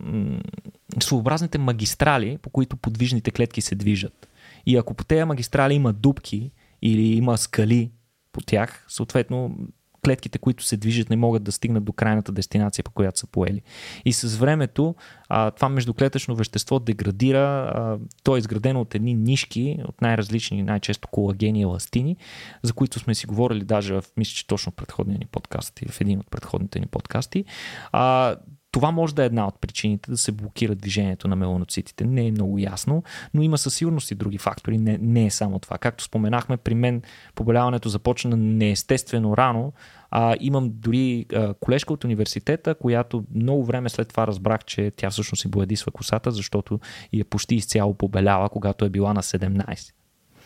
своеобразните 0.99 1.57
магистрали, 1.57 2.37
по 2.41 2.49
които 2.49 2.77
подвижните 2.77 3.31
клетки 3.31 3.61
се 3.61 3.75
движат. 3.75 4.29
И 4.65 4.77
ако 4.77 4.93
по 4.93 5.03
тези 5.03 5.23
магистрали 5.23 5.73
има 5.73 5.93
дубки, 5.93 6.51
или 6.81 7.01
има 7.01 7.37
скали 7.37 7.91
по 8.31 8.41
тях, 8.41 8.85
съответно 8.87 9.57
клетките, 10.05 10.39
които 10.39 10.63
се 10.63 10.77
движат, 10.77 11.09
не 11.09 11.15
могат 11.15 11.43
да 11.43 11.51
стигнат 11.51 11.83
до 11.83 11.93
крайната 11.93 12.31
дестинация, 12.31 12.83
по 12.83 12.91
която 12.91 13.19
са 13.19 13.27
поели. 13.27 13.61
И 14.05 14.13
с 14.13 14.37
времето 14.37 14.95
а, 15.29 15.51
това 15.51 15.69
междуклетъчно 15.69 16.35
вещество 16.35 16.79
деградира. 16.79 17.39
А, 17.39 17.97
то 18.23 18.35
е 18.35 18.39
изградено 18.39 18.81
от 18.81 18.95
едни 18.95 19.13
нишки, 19.13 19.77
от 19.87 20.01
най-различни, 20.01 20.63
най-често 20.63 21.07
колагени 21.07 21.59
и 21.59 21.63
еластини, 21.63 22.17
за 22.63 22.73
които 22.73 22.99
сме 22.99 23.15
си 23.15 23.25
говорили 23.25 23.63
даже 23.63 23.93
в, 23.93 24.03
мисля, 24.17 24.33
че 24.33 24.47
точно 24.47 24.71
в 24.71 24.75
предходния 24.75 25.17
ни 25.19 25.25
подкаст 25.25 25.81
или 25.81 25.91
в 25.91 26.01
един 26.01 26.19
от 26.19 26.31
предходните 26.31 26.79
ни 26.79 26.85
подкасти. 26.85 27.45
А, 27.91 28.35
това 28.71 28.91
може 28.91 29.15
да 29.15 29.23
е 29.23 29.25
една 29.25 29.47
от 29.47 29.61
причините 29.61 30.11
да 30.11 30.17
се 30.17 30.31
блокира 30.31 30.75
движението 30.75 31.27
на 31.27 31.35
меланоцитите. 31.35 32.05
Не 32.05 32.27
е 32.27 32.31
много 32.31 32.59
ясно, 32.59 33.03
но 33.33 33.41
има 33.41 33.57
със 33.57 33.75
сигурност 33.75 34.11
и 34.11 34.15
други 34.15 34.37
фактори. 34.37 34.77
Не, 34.77 34.97
не 35.01 35.25
е 35.25 35.29
само 35.29 35.59
това. 35.59 35.77
Както 35.77 36.03
споменахме, 36.03 36.57
при 36.57 36.75
мен 36.75 37.01
поболяването 37.35 37.89
започна 37.89 38.37
неестествено 38.37 39.37
рано. 39.37 39.73
А, 40.11 40.35
имам 40.39 40.69
дори 40.73 41.25
а, 41.33 41.53
колежка 41.53 41.93
от 41.93 42.03
университета, 42.03 42.75
която 42.75 43.23
много 43.35 43.65
време 43.65 43.89
след 43.89 44.07
това 44.07 44.27
разбрах, 44.27 44.65
че 44.65 44.91
тя 44.95 45.09
всъщност 45.09 45.41
си 45.41 45.47
боядисва 45.47 45.91
косата, 45.91 46.31
защото 46.31 46.79
и 47.13 47.21
е 47.21 47.23
почти 47.23 47.55
изцяло 47.55 47.93
побеляла, 47.93 48.49
когато 48.49 48.85
е 48.85 48.89
била 48.89 49.13
на 49.13 49.23
17. 49.23 49.93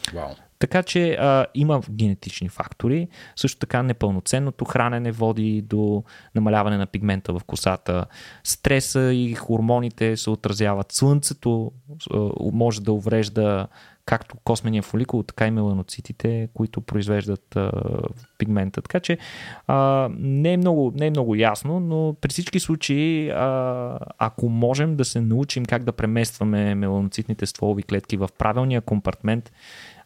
Wow. 0.05 0.35
Така 0.59 0.83
че 0.83 1.13
а, 1.13 1.45
има 1.55 1.81
генетични 1.91 2.49
фактори. 2.49 3.07
Също 3.35 3.59
така 3.59 3.83
непълноценното 3.83 4.65
хранене 4.65 5.11
води 5.11 5.61
до 5.61 6.03
намаляване 6.35 6.77
на 6.77 6.85
пигмента 6.85 7.33
в 7.33 7.41
косата. 7.47 8.05
Стреса 8.43 9.13
и 9.13 9.33
хормоните 9.33 10.17
се 10.17 10.29
отразяват. 10.29 10.87
Слънцето 10.91 11.71
а, 12.13 12.29
може 12.39 12.81
да 12.81 12.91
уврежда 12.91 13.67
както 14.05 14.37
космения 14.43 14.83
фоликул, 14.83 15.23
така 15.23 15.47
и 15.47 15.51
меланоцитите, 15.51 16.49
които 16.53 16.81
произвеждат 16.81 17.55
а, 17.55 17.71
пигмента. 18.37 18.81
Така 18.81 18.99
че 18.99 19.17
а, 19.67 20.09
не, 20.19 20.53
е 20.53 20.57
много, 20.57 20.93
не 20.95 21.07
е 21.07 21.09
много 21.09 21.35
ясно, 21.35 21.79
но 21.79 22.15
при 22.21 22.29
всички 22.29 22.59
случаи, 22.59 23.29
а, 23.29 23.99
ако 24.17 24.49
можем 24.49 24.95
да 24.95 25.05
се 25.05 25.21
научим 25.21 25.65
как 25.65 25.83
да 25.83 25.91
преместваме 25.91 26.75
меланоцитните 26.75 27.45
стволови 27.45 27.83
клетки 27.83 28.17
в 28.17 28.29
правилния 28.37 28.81
компартмент, 28.81 29.51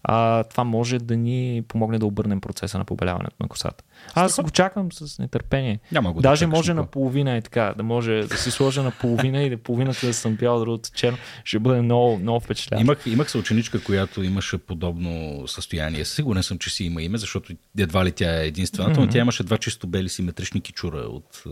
а, 0.03 0.43
това 0.43 0.63
може 0.63 0.99
да 0.99 1.17
ни 1.17 1.63
помогне 1.67 1.99
да 1.99 2.05
обърнем 2.05 2.41
процеса 2.41 2.77
на 2.77 2.85
побеляването 2.85 3.35
на 3.39 3.47
косата. 3.47 3.83
Аз 4.15 4.41
го 4.41 4.49
чакам 4.49 4.91
с 4.91 5.19
нетърпение. 5.19 5.79
Няма 5.91 6.13
го 6.13 6.21
Даже 6.21 6.45
да 6.45 6.51
може 6.51 6.73
на 6.73 6.85
половина 6.85 7.37
и 7.37 7.41
така, 7.41 7.73
да 7.77 7.83
може 7.83 8.23
да 8.29 8.37
си 8.37 8.51
сложа 8.51 8.83
на 8.83 8.91
половина 8.91 9.41
и 9.41 9.49
да 9.49 9.57
половината 9.57 10.05
да 10.05 10.13
съм 10.13 10.35
бял, 10.35 10.59
другото 10.59 10.89
черно. 10.93 11.17
Ще 11.43 11.59
бъде 11.59 11.81
много, 11.81 12.17
много 12.17 12.39
впечатляващо. 12.39 12.85
Имах, 12.85 13.03
имах 13.05 13.31
съученичка, 13.31 13.83
която 13.83 14.23
имаше 14.23 14.57
подобно 14.57 15.43
състояние. 15.47 16.05
Сигурен 16.05 16.43
съм, 16.43 16.57
че 16.57 16.69
си 16.69 16.83
има 16.83 17.01
име, 17.01 17.17
защото 17.17 17.53
едва 17.77 18.05
ли 18.05 18.11
тя 18.11 18.41
е 18.41 18.47
единствената, 18.47 18.95
mm-hmm. 18.95 19.05
но 19.05 19.09
тя 19.09 19.19
имаше 19.19 19.43
два 19.43 19.57
чисто 19.57 19.87
бели 19.87 20.09
симетрични 20.09 20.61
кичура 20.61 20.97
от 20.97 21.43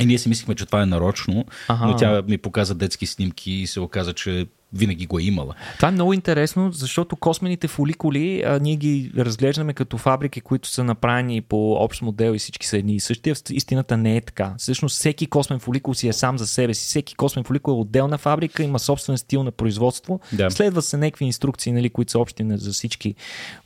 и 0.00 0.06
ние 0.06 0.18
си 0.18 0.28
мислихме, 0.28 0.54
че 0.54 0.66
това 0.66 0.82
е 0.82 0.86
нарочно, 0.86 1.44
ага. 1.68 1.86
но 1.86 1.96
тя 1.96 2.22
ми 2.22 2.38
показа 2.38 2.74
детски 2.74 3.06
снимки 3.06 3.52
и 3.52 3.66
се 3.66 3.80
оказа, 3.80 4.12
че 4.12 4.46
винаги 4.72 5.06
го 5.06 5.18
е 5.18 5.22
имала. 5.22 5.54
Това 5.76 5.88
е 5.88 5.92
много 5.92 6.12
интересно, 6.12 6.72
защото 6.72 7.16
космените 7.16 7.68
фоликули 7.68 8.42
а, 8.46 8.58
ние 8.58 8.76
ги 8.76 9.12
разглеждаме 9.16 9.74
като 9.74 9.98
фабрики, 9.98 10.40
които 10.40 10.68
са 10.68 10.84
направени 10.84 11.40
по 11.40 11.72
общ 11.72 12.02
модел 12.02 12.34
и 12.34 12.38
всички 12.38 12.66
са 12.66 12.78
едни 12.78 12.94
и 12.94 13.00
същи. 13.00 13.32
Истината 13.50 13.96
не 13.96 14.16
е 14.16 14.20
така. 14.20 14.54
Всъщност 14.58 14.96
всеки 14.96 15.26
космен 15.26 15.58
фоликул 15.58 15.94
си 15.94 16.08
е 16.08 16.12
сам 16.12 16.38
за 16.38 16.46
себе 16.46 16.74
си. 16.74 16.86
Всеки 16.86 17.14
космен 17.14 17.44
фоликул 17.44 17.72
е 17.72 17.74
отделна 17.74 18.18
фабрика, 18.18 18.62
има 18.62 18.78
собствен 18.78 19.18
стил 19.18 19.42
на 19.42 19.50
производство. 19.50 20.20
Да. 20.32 20.50
Следва 20.50 20.82
се 20.82 20.96
някакви 20.96 21.24
инструкции, 21.24 21.72
нали, 21.72 21.90
които 21.90 22.12
са 22.12 22.18
общи 22.18 22.44
за 22.50 22.72
всички 22.72 23.14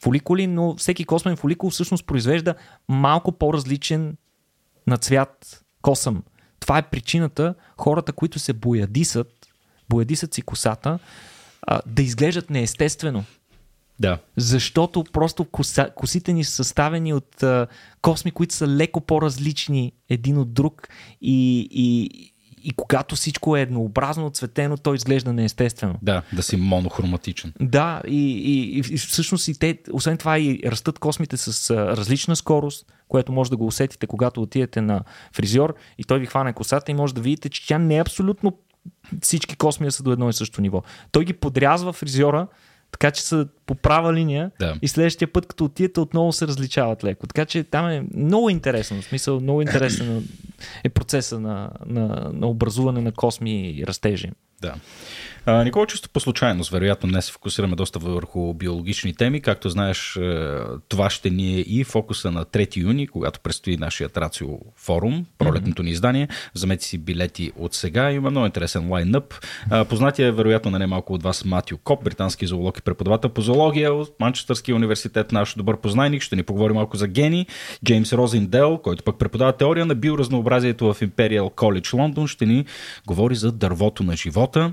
фоликули, 0.03 0.47
но 0.47 0.77
всеки 0.77 1.05
космен 1.05 1.37
фоликул 1.37 1.71
всъщност 1.71 2.07
произвежда 2.07 2.55
малко 2.89 3.33
по-различен 3.33 4.17
на 4.87 4.97
цвят 4.97 5.65
косъм. 5.83 6.23
Това 6.61 6.79
е 6.79 6.83
причината 6.91 7.55
хората, 7.79 8.13
които 8.13 8.39
се 8.39 8.53
боядисат, 8.53 9.27
боядисат 9.89 10.35
си 10.35 10.43
косата, 10.43 10.99
а, 11.63 11.81
да 11.87 12.03
изглеждат 12.03 12.51
неестествено. 12.51 13.25
Да. 14.01 14.19
Защото 14.37 15.05
просто 15.13 15.45
коса, 15.45 15.91
косите 15.95 16.33
ни 16.33 16.45
са 16.45 16.53
съставени 16.53 17.13
от 17.13 17.43
а, 17.43 17.67
косми, 18.03 18.31
които 18.31 18.55
са 18.55 18.69
леко 18.69 19.01
по-различни 19.01 19.93
един 20.09 20.39
от 20.39 20.55
друг 20.55 20.89
и, 21.21 21.69
и, 21.71 22.11
и 22.63 22.73
когато 22.77 23.17
всичко 23.17 23.57
е 23.57 23.61
еднообразно 23.61 24.31
цветено, 24.31 24.77
то 24.77 24.95
изглежда 24.95 25.33
неестествено. 25.33 25.95
Да, 26.03 26.23
да 26.33 26.43
си 26.43 26.57
монохроматичен. 26.57 27.53
Да, 27.61 28.03
и, 28.09 28.31
и, 28.31 28.79
и 28.79 28.99
всъщност 28.99 29.49
и 29.49 29.59
те, 29.59 29.79
освен 29.93 30.17
това 30.17 30.39
и 30.39 30.61
растат 30.67 30.99
космите 30.99 31.37
с 31.37 31.71
а, 31.71 31.97
различна 31.97 32.37
скорост, 32.37 32.93
което 33.09 33.33
може 33.33 33.51
да 33.51 33.57
го 33.57 33.67
усетите, 33.67 34.07
когато 34.07 34.43
отидете 34.43 34.81
на 34.81 35.01
фризьор 35.33 35.75
и 35.99 36.05
той 36.05 36.19
ви 36.19 36.27
хване 36.27 36.53
косата 36.53 36.91
и 36.91 36.95
може 36.95 37.15
да 37.15 37.21
видите, 37.21 37.49
че 37.49 37.67
тя 37.67 37.79
не 37.79 37.97
е 37.97 38.01
абсолютно 38.01 38.59
всички 39.23 39.57
косми 39.57 39.91
са 39.91 40.03
до 40.03 40.13
едно 40.13 40.29
и 40.29 40.33
също 40.33 40.61
ниво. 40.61 40.83
Той 41.13 41.25
ги 41.25 41.33
подрязва 41.33 41.93
фризьора, 41.93 42.47
така 42.93 43.11
че 43.11 43.23
са 43.23 43.49
по 43.67 43.75
права 43.75 44.15
линия 44.15 44.51
Да. 44.61 44.77
и 44.83 44.89
следващия 44.89 45.33
път, 45.33 45.47
като 45.47 45.65
отидете, 45.65 46.01
отново 46.01 46.33
се 46.33 46.47
различават 46.47 47.05
леко. 47.05 47.27
Така 47.27 47.45
че 47.45 47.65
там 47.65 47.89
е 47.89 48.05
много 48.15 48.51
интересно. 48.51 49.03
В 49.03 49.05
смисъл, 49.05 49.41
много 49.41 49.63
интересен 49.63 50.29
е 50.85 50.89
процеса 50.89 51.41
на, 51.41 51.71
на, 51.87 52.31
на 52.33 52.47
образуване 52.47 53.01
на 53.01 53.13
косми 53.13 53.71
и 53.71 53.87
растежи. 53.87 54.31
Да. 54.61 54.75
А, 55.47 55.65
Никола, 55.65 55.87
чисто 55.87 56.11
по 56.11 56.21
случайност, 56.21 56.71
вероятно 56.71 57.09
днес 57.09 57.27
се 57.27 57.33
фокусираме 57.33 57.77
доста 57.77 57.99
върху 57.99 58.55
биологични 58.55 59.15
теми. 59.15 59.41
Както 59.41 59.69
знаеш, 59.69 60.17
е, 60.17 60.59
това 60.89 61.11
ще 61.11 61.31
ни 61.31 61.57
е 61.57 61.61
и 61.61 61.85
фокуса 61.85 62.31
на 62.31 62.45
3 62.45 62.77
юни, 62.77 63.07
когато 63.07 63.41
предстои 63.41 63.77
нашият 63.77 64.17
Рацио 64.17 64.49
форум, 64.77 65.27
пролетното 65.39 65.83
ни 65.83 65.91
издание. 65.91 66.29
Вземете 66.55 66.85
си 66.85 66.99
билети 66.99 67.53
от 67.57 67.75
сега. 67.75 68.11
Има 68.11 68.31
много 68.31 68.47
интересен 68.47 68.91
лайнъп. 68.91 69.35
Познатия 69.89 70.29
е 70.29 70.33
вероятно 70.33 70.71
на 70.71 70.79
немалко 70.79 71.15
от 71.15 71.23
вас 71.23 71.45
Матио 71.45 71.79
Коп, 71.79 72.05
британски 72.05 72.47
зоолог 72.47 72.79
и 72.79 72.83
преподавател 72.83 73.31
по 73.31 73.41
зоология 73.41 73.95
от 73.95 74.21
Манчестърския 74.21 74.77
университет, 74.77 75.33
наш 75.33 75.55
добър 75.55 75.77
познайник. 75.77 76.23
Ще 76.23 76.37
ни 76.37 76.43
поговори 76.43 76.73
малко 76.73 76.97
за 76.97 77.09
гени. 77.09 77.47
Джеймс 77.85 78.13
Розиндел, 78.13 78.79
който 78.79 79.05
пък 79.05 79.19
преподава 79.19 79.53
теория 79.53 79.87
на 79.87 79.95
биоразнообразието 79.95 80.95
в 80.95 81.01
Imperial 81.01 81.55
College 81.55 81.95
Лондон, 81.95 82.29
ще 82.29 82.47
ни 82.47 82.65
говори 83.07 83.35
за 83.35 83.53
дървото 83.53 84.03
на 84.03 84.17
живота. 84.17 84.73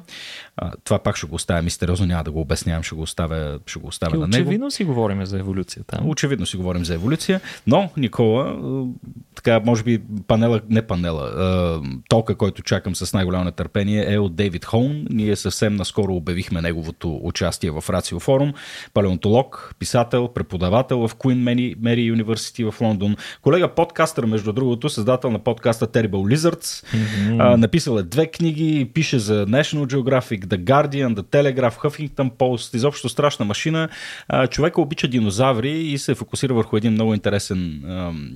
А, 0.64 0.72
това 0.84 0.99
пак 0.99 1.18
ще 1.18 1.28
го 1.28 1.36
оставя 1.36 1.62
мистериозно, 1.62 2.05
няма 2.05 2.24
да 2.24 2.32
го 2.32 2.41
обяснявам, 2.41 2.84
ще 2.84 2.95
го 2.95 3.01
оставя, 3.01 3.59
ще 3.66 3.80
го 3.80 3.88
оставя 3.88 4.16
И 4.16 4.20
на 4.20 4.28
него. 4.28 4.41
очевидно 4.41 4.72
си 4.72 4.84
говорим 4.84 5.26
за 5.26 5.39
еволюцията. 5.39 5.99
Очевидно 6.05 6.45
си 6.45 6.57
говорим 6.57 6.86
за 6.86 6.93
еволюция, 6.93 7.41
но 7.68 7.89
Никола, 7.97 8.49
е, 8.49 9.09
така, 9.36 9.62
може 9.66 9.84
би 9.84 10.01
панела, 10.28 10.62
не 10.70 10.82
панела, 10.82 11.28
е, 11.28 11.99
толка, 12.09 12.36
който 12.36 12.62
чакам 12.62 12.95
с 12.95 13.14
най-голямо 13.14 13.43
нетърпение 13.43 14.14
е 14.14 14.20
от 14.20 14.36
Дейвид 14.36 14.66
Хоун. 14.66 15.05
Ние 15.09 15.36
съвсем 15.36 15.76
наскоро 15.76 16.16
обявихме 16.16 16.62
неговото 16.62 17.20
участие 17.24 17.72
в 17.72 17.84
Рацио 17.89 18.20
Форум. 18.20 18.53
Палеонтолог, 18.93 19.76
писател, 19.80 20.28
преподавател 20.28 21.07
в 21.07 21.16
Queen 21.16 21.43
Mary, 21.43 21.78
Mary 21.78 22.24
University 22.24 22.72
в 22.72 22.82
Лондон. 22.82 23.16
Колега 23.41 23.68
подкастър, 23.68 24.26
между 24.26 24.53
другото, 24.53 24.89
създател 24.89 25.32
на 25.32 25.39
подкаста 25.39 25.88
Terrible 25.88 26.36
Lizards. 26.36 26.86
Mm-hmm. 26.95 27.55
написал 27.55 27.97
е 27.97 28.03
две 28.03 28.28
книги, 28.28 28.91
пише 28.93 29.20
за 29.20 29.45
National 29.47 29.86
Geographic, 29.86 30.51
The 30.52 30.64
Guardian, 30.64 31.16
The 31.16 31.24
Telegraph, 31.24 31.78
Huffington 31.78 32.32
Post, 32.32 32.76
изобщо 32.76 33.10
страшна 33.10 33.45
машина. 33.45 33.89
А, 34.28 34.47
човека 34.47 34.82
обича 34.82 35.08
динозаври 35.08 35.72
и 35.72 35.97
се 35.97 36.16
фокусира 36.16 36.54
върху 36.54 36.78
един 36.78 36.91
много 36.93 37.14
интересен 37.14 37.84
ам, 37.89 38.32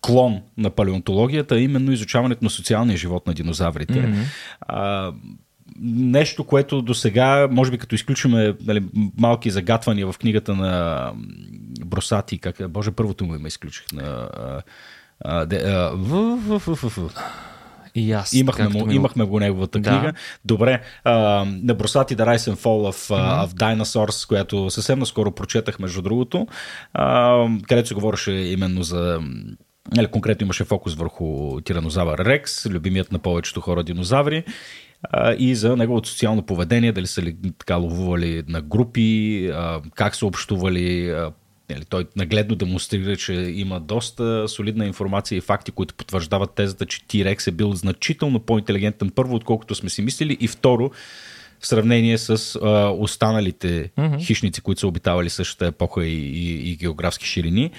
клон 0.00 0.40
на 0.58 0.70
палеонтологията, 0.70 1.60
именно 1.60 1.92
изучаването 1.92 2.44
на 2.44 2.50
социалния 2.50 2.96
живот 2.96 3.26
на 3.26 3.34
динозаврите. 3.34 3.92
Mm-hmm. 3.92 4.24
А, 4.60 5.12
нещо, 5.80 6.44
което 6.44 6.82
до 6.82 6.94
сега, 6.94 7.48
може 7.50 7.70
би 7.70 7.78
като 7.78 7.94
изключиме 7.94 8.54
нали, 8.64 8.84
малки 9.18 9.50
загатвания 9.50 10.12
в 10.12 10.18
книгата 10.18 10.54
на 10.54 11.12
Бросати, 11.84 12.38
как, 12.38 12.70
боже, 12.70 12.90
първото 12.90 13.24
му 13.24 13.34
име 13.34 13.48
изключих 13.48 13.92
на... 13.92 14.28
А, 15.20 15.46
де, 15.46 15.56
а, 15.56 15.90
в, 15.94 16.36
в, 16.36 16.58
в, 16.58 16.74
в, 16.74 16.96
в. 16.96 17.10
И 17.94 18.12
аз. 18.12 18.32
Имахме, 18.32 18.68
му, 18.68 18.90
имахме 18.90 19.24
го 19.24 19.40
неговата 19.40 19.78
Да. 19.78 19.90
книга. 19.90 20.12
Добре, 20.44 20.80
а, 21.04 21.12
на 21.62 21.74
Бросати 21.74 22.16
The 22.16 22.22
Rise 22.22 22.52
and 22.52 22.56
Fall 22.56 22.92
of, 22.92 23.14
uh, 23.14 23.46
of 23.46 23.48
Dinosaurs, 23.48 24.28
която 24.28 24.70
съвсем 24.70 24.98
наскоро 24.98 25.30
прочетах, 25.30 25.78
между 25.78 26.02
другото, 26.02 26.46
а, 26.92 27.46
където 27.68 27.88
се 27.88 27.94
говореше 27.94 28.32
именно 28.32 28.82
за 28.82 29.20
Нали, 29.96 30.06
конкретно 30.06 30.44
имаше 30.44 30.64
фокус 30.64 30.94
върху 30.94 31.60
тиранозавър 31.60 32.18
Рекс, 32.18 32.66
любимият 32.66 33.12
на 33.12 33.18
повечето 33.18 33.60
хора 33.60 33.84
динозаври 33.84 34.44
и 35.38 35.54
за 35.54 35.76
неговото 35.76 36.08
социално 36.08 36.42
поведение, 36.42 36.92
дали 36.92 37.06
са 37.06 37.22
ли 37.22 37.36
така 37.58 37.76
ловували 37.76 38.42
на 38.48 38.60
групи, 38.60 39.50
как 39.94 40.14
са 40.14 40.26
общували, 40.26 41.14
Нали, 41.70 41.84
той 41.84 42.06
нагледно 42.16 42.54
демонстрира, 42.54 43.16
че 43.16 43.32
има 43.32 43.80
доста 43.80 44.48
солидна 44.48 44.86
информация 44.86 45.36
и 45.38 45.40
факти, 45.40 45.70
които 45.70 45.94
потвърждават 45.94 46.54
тезата, 46.54 46.86
че 46.86 47.00
T-Rex 47.00 47.48
е 47.48 47.50
бил 47.50 47.72
значително 47.72 48.40
по-интелигентен 48.40 49.10
първо, 49.10 49.34
отколкото 49.34 49.74
сме 49.74 49.90
си 49.90 50.02
мислили 50.02 50.36
и 50.40 50.48
второ, 50.48 50.90
в 51.60 51.66
сравнение 51.66 52.18
с 52.18 52.58
а, 52.62 52.90
останалите 52.98 53.90
mm-hmm. 53.98 54.26
хищници, 54.26 54.60
които 54.60 54.80
са 54.80 54.86
обитавали 54.86 55.30
същата 55.30 55.66
епоха 55.66 56.06
и, 56.06 56.18
и, 56.18 56.70
и 56.70 56.76
географски 56.76 57.26
ширини. 57.26 57.70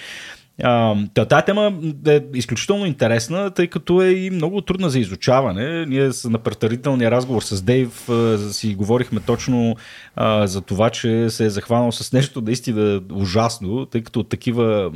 Та- 0.62 1.26
тая 1.30 1.46
тема 1.46 1.74
е 2.08 2.22
изключително 2.34 2.86
интересна, 2.86 3.52
тъй 3.52 3.68
като 3.68 4.02
е 4.02 4.10
и 4.10 4.30
много 4.30 4.62
трудна 4.62 4.90
за 4.90 5.00
изучаване. 5.00 5.86
Ние 5.86 6.10
на 6.26 6.38
предварителния 6.38 7.12
разговор 7.12 7.42
с 7.42 7.62
Дейв 7.62 8.10
си 8.52 8.76
говорихме 8.76 9.20
точно 9.20 9.76
а, 10.16 10.48
за 10.48 10.62
това, 10.62 10.90
че 10.90 11.30
се 11.30 11.46
е 11.46 11.50
захванал 11.50 11.92
с 11.92 12.14
нещо 12.14 12.42
наистина 12.42 13.02
ужасно, 13.14 13.86
тъй 13.86 14.02
като 14.02 14.24
такива, 14.24 14.92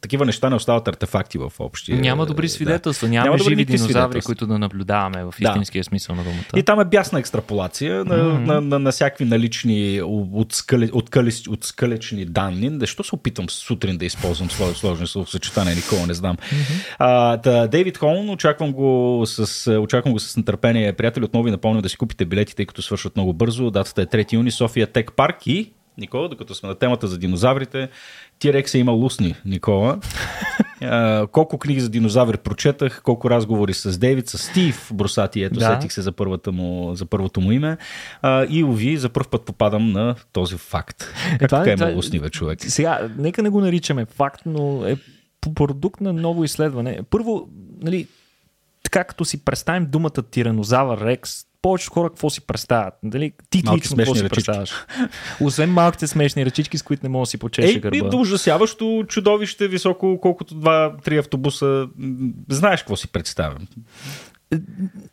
такива 0.00 0.24
неща 0.26 0.50
не 0.50 0.56
остават 0.56 0.88
артефакти 0.88 1.38
в 1.38 1.52
общия. 1.58 1.98
Няма 1.98 2.26
добри 2.26 2.46
да. 2.46 2.52
свидетелства, 2.52 3.08
няма, 3.08 3.24
Няма 3.24 3.38
добри 3.38 3.50
живи 3.50 3.64
динозаври, 3.64 4.20
които 4.20 4.46
да 4.46 4.58
наблюдаваме 4.58 5.24
в 5.24 5.34
Да. 5.40 5.48
истинския 5.48 5.84
смисъл 5.84 6.16
на 6.16 6.22
думата. 6.22 6.44
И 6.56 6.62
там 6.62 6.80
е 6.80 6.84
бясна 6.84 7.18
екстраполация 7.18 8.04
на, 8.04 8.14
mm-hmm. 8.14 8.46
на, 8.46 8.60
на, 8.60 8.78
на 8.78 8.92
всякакви 8.92 9.24
налични 9.24 10.00
от, 10.04 10.52
скале, 10.52 10.88
от, 10.92 11.16
от 11.48 11.64
скалечни 11.64 12.24
данни. 12.24 12.70
Защо 12.80 13.04
се 13.04 13.14
опитам 13.14 13.50
сутрин 13.50 13.96
да 13.96 14.04
използвам 14.04 14.50
своя 14.50 14.74
сложни 14.86 15.06
словосъчетание, 15.06 15.74
Никола, 15.74 16.06
не 16.06 16.14
знам. 16.14 16.36
Mm-hmm. 16.36 16.96
А, 16.98 17.66
Дейвид 17.66 17.98
Холн, 17.98 18.30
очаквам 18.30 18.72
го, 18.72 19.22
с, 19.26 19.72
очаквам 19.80 20.12
го 20.12 20.20
с 20.20 20.36
нетърпение. 20.36 20.92
Приятели, 20.92 21.24
отново 21.24 21.44
ви 21.44 21.50
напомням 21.50 21.82
да 21.82 21.88
си 21.88 21.96
купите 21.96 22.24
билети, 22.24 22.56
тъй 22.56 22.66
като 22.66 22.82
свършват 22.82 23.16
много 23.16 23.32
бързо. 23.32 23.70
Датата 23.70 24.02
е 24.02 24.06
3 24.06 24.32
юни, 24.32 24.50
София 24.50 24.86
Тек 24.86 25.12
Парк 25.12 25.46
и 25.46 25.72
Никола, 25.98 26.28
докато 26.28 26.54
сме 26.54 26.68
на 26.68 26.74
темата 26.74 27.06
за 27.06 27.18
динозаврите, 27.18 27.88
Тирекс 28.38 28.74
е 28.74 28.78
имал 28.78 29.04
устни, 29.04 29.34
Никола. 29.44 29.98
А, 30.80 31.26
колко 31.26 31.58
книги 31.58 31.80
за 31.80 31.88
динозаври 31.88 32.36
прочетах, 32.36 33.02
колко 33.02 33.30
разговори 33.30 33.74
с 33.74 33.98
Дейвид, 33.98 34.28
с 34.28 34.38
Стив 34.38 34.90
Бросати, 34.94 35.42
ето 35.42 35.58
Да. 35.58 35.64
сетих 35.66 35.92
се 35.92 36.02
за, 36.02 36.12
първата 36.12 36.52
му, 36.52 36.94
за 36.94 37.06
първото 37.06 37.40
му 37.40 37.52
име. 37.52 37.76
А, 38.22 38.46
и 38.50 38.64
уви, 38.64 38.96
за 38.96 39.08
първ 39.08 39.28
път 39.30 39.42
попадам 39.44 39.92
на 39.92 40.14
този 40.32 40.56
факт. 40.56 41.04
Как 41.38 41.48
това 41.48 41.60
е- 41.60 41.64
така 41.64 41.76
това 41.76 41.86
има 41.86 41.94
е- 41.94 41.98
устни, 41.98 42.20
бе, 42.20 42.30
човек? 42.30 42.58
Сега, 42.62 43.08
нека 43.18 43.42
не 43.42 43.48
го 43.48 43.60
наричаме 43.60 44.04
факт, 44.06 44.42
но 44.46 44.86
е 44.86 44.96
продукт 45.54 46.00
на 46.00 46.12
ново 46.12 46.44
изследване. 46.44 47.00
Първо, 47.10 47.48
нали, 47.82 48.06
така 48.82 49.04
като 49.04 49.24
си 49.24 49.44
представим 49.44 49.86
думата 49.86 50.22
тиранозавър 50.30 51.00
Рекс, 51.00 51.44
повечето 51.66 51.92
хора 51.92 52.08
какво 52.08 52.30
си 52.30 52.40
представят? 52.40 52.94
Дали? 53.02 53.32
Ти 53.50 53.62
Малки 53.64 53.80
лично 53.80 53.96
какво 53.96 54.14
си 54.14 54.24
ръчички. 54.24 54.34
представяш? 54.34 54.70
Освен 55.40 55.70
малките 55.70 56.06
смешни 56.06 56.46
ръчички, 56.46 56.78
с 56.78 56.82
които 56.82 57.02
не 57.02 57.08
мога 57.08 57.22
да 57.22 57.26
си 57.26 57.38
почеше 57.38 57.68
Ей, 57.68 57.80
гърба. 57.80 58.08
до 58.08 58.18
ужасяващо 58.20 59.04
чудовище, 59.08 59.68
високо, 59.68 60.18
колкото 60.22 60.54
два-три 60.54 61.18
автобуса. 61.18 61.88
М, 61.98 62.30
Знаеш 62.48 62.80
какво 62.80 62.96
си 62.96 63.08
представям. 63.08 63.66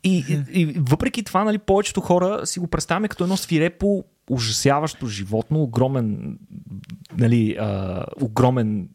И, 0.04 0.26
и, 0.30 0.62
и 0.62 0.66
въпреки 0.66 1.24
това, 1.24 1.44
нали, 1.44 1.58
повечето 1.58 2.02
хора 2.02 2.46
си 2.46 2.60
го 2.60 2.68
представяме 2.68 3.08
като 3.08 3.24
едно 3.24 3.38
свирепо, 3.38 4.04
ужасяващо 4.30 5.08
животно, 5.08 5.62
огромен, 5.62 6.38
нали, 7.18 7.56
а, 7.60 8.04
огромен 8.22 8.88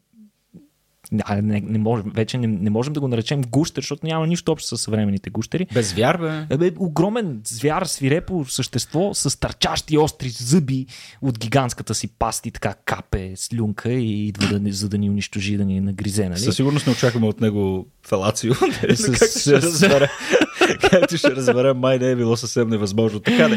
Да, 1.11 1.35
не, 1.35 1.61
не 1.61 1.77
можем, 1.77 2.05
вече 2.07 2.37
не, 2.37 2.47
не 2.47 2.69
можем 2.69 2.93
да 2.93 2.99
го 2.99 3.07
наречем 3.07 3.41
гущер, 3.43 3.81
защото 3.81 4.05
няма 4.05 4.27
нищо 4.27 4.51
общо 4.51 4.77
с 4.77 4.81
съвременните 4.81 5.29
гущери. 5.29 5.67
Без 5.73 5.89
звяр, 5.89 6.17
бе. 6.17 6.55
Ебе, 6.55 6.71
огромен 6.77 7.41
звяр, 7.45 7.83
свирепо 7.83 8.45
същество 8.45 9.13
с 9.13 9.39
търчащи 9.39 9.97
остри 9.97 10.29
зъби 10.29 10.85
от 11.21 11.39
гигантската 11.39 11.95
си 11.95 12.07
пасти, 12.09 12.51
така 12.51 12.73
капе 12.75 13.31
слюнка 13.35 13.91
и 13.91 14.27
идва 14.27 14.47
да 14.47 14.59
ни, 14.59 14.71
за 14.71 14.89
да 14.89 14.97
ни 14.97 15.09
унищожи, 15.09 15.57
да 15.57 15.65
ни 15.65 15.81
нагризе, 15.81 16.29
нали? 16.29 16.39
Със 16.39 16.55
сигурност 16.55 16.87
не 16.87 16.93
очакваме 16.93 17.27
от 17.27 17.41
него 17.41 17.87
фелацио. 18.03 18.53
С- 18.89 19.05
Както 19.09 19.39
ще 19.39 19.53
разбере. 19.53 20.09
Както 20.81 21.17
ще 21.17 21.31
разберем, 21.31 21.77
май 21.77 21.99
не 21.99 22.11
е 22.11 22.15
било 22.15 22.37
съвсем 22.37 22.69
невъзможно. 22.69 23.19
Така 23.19 23.47
де. 23.47 23.55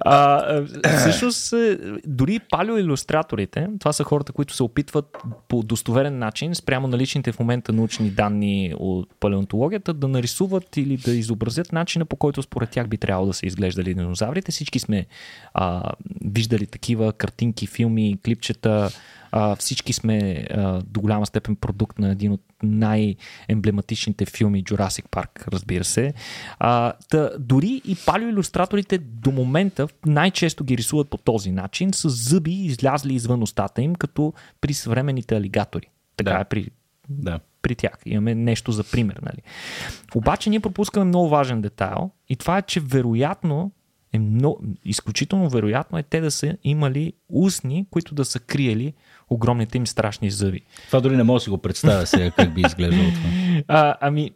А, 0.00 0.62
всъщност, 0.98 1.52
е, 1.52 1.78
дори 2.06 2.40
палеоиллюстраторите, 2.50 3.68
това 3.78 3.92
са 3.92 4.04
хората, 4.04 4.32
които 4.32 4.54
се 4.54 4.62
опитват 4.62 5.16
по 5.48 5.62
достоверен 5.62 6.18
начин, 6.18 6.54
спрямо 6.54 6.88
наличните 6.88 7.32
в 7.32 7.38
момента 7.38 7.72
научни 7.72 8.10
данни 8.10 8.74
от 8.78 9.08
палеонтологията, 9.20 9.94
да 9.94 10.08
нарисуват 10.08 10.76
или 10.76 10.96
да 10.96 11.10
изобразят 11.10 11.72
начина 11.72 12.04
по 12.04 12.16
който 12.16 12.42
според 12.42 12.70
тях 12.70 12.88
би 12.88 12.96
трябвало 12.96 13.26
да 13.26 13.32
се 13.32 13.46
изглеждали 13.46 13.94
динозаврите. 13.94 14.52
Всички 14.52 14.78
сме 14.78 15.06
а, 15.54 15.82
виждали 16.24 16.66
такива 16.66 17.12
картинки, 17.12 17.66
филми, 17.66 18.18
клипчета. 18.24 18.90
А, 19.32 19.56
всички 19.56 19.92
сме 19.92 20.46
а, 20.50 20.82
до 20.82 21.00
голяма 21.00 21.26
степен 21.26 21.56
продукт 21.56 21.98
на 21.98 22.10
един 22.10 22.32
от 22.32 22.42
най-емблематичните 22.62 24.26
филми 24.26 24.64
Jurassic 24.64 25.08
Park, 25.08 25.48
разбира 25.52 25.84
се. 25.84 26.14
А, 26.58 26.92
та, 27.10 27.30
дори 27.38 27.82
и 27.84 27.96
палеоиллюстраторите 28.06 28.98
до 28.98 29.30
момента 29.30 29.88
най-често 30.06 30.64
ги 30.64 30.76
рисуват 30.76 31.10
по 31.10 31.16
този 31.16 31.50
начин, 31.50 31.90
с 31.94 32.08
зъби 32.08 32.52
излязли 32.52 33.14
извън 33.14 33.42
устата 33.42 33.82
им, 33.82 33.94
като 33.94 34.32
при 34.60 34.74
съвременните 34.74 35.36
алигатори. 35.36 35.86
Така 36.16 36.30
Да. 36.30 36.40
е 36.40 36.44
при, 36.44 36.68
Да. 37.08 37.40
при 37.62 37.74
тях. 37.74 37.98
Имаме 38.06 38.34
нещо 38.34 38.72
за 38.72 38.84
пример. 38.84 39.20
Нали? 39.22 39.38
Обаче 40.14 40.50
ние 40.50 40.60
пропускаме 40.60 41.04
много 41.04 41.28
важен 41.28 41.60
детайл 41.60 42.10
и 42.28 42.36
това 42.36 42.58
е, 42.58 42.62
че 42.62 42.80
вероятно 42.80 43.72
е 44.12 44.18
много, 44.18 44.60
изключително 44.84 45.48
вероятно 45.48 45.98
е 45.98 46.02
те 46.02 46.20
да 46.20 46.30
са 46.30 46.56
имали 46.64 47.12
устни, 47.28 47.86
които 47.90 48.14
да 48.14 48.24
са 48.24 48.40
криели 48.40 48.94
огромните 49.30 49.78
им 49.78 49.86
страшни 49.86 50.30
зъби. 50.30 50.60
Това 50.86 51.00
дори 51.00 51.16
не 51.16 51.22
мога 51.22 51.36
да 51.36 51.40
си 51.40 51.50
го 51.50 51.58
представя 51.58 52.06
сега 52.06 52.30
как 52.30 52.54
би 52.54 52.60
изглеждало 52.66 53.08
това. 53.10 53.28
А, 53.68 53.94
ами, 54.00 54.32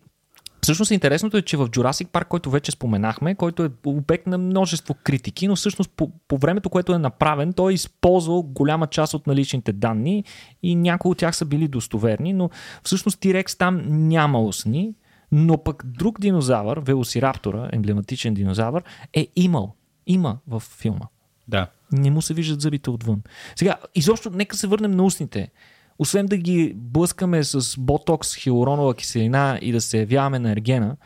Всъщност 0.63 0.91
интересното 0.91 1.37
е, 1.37 1.43
че 1.43 1.57
в 1.57 1.69
Jurassic 1.69 2.07
Park, 2.07 2.25
който 2.25 2.51
вече 2.51 2.73
споменахме, 2.73 3.35
който 3.35 3.65
е 3.65 3.71
обект 3.87 4.27
на 4.27 4.39
множество 4.39 4.95
критики, 4.95 5.49
но 5.49 5.57
всъщност 5.57 5.91
по, 5.91 6.11
по 6.29 6.39
времето, 6.39 6.71
което 6.71 6.93
е 6.93 6.99
направен, 6.99 7.53
той 7.53 7.73
е 7.73 7.75
използвал 7.75 8.43
голяма 8.43 8.87
част 8.87 9.15
от 9.15 9.27
наличните 9.27 9.73
данни 9.73 10.25
и 10.63 10.75
някои 10.75 11.11
от 11.11 11.19
тях 11.19 11.37
са 11.37 11.45
били 11.45 11.69
достоверни, 11.69 12.33
но 12.33 12.51
всъщност 12.83 13.21
T-Rex 13.21 13.59
там 13.59 13.83
няма 13.89 14.43
устни, 14.43 14.95
но 15.33 15.63
пък 15.63 15.83
друг 15.87 16.21
динозавър, 16.21 16.79
Велосираптора, 16.79 17.71
емблематичен 17.73 18.35
динозавър, 18.35 18.83
е 19.13 19.29
имал. 19.37 19.75
Има 20.07 20.39
в 20.47 20.61
филма. 20.61 21.07
Да. 21.49 21.67
Не 21.93 22.11
му 22.11 22.23
се 22.23 22.35
виждат 22.35 22.61
зъбите 22.61 22.91
отвън. 22.91 23.23
Сега, 23.57 23.77
изобщо, 23.95 24.31
нека 24.31 24.57
се 24.57 24.67
върнем 24.67 24.91
на 24.91 25.05
устните. 25.05 25.51
Освен 25.99 26.27
да 26.27 26.37
ги 26.37 26.73
блъскаме 26.77 27.45
с 27.45 27.81
ботокс, 27.81 28.37
хилоронова 28.37 28.95
киселина 28.95 29.59
и 29.63 29.73
да 29.73 29.81
се 29.81 29.99
явяваме 29.99 30.39
на 30.39 30.51
ергена, 30.51 30.97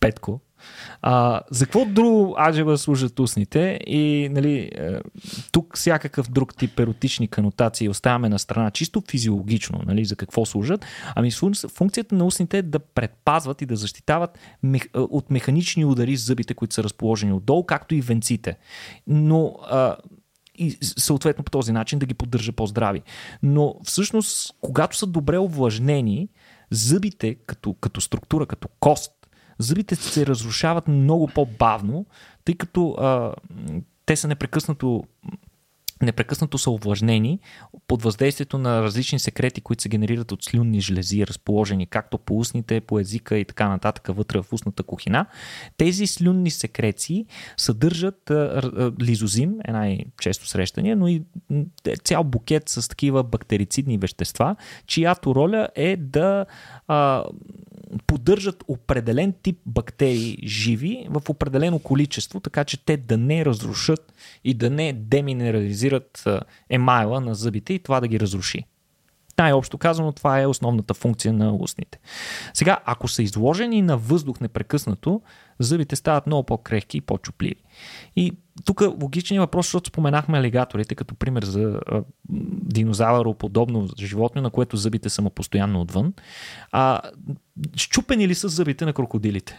Петко, 0.00 0.40
а, 1.02 1.40
за 1.50 1.64
какво 1.64 1.84
друго 1.84 2.36
аджеба 2.48 2.78
служат 2.78 3.20
устните 3.20 3.80
и 3.86 4.28
нали, 4.30 4.70
е, 4.74 5.00
тук 5.52 5.76
всякакъв 5.76 6.30
друг 6.30 6.56
тип 6.56 6.80
еротични 6.80 7.28
канотации 7.28 7.88
оставяме 7.88 8.28
на 8.28 8.38
страна 8.38 8.70
чисто 8.70 9.02
физиологично, 9.10 9.80
нали, 9.86 10.04
за 10.04 10.16
какво 10.16 10.46
служат. 10.46 10.84
Ами 11.14 11.30
функ- 11.30 11.68
функцията 11.68 12.14
на 12.14 12.24
устните 12.24 12.58
е 12.58 12.62
да 12.62 12.78
предпазват 12.78 13.62
и 13.62 13.66
да 13.66 13.76
защитават 13.76 14.38
а, 14.64 14.78
от 14.94 15.30
механични 15.30 15.84
удари 15.84 16.16
зъбите, 16.16 16.54
които 16.54 16.74
са 16.74 16.84
разположени 16.84 17.32
отдолу, 17.32 17.66
както 17.66 17.94
и 17.94 18.00
венците. 18.00 18.56
Но 19.06 19.56
а, 19.70 19.96
и 20.54 20.78
съответно 20.82 21.44
по 21.44 21.50
този 21.50 21.72
начин 21.72 21.98
да 21.98 22.06
ги 22.06 22.14
поддържа 22.14 22.52
по-здрави. 22.52 23.02
Но 23.42 23.74
всъщност, 23.84 24.54
когато 24.60 24.96
са 24.96 25.06
добре 25.06 25.38
увлажнени, 25.38 26.28
зъбите 26.70 27.34
като, 27.34 27.74
като 27.74 28.00
структура, 28.00 28.46
като 28.46 28.68
кост, 28.80 29.12
зъбите 29.58 29.96
се 29.96 30.26
разрушават 30.26 30.88
много 30.88 31.26
по-бавно, 31.26 32.06
тъй 32.44 32.54
като 32.54 32.90
а, 32.90 33.34
те 34.06 34.16
са 34.16 34.28
непрекъснато 34.28 35.04
непрекъснато 36.02 36.58
са 36.58 36.70
увлажнени 36.70 37.38
под 37.88 38.02
въздействието 38.02 38.58
на 38.58 38.82
различни 38.82 39.18
секрети, 39.18 39.60
които 39.60 39.82
се 39.82 39.88
генерират 39.88 40.32
от 40.32 40.44
слюнни 40.44 40.80
жлези, 40.80 41.26
разположени 41.26 41.86
както 41.86 42.18
по 42.18 42.38
устните, 42.38 42.80
по 42.80 42.98
езика 42.98 43.38
и 43.38 43.44
така 43.44 43.68
нататък 43.68 44.08
вътре 44.08 44.42
в 44.42 44.52
устната 44.52 44.82
кухина. 44.82 45.26
Тези 45.76 46.06
слюнни 46.06 46.50
секреции 46.50 47.26
съдържат 47.56 48.32
лизозим, 49.00 49.54
е 49.64 49.72
най-често 49.72 50.46
срещания, 50.46 50.96
но 50.96 51.08
и 51.08 51.22
е 51.86 51.96
цял 52.04 52.24
букет 52.24 52.68
с 52.68 52.88
такива 52.88 53.22
бактерицидни 53.22 53.98
вещества, 53.98 54.56
чиято 54.86 55.34
роля 55.34 55.68
е 55.74 55.96
да 55.96 56.46
а, 56.88 57.24
поддържат 58.06 58.64
определен 58.68 59.34
тип 59.42 59.58
бактерии 59.66 60.38
живи 60.44 61.06
в 61.10 61.22
определено 61.28 61.78
количество, 61.78 62.40
така 62.40 62.64
че 62.64 62.84
те 62.84 62.96
да 62.96 63.18
не 63.18 63.44
разрушат 63.44 64.12
и 64.44 64.54
да 64.54 64.70
не 64.70 64.92
деминерализират 64.92 66.24
емайла 66.70 67.20
на 67.20 67.34
зъбите 67.34 67.74
и 67.74 67.78
това 67.78 68.00
да 68.00 68.08
ги 68.08 68.20
разруши. 68.20 68.64
Най-общо 69.42 69.78
казано, 69.78 70.12
това 70.12 70.40
е 70.40 70.46
основната 70.46 70.94
функция 70.94 71.32
на 71.32 71.54
устните. 71.54 71.98
Сега, 72.54 72.78
ако 72.84 73.08
са 73.08 73.22
изложени 73.22 73.82
на 73.82 73.96
въздух 73.96 74.40
непрекъснато, 74.40 75.22
зъбите 75.58 75.96
стават 75.96 76.26
много 76.26 76.42
по-крехки 76.42 76.96
и 76.96 77.00
по-чупливи. 77.00 77.62
И 78.16 78.32
тук 78.64 78.80
логичният 79.02 79.42
въпрос, 79.42 79.66
защото 79.66 79.88
споменахме 79.88 80.38
алигаторите 80.38 80.94
като 80.94 81.14
пример 81.14 81.44
за 81.44 81.80
а, 81.86 82.02
динозавъроподобно 82.74 83.88
животно, 83.98 84.42
на 84.42 84.50
което 84.50 84.76
зъбите 84.76 85.08
са 85.08 85.22
му 85.22 85.30
постоянно 85.30 85.80
отвън. 85.80 86.14
А, 86.72 87.00
щупени 87.76 88.28
ли 88.28 88.34
са 88.34 88.48
зъбите 88.48 88.84
на 88.84 88.92
крокодилите? 88.92 89.56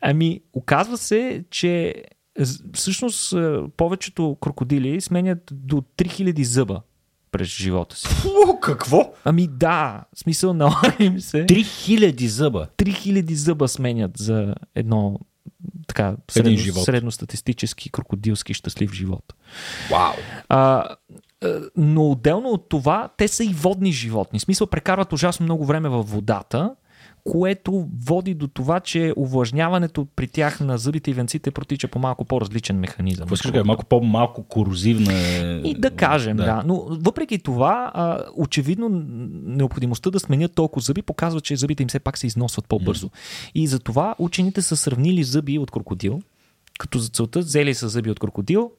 Ами, 0.00 0.40
оказва 0.52 0.98
се, 0.98 1.44
че 1.50 1.94
всъщност 2.72 3.34
повечето 3.76 4.36
крокодили 4.40 5.00
сменят 5.00 5.50
до 5.52 5.76
3000 5.76 6.42
зъба 6.42 6.82
през 7.32 7.48
живота 7.48 7.96
си. 7.96 8.06
О, 8.48 8.60
какво? 8.60 9.12
Ами 9.24 9.46
да, 9.46 10.04
в 10.14 10.18
смисъл 10.18 10.54
налага 10.54 10.96
им 11.00 11.20
се. 11.20 11.46
3000 11.46 12.26
зъба. 12.26 12.66
3000 12.78 13.32
зъба 13.32 13.68
сменят 13.68 14.18
за 14.18 14.54
едно 14.74 15.18
така 15.86 16.16
средно, 16.30 16.56
живот. 16.56 16.84
средностатистически 16.84 17.90
крокодилски 17.90 18.54
щастлив 18.54 18.92
живот. 18.92 19.34
Вау. 19.90 20.12
А, 20.48 20.88
но 21.76 22.10
отделно 22.10 22.48
от 22.48 22.68
това, 22.68 23.08
те 23.16 23.28
са 23.28 23.44
и 23.44 23.48
водни 23.48 23.92
животни. 23.92 24.38
В 24.38 24.42
смисъл 24.42 24.66
прекарват 24.66 25.12
ужасно 25.12 25.44
много 25.44 25.64
време 25.64 25.88
във 25.88 26.10
водата, 26.10 26.74
което 27.24 27.88
води 28.06 28.34
до 28.34 28.48
това, 28.48 28.80
че 28.80 29.12
увлажняването 29.16 30.06
при 30.16 30.28
тях 30.28 30.60
на 30.60 30.78
зъбите 30.78 31.10
и 31.10 31.14
венците 31.14 31.50
протича 31.50 31.88
по 31.88 31.98
малко 31.98 32.24
по-различен 32.24 32.78
механизъм. 32.78 33.24
Какво 33.24 33.34
искаш 33.34 33.50
кажа? 33.50 33.64
Малко 33.64 33.84
по-малко 33.84 34.42
корозивна 34.42 35.12
е... 35.12 35.60
И 35.64 35.74
да 35.74 35.90
кажем, 35.90 36.36
да. 36.36 36.44
да. 36.44 36.62
Но 36.66 36.86
въпреки 36.90 37.38
това, 37.38 37.90
а, 37.94 38.24
очевидно 38.36 38.88
необходимостта 39.46 40.10
да 40.10 40.20
сменят 40.20 40.54
толкова 40.54 40.82
зъби 40.82 41.02
показва, 41.02 41.40
че 41.40 41.56
зъбите 41.56 41.82
им 41.82 41.88
все 41.88 42.00
пак 42.00 42.18
се 42.18 42.26
износват 42.26 42.68
по-бързо. 42.68 43.10
И 43.54 43.66
затова 43.66 44.14
учените 44.18 44.62
са 44.62 44.76
сравнили 44.76 45.24
зъби 45.24 45.58
от 45.58 45.70
крокодил, 45.70 46.20
като 46.78 46.98
за 46.98 47.08
целта 47.08 47.38
взели 47.38 47.74
са 47.74 47.88
зъби 47.88 48.10
от 48.10 48.18
крокодил 48.18 48.70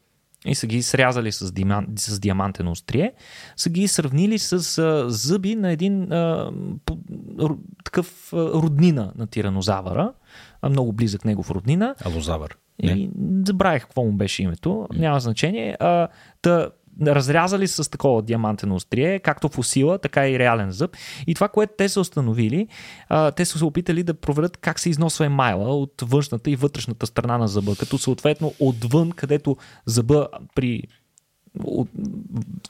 и 0.45 0.55
са 0.55 0.67
ги 0.67 0.83
срязали 0.83 1.31
с, 1.31 1.51
диаман, 1.51 1.87
с 1.95 2.19
диамантено 2.19 2.71
острие, 2.71 3.13
са 3.55 3.69
ги 3.69 3.87
сравнили 3.87 4.39
с 4.39 4.77
а, 4.77 5.09
зъби 5.09 5.55
на 5.55 5.71
един 5.71 6.11
а, 6.11 6.51
по, 6.85 6.97
р, 7.39 7.55
такъв 7.83 8.33
а, 8.33 8.37
роднина 8.37 9.11
на 9.15 9.27
тиранозавъра, 9.27 10.13
а, 10.61 10.69
много 10.69 10.93
близък 10.93 11.25
негов 11.25 11.51
роднина. 11.51 11.95
Алозавър. 12.05 12.57
И 12.83 13.09
забравих 13.47 13.83
какво 13.83 14.03
му 14.03 14.11
беше 14.11 14.43
името, 14.43 14.87
няма 14.93 15.19
значение. 15.19 15.77
А, 15.79 16.07
та, 16.41 16.69
разрязали 17.01 17.67
с 17.67 17.89
такова 17.89 18.21
диамантено 18.21 18.75
острие, 18.75 19.19
както 19.19 19.49
фусила, 19.49 19.97
така 19.97 20.29
и 20.29 20.39
реален 20.39 20.71
зъб. 20.71 20.97
И 21.27 21.35
това, 21.35 21.47
което 21.47 21.73
те 21.77 21.89
са 21.89 22.01
установили, 22.01 22.67
те 23.35 23.45
са 23.45 23.57
се 23.57 23.65
опитали 23.65 24.03
да 24.03 24.13
проверят 24.13 24.57
как 24.57 24.79
се 24.79 24.89
износва 24.89 25.25
емайла 25.25 25.77
от 25.77 25.93
външната 26.01 26.51
и 26.51 26.55
вътрешната 26.55 27.07
страна 27.07 27.37
на 27.37 27.47
зъба, 27.47 27.75
като 27.75 27.97
съответно 27.97 28.53
отвън, 28.59 29.11
където 29.11 29.57
зъба 29.85 30.27
при 30.55 30.83
от, 31.63 31.89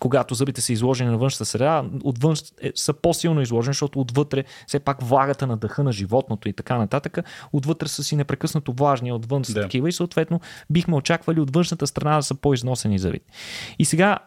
когато 0.01 0.35
зъбите 0.35 0.61
са 0.61 0.73
изложени 0.73 1.09
на 1.09 1.17
външната 1.17 1.45
среда, 1.45 1.85
отвън 2.03 2.35
е, 2.61 2.71
са 2.75 2.93
по-силно 2.93 3.41
изложени, 3.41 3.73
защото 3.73 3.99
отвътре 3.99 4.43
все 4.67 4.79
пак 4.79 5.01
влагата 5.01 5.47
на 5.47 5.57
дъха 5.57 5.83
на 5.83 5.91
животното 5.91 6.49
и 6.49 6.53
така 6.53 6.77
нататък, 6.77 7.17
отвътре 7.53 7.87
са 7.87 8.03
си 8.03 8.15
непрекъснато 8.15 8.73
влажни, 8.73 9.11
отвън 9.11 9.45
са 9.45 9.53
Да. 9.53 9.61
такива 9.61 9.89
и 9.89 9.91
съответно 9.91 10.39
бихме 10.69 10.95
очаквали 10.95 11.39
от 11.39 11.55
външната 11.55 11.87
страна 11.87 12.15
да 12.15 12.23
са 12.23 12.35
по-износени 12.35 12.99
зъбите. 12.99 13.25
И 13.79 13.85
сега 13.85 14.17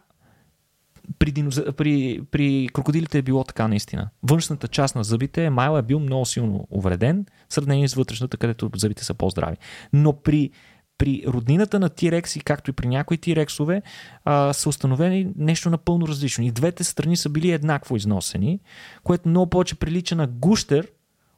при, 1.18 1.32
диноза... 1.32 1.72
при, 1.72 2.20
при 2.30 2.68
крокодилите 2.72 3.18
е 3.18 3.22
било 3.22 3.44
така 3.44 3.68
наистина. 3.68 4.08
Външната 4.22 4.68
част 4.68 4.94
на 4.94 5.04
зъбите, 5.04 5.50
Майл 5.50 5.78
е 5.78 5.82
бил 5.82 6.00
много 6.00 6.26
силно 6.26 6.66
увреден, 6.70 7.26
в 7.48 7.54
сравнение 7.54 7.88
с 7.88 7.94
вътрешната, 7.94 8.36
където 8.36 8.70
зъбите 8.76 9.04
са 9.04 9.14
по-здрави. 9.14 9.56
Но 9.92 10.12
при 10.12 10.50
при 10.98 11.24
роднината 11.26 11.80
на 11.80 11.88
Тирекс 11.88 12.36
и 12.36 12.40
както 12.40 12.70
и 12.70 12.72
при 12.72 12.88
някои 12.88 13.18
Тирексове 13.18 13.82
а, 14.24 14.52
са 14.52 14.68
установени 14.68 15.28
нещо 15.36 15.70
напълно 15.70 16.08
различно. 16.08 16.44
И 16.44 16.50
двете 16.50 16.84
страни 16.84 17.16
са 17.16 17.28
били 17.28 17.50
еднакво 17.50 17.96
износени, 17.96 18.60
което 19.04 19.28
много 19.28 19.50
повече 19.50 19.74
прилича 19.74 20.16
на 20.16 20.26
гущер, 20.26 20.88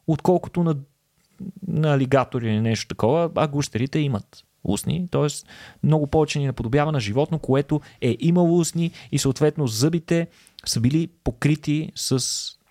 отколкото 0.06 0.62
на, 0.62 0.76
на 1.68 1.94
алигатори 1.94 2.48
или 2.48 2.60
нещо 2.60 2.88
такова, 2.88 3.30
а 3.34 3.48
гущерите 3.48 3.98
имат 3.98 4.44
устни, 4.64 5.08
т.е. 5.10 5.26
много 5.82 6.06
повече 6.06 6.38
ни 6.38 6.46
наподобява 6.46 6.92
на 6.92 7.00
животно, 7.00 7.38
което 7.38 7.80
е 8.00 8.16
имало 8.20 8.58
устни 8.58 8.90
и 9.12 9.18
съответно 9.18 9.66
зъбите 9.66 10.26
са 10.66 10.80
били 10.80 11.08
покрити 11.24 11.92
с 11.94 12.24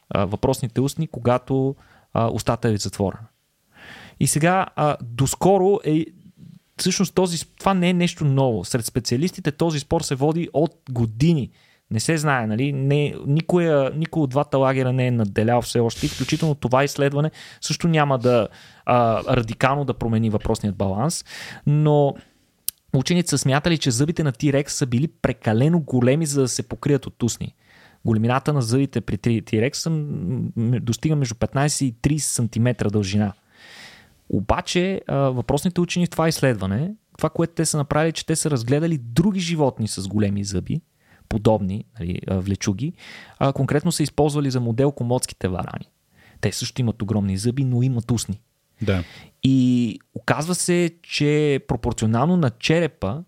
а, 0.10 0.26
въпросните 0.26 0.82
устни, 0.82 1.08
когато 1.08 1.76
а, 2.14 2.28
устата 2.28 2.70
е 2.70 2.78
затворена. 2.78 3.28
И 4.20 4.28
сега, 4.28 4.66
а, 4.76 4.98
доскоро 5.04 5.80
е 5.84 6.06
всъщност 6.78 7.16
този, 7.16 7.46
това 7.60 7.74
не 7.74 7.90
е 7.90 7.94
нещо 7.94 8.26
ново. 8.26 8.66
Сред 8.66 8.86
специалистите 8.86 9.52
този 9.52 9.80
спор 9.80 10.02
се 10.02 10.16
води 10.16 10.50
от 10.54 10.76
години. 10.92 11.50
Не 11.92 12.00
се 12.00 12.18
знае, 12.18 12.48
нали? 12.48 12.74
Не, 12.74 13.16
никоя, 13.28 13.92
никой 13.96 14.22
от 14.22 14.30
двата 14.30 14.58
лагера 14.58 14.94
не 14.94 15.08
е 15.08 15.12
надделял 15.12 15.62
все 15.62 15.80
още. 15.80 16.08
Включително 16.08 16.56
това 16.56 16.84
изследване 16.84 17.32
също 17.62 17.88
няма 17.88 18.18
да 18.18 18.48
а, 18.86 19.24
радикално 19.36 19.86
да 19.86 19.94
промени 19.94 20.30
въпросният 20.30 20.76
баланс. 20.76 21.26
Но 21.66 22.16
учените 22.96 23.30
са 23.30 23.38
смятали, 23.38 23.78
че 23.78 23.92
зъбите 23.92 24.24
на 24.24 24.34
T-Rex 24.34 24.68
са 24.68 24.86
били 24.86 25.08
прекалено 25.08 25.80
големи, 25.80 26.26
за 26.26 26.42
да 26.42 26.48
се 26.48 26.64
покрият 26.64 27.06
от 27.06 27.24
устни. 27.24 27.56
Големината 28.06 28.54
на 28.54 28.62
зъбите 28.62 29.02
при 29.02 29.18
T-Rex 29.18 29.90
достига 30.80 31.16
между 31.16 31.36
15 31.36 31.86
и 31.86 31.94
30 31.94 32.18
см 32.18 32.88
дължина. 32.88 33.34
Обаче 34.30 35.02
въпросните 35.10 35.82
учени 35.82 36.06
в 36.06 36.10
това 36.10 36.28
изследване, 36.28 36.94
това, 37.18 37.30
което 37.30 37.54
те 37.54 37.66
са 37.66 37.78
направили, 37.78 38.12
че 38.12 38.26
те 38.26 38.36
са 38.36 38.52
разгледали 38.52 38.98
други 38.98 39.40
животни 39.40 39.88
с 39.88 40.08
големи 40.08 40.44
зъби, 40.44 40.82
подобни 41.30 41.86
нали, 42.00 42.20
влечуги, 42.30 42.94
а 43.40 43.54
конкретно 43.54 43.92
са 43.92 44.04
използвали 44.04 44.52
за 44.52 44.60
модел 44.60 44.92
комодските 44.92 45.48
варани. 45.48 45.90
Те 46.42 46.52
също 46.52 46.82
имат 46.82 47.02
огромни 47.02 47.38
зъби, 47.38 47.64
но 47.64 47.82
имат 47.82 48.12
устни. 48.12 48.42
Да. 48.82 49.04
И 49.44 50.00
оказва 50.14 50.56
се, 50.56 50.92
че 51.04 51.60
пропорционално 51.68 52.38
на 52.38 52.50
черепа, 52.50 53.24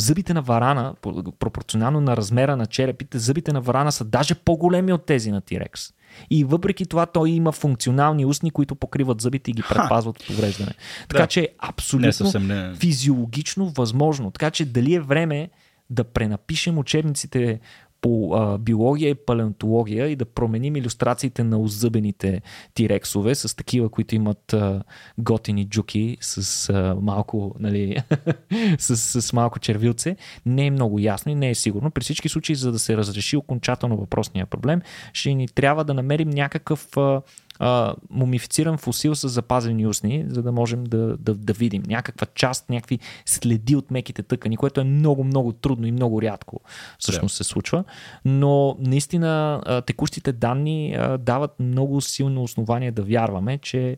зъбите 0.00 0.34
на 0.34 0.42
варана, 0.42 0.94
пропорционално 1.38 2.00
на 2.00 2.16
размера 2.16 2.56
на 2.56 2.66
черепите, 2.66 3.18
зъбите 3.18 3.52
на 3.52 3.60
варана 3.60 3.92
са 3.92 4.04
даже 4.04 4.34
по-големи 4.34 4.92
от 4.92 5.06
тези 5.06 5.30
на 5.30 5.40
Тирекс. 5.40 5.82
И 6.30 6.44
въпреки 6.44 6.86
това 6.86 7.06
той 7.06 7.30
има 7.30 7.52
функционални 7.52 8.24
устни, 8.24 8.50
които 8.50 8.74
покриват 8.74 9.20
зъбите 9.20 9.50
и 9.50 9.54
ги 9.54 9.62
предпазват 9.68 10.20
от 10.20 10.26
повреждане. 10.26 10.72
Така 11.08 11.22
да. 11.22 11.26
че 11.26 11.40
е 11.40 11.48
абсолютно 11.58 12.40
не 12.40 12.54
не. 12.54 12.74
физиологично 12.74 13.68
възможно. 13.68 14.30
Така 14.30 14.50
че 14.50 14.64
дали 14.64 14.94
е 14.94 15.00
време 15.00 15.50
да 15.90 16.04
пренапишем 16.04 16.78
учебниците 16.78 17.60
по 18.00 18.34
а, 18.34 18.58
биология 18.58 19.10
и 19.10 19.14
палеонтология 19.14 20.08
и 20.08 20.16
да 20.16 20.24
променим 20.24 20.76
иллюстрациите 20.76 21.44
на 21.44 21.58
озъбените 21.58 22.42
тирексове 22.74 23.34
с 23.34 23.56
такива, 23.56 23.88
които 23.88 24.14
имат 24.14 24.52
а, 24.52 24.82
готини 25.18 25.68
джуки 25.68 26.16
с 26.20 26.68
а, 26.68 26.96
малко, 27.00 27.54
нали, 27.58 27.96
с, 28.78 29.22
с 29.22 29.32
малко 29.32 29.58
червилце, 29.58 30.16
не 30.46 30.66
е 30.66 30.70
много 30.70 30.98
ясно 30.98 31.32
и 31.32 31.34
не 31.34 31.50
е 31.50 31.54
сигурно. 31.54 31.90
При 31.90 32.02
всички 32.02 32.28
случаи, 32.28 32.54
за 32.54 32.72
да 32.72 32.78
се 32.78 32.96
разреши 32.96 33.36
окончателно 33.36 33.96
въпросния 33.96 34.46
проблем, 34.46 34.80
ще 35.12 35.34
ни 35.34 35.48
трябва 35.48 35.84
да 35.84 35.94
намерим 35.94 36.30
някакъв 36.30 36.96
а, 36.96 37.22
а, 37.58 37.94
мумифициран 38.10 38.78
фусил 38.78 39.14
с 39.14 39.28
запазени 39.28 39.86
устни, 39.86 40.24
за 40.28 40.42
да 40.42 40.52
можем 40.52 40.84
да, 40.84 41.16
да, 41.16 41.34
да 41.34 41.52
видим 41.52 41.82
някаква 41.86 42.26
част, 42.34 42.70
някакви 42.70 42.98
следи 43.26 43.76
от 43.76 43.90
меките 43.90 44.22
тъкани, 44.22 44.56
което 44.56 44.80
е 44.80 44.84
много, 44.84 45.24
много 45.24 45.52
трудно 45.52 45.86
и 45.86 45.92
много 45.92 46.22
рядко 46.22 46.60
всъщност 46.98 47.32
да. 47.32 47.36
се 47.36 47.50
случва. 47.50 47.84
Но 48.24 48.76
наистина 48.80 49.60
текущите 49.86 50.32
данни 50.32 50.94
а, 50.94 51.18
дават 51.18 51.60
много 51.60 52.00
силно 52.00 52.42
основание 52.42 52.90
да 52.90 53.02
вярваме, 53.02 53.58
че 53.58 53.96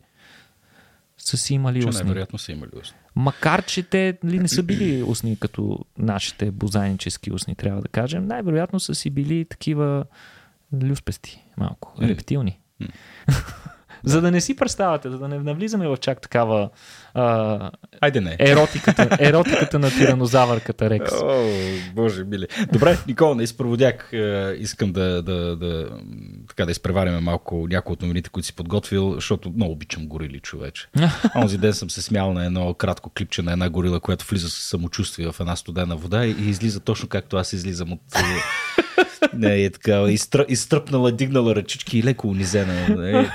са 1.17 1.37
си 1.37 1.53
имали 1.53 1.81
че 1.81 1.87
устни. 1.87 2.03
Невероятно 2.03 2.39
са 2.39 2.51
имали 2.51 2.71
устни. 2.81 2.97
Макар, 3.15 3.65
че 3.65 3.83
те 3.83 4.17
нали, 4.23 4.39
не 4.39 4.47
са 4.47 4.63
били 4.63 5.03
устни 5.03 5.39
като 5.39 5.79
нашите 5.97 6.51
бозайнически 6.51 7.33
устни, 7.33 7.55
трябва 7.55 7.81
да 7.81 7.87
кажем. 7.87 8.27
Най-вероятно 8.27 8.79
са 8.79 8.95
си 8.95 9.09
били 9.09 9.45
такива 9.45 10.05
люспести 10.83 11.43
малко, 11.57 11.93
рептилни. 12.01 12.60
За 14.03 14.21
да 14.21 14.31
не 14.31 14.41
си 14.41 14.55
представяте, 14.55 15.09
за 15.09 15.17
да 15.17 15.27
не 15.27 15.39
навлизаме 15.39 15.87
в 15.87 15.97
чак 15.97 16.21
такава 16.21 16.69
а, 17.13 17.71
Айде 18.01 18.21
не. 18.21 18.35
еротиката, 18.39 19.17
еротиката 19.19 19.79
на 19.79 19.89
тиранозавърката 19.89 20.89
Рекс. 20.89 21.13
О, 21.23 21.49
боже 21.95 22.23
миле. 22.23 22.47
Добре, 22.73 22.97
Никола, 23.07 23.35
на 23.35 23.43
изпроводяк 23.43 24.13
искам 24.57 24.93
да, 24.93 25.21
да, 25.21 25.55
да, 25.55 25.89
така 26.49 26.65
да 26.65 26.71
изпревариме 26.71 27.19
малко 27.19 27.67
някои 27.69 27.93
от 27.93 28.01
новините, 28.01 28.29
които 28.29 28.45
си 28.45 28.55
подготвил, 28.55 29.13
защото 29.13 29.49
много 29.49 29.71
обичам 29.71 30.07
горили, 30.07 30.39
човече. 30.39 30.87
Онзи 31.35 31.57
ден 31.57 31.73
съм 31.73 31.89
се 31.89 32.01
смял 32.01 32.33
на 32.33 32.45
едно 32.45 32.73
кратко 32.73 33.09
клипче 33.09 33.41
на 33.41 33.51
една 33.51 33.69
горила, 33.69 33.99
която 33.99 34.25
влиза 34.29 34.49
с 34.49 34.53
самочувствие 34.53 35.31
в 35.31 35.39
една 35.39 35.55
студена 35.55 35.95
вода 35.95 36.25
и 36.25 36.35
излиза 36.39 36.79
точно 36.79 37.09
както 37.09 37.37
аз 37.37 37.53
излизам 37.53 37.93
от 37.93 38.01
не, 39.33 39.63
е 39.63 39.69
така, 39.69 40.01
изтръ, 40.09 40.45
изтръпнала, 40.49 41.11
дигнала 41.11 41.55
ръчички 41.55 41.99
и 41.99 42.03
леко 42.03 42.27
унизена. 42.27 42.73
Е, 43.11 43.29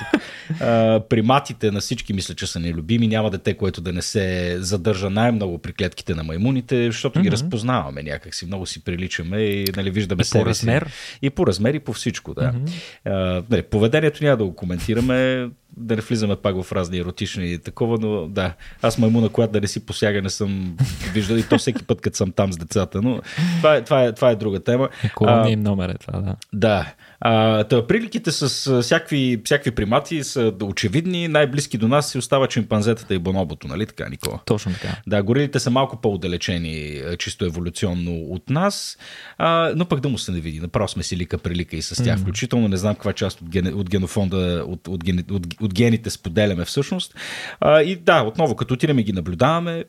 а, 0.60 1.00
приматите 1.08 1.70
на 1.70 1.80
всички 1.80 2.12
мисля, 2.12 2.34
че 2.34 2.46
са 2.46 2.60
нелюбими. 2.60 3.08
Няма 3.08 3.30
дете, 3.30 3.54
което 3.54 3.80
да 3.80 3.92
не 3.92 4.02
се 4.02 4.56
задържа 4.60 5.10
най-много 5.10 5.58
при 5.58 5.72
клетките 5.72 6.14
на 6.14 6.22
маймуните, 6.22 6.86
защото 6.86 7.18
mm-hmm. 7.18 7.22
ги 7.22 7.30
разпознаваме 7.30 8.02
някакси. 8.02 8.46
Много 8.46 8.66
си 8.66 8.84
приличаме 8.84 9.40
и 9.40 9.64
нали, 9.76 9.90
виждаме 9.90 10.22
и 10.26 10.30
по 10.32 10.46
размер. 10.46 10.82
Си. 10.82 11.18
И 11.22 11.30
по 11.30 11.46
размер 11.46 11.74
и 11.74 11.80
по 11.80 11.92
всичко, 11.92 12.34
да. 12.34 12.52
Mm-hmm. 12.52 12.70
А, 13.04 13.42
не, 13.50 13.62
поведението 13.62 14.24
няма 14.24 14.36
да 14.36 14.44
го 14.44 14.54
коментираме 14.54 15.48
да 15.76 15.96
не 15.96 16.02
влизаме 16.02 16.36
пак 16.36 16.62
в 16.62 16.72
разни 16.72 16.98
еротични 16.98 17.52
и 17.52 17.58
такова, 17.58 17.98
но 18.00 18.28
да, 18.28 18.52
аз 18.82 18.98
маймуна, 18.98 19.28
която 19.28 19.52
да 19.52 19.60
не 19.60 19.66
си 19.66 19.86
посяга, 19.86 20.22
не 20.22 20.30
съм 20.30 20.76
виждал 21.12 21.36
и 21.36 21.42
то 21.42 21.58
всеки 21.58 21.82
път, 21.82 22.00
като 22.00 22.16
съм 22.16 22.32
там 22.32 22.52
с 22.52 22.56
децата, 22.56 23.02
но 23.02 23.20
това 23.56 23.76
е, 23.76 23.84
това 23.84 24.04
е, 24.04 24.12
това 24.12 24.30
е 24.30 24.36
друга 24.36 24.60
тема. 24.60 24.88
Колония 25.14 25.52
им 25.52 25.62
номер 25.76 25.94
е 25.94 25.98
това, 25.98 26.20
да. 26.20 26.36
Да. 26.52 26.92
А, 27.20 27.64
тър, 27.64 27.86
приликите 27.86 28.32
с 28.32 28.48
всякакви, 28.82 29.40
всякакви 29.44 29.70
примати 29.70 30.24
са 30.24 30.52
очевидни. 30.62 31.28
Най-близки 31.28 31.78
до 31.78 31.88
нас 31.88 32.10
си 32.10 32.18
остава 32.18 32.46
чимпанзетата 32.46 33.14
и 33.14 33.18
бонобото, 33.18 33.68
нали 33.68 33.86
така, 33.86 34.08
Никола? 34.08 34.40
Точно 34.44 34.72
така. 34.72 34.96
Да, 35.06 35.22
горилите 35.22 35.58
са 35.58 35.70
малко 35.70 36.00
по-отдалечени 36.00 37.02
чисто 37.18 37.44
еволюционно 37.44 38.12
от 38.12 38.50
нас, 38.50 38.98
а, 39.38 39.72
но 39.76 39.84
пък 39.84 40.00
да 40.00 40.08
му 40.08 40.18
се 40.18 40.32
не 40.32 40.40
види. 40.40 40.60
Направо 40.60 40.88
сме 40.88 41.02
си 41.02 41.16
лика 41.16 41.38
прилика 41.38 41.76
и 41.76 41.82
с 41.82 42.04
тях. 42.04 42.18
Включително 42.18 42.68
не 42.68 42.76
знам 42.76 42.94
каква 42.94 43.12
част 43.12 43.40
от, 43.40 43.48
ген, 43.48 43.74
от 43.74 43.90
генофонда, 43.90 44.64
от, 44.66 44.88
от, 44.88 45.04
ген, 45.04 45.24
от, 45.30 45.46
от 45.60 45.74
гените 45.74 46.10
споделяме 46.10 46.64
всъщност. 46.64 47.14
А, 47.60 47.82
и 47.82 47.96
да, 47.96 48.22
отново, 48.22 48.56
като 48.56 48.74
отидем 48.74 48.98
и 48.98 49.02
ги 49.02 49.12
наблюдаваме, 49.12 49.84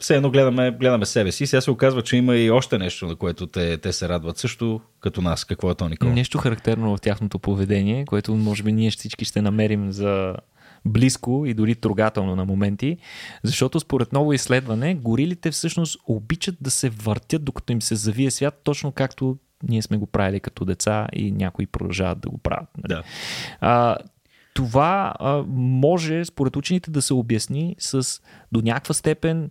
все 0.00 0.16
едно 0.16 0.30
гледаме, 0.30 0.70
гледаме 0.70 1.06
себе 1.06 1.32
си. 1.32 1.46
Сега 1.46 1.60
се 1.60 1.70
оказва, 1.70 2.02
че 2.02 2.16
има 2.16 2.36
и 2.36 2.50
още 2.50 2.78
нещо, 2.78 3.06
на 3.06 3.16
което 3.16 3.46
те, 3.46 3.78
те 3.78 3.92
се 3.92 4.08
радват 4.08 4.38
също, 4.38 4.80
като 5.00 5.22
нас. 5.22 5.44
Какво 5.44 5.70
е 5.70 5.74
то, 5.74 5.88
Никола? 5.88 6.12
Нещо 6.12 6.38
характерно 6.38 6.96
в 6.96 7.00
тяхното 7.00 7.38
поведение, 7.38 8.04
което 8.04 8.34
може 8.34 8.62
би 8.62 8.72
ние 8.72 8.90
всички 8.90 9.24
ще 9.24 9.42
намерим 9.42 9.92
за 9.92 10.34
близко 10.84 11.44
и 11.46 11.54
дори 11.54 11.74
трогателно 11.74 12.36
на 12.36 12.44
моменти, 12.44 12.96
защото 13.42 13.80
според 13.80 14.12
ново 14.12 14.32
изследване, 14.32 14.94
горилите 14.94 15.50
всъщност 15.50 15.98
обичат 16.06 16.54
да 16.60 16.70
се 16.70 16.88
въртят, 16.90 17.44
докато 17.44 17.72
им 17.72 17.82
се 17.82 17.94
завие 17.94 18.30
свят, 18.30 18.60
точно 18.64 18.92
както 18.92 19.38
ние 19.68 19.82
сме 19.82 19.96
го 19.96 20.06
правили 20.06 20.40
като 20.40 20.64
деца 20.64 21.06
и 21.12 21.32
някои 21.32 21.66
продължават 21.66 22.20
да 22.20 22.28
го 22.30 22.38
правят. 22.38 22.68
Нали? 22.78 22.94
Да. 22.94 23.02
А, 23.60 23.96
това 24.54 25.14
а, 25.18 25.44
може, 25.56 26.24
според 26.24 26.56
учените, 26.56 26.90
да 26.90 27.02
се 27.02 27.14
обясни 27.14 27.76
с 27.78 28.20
до 28.52 28.62
някаква 28.62 28.94
степен 28.94 29.50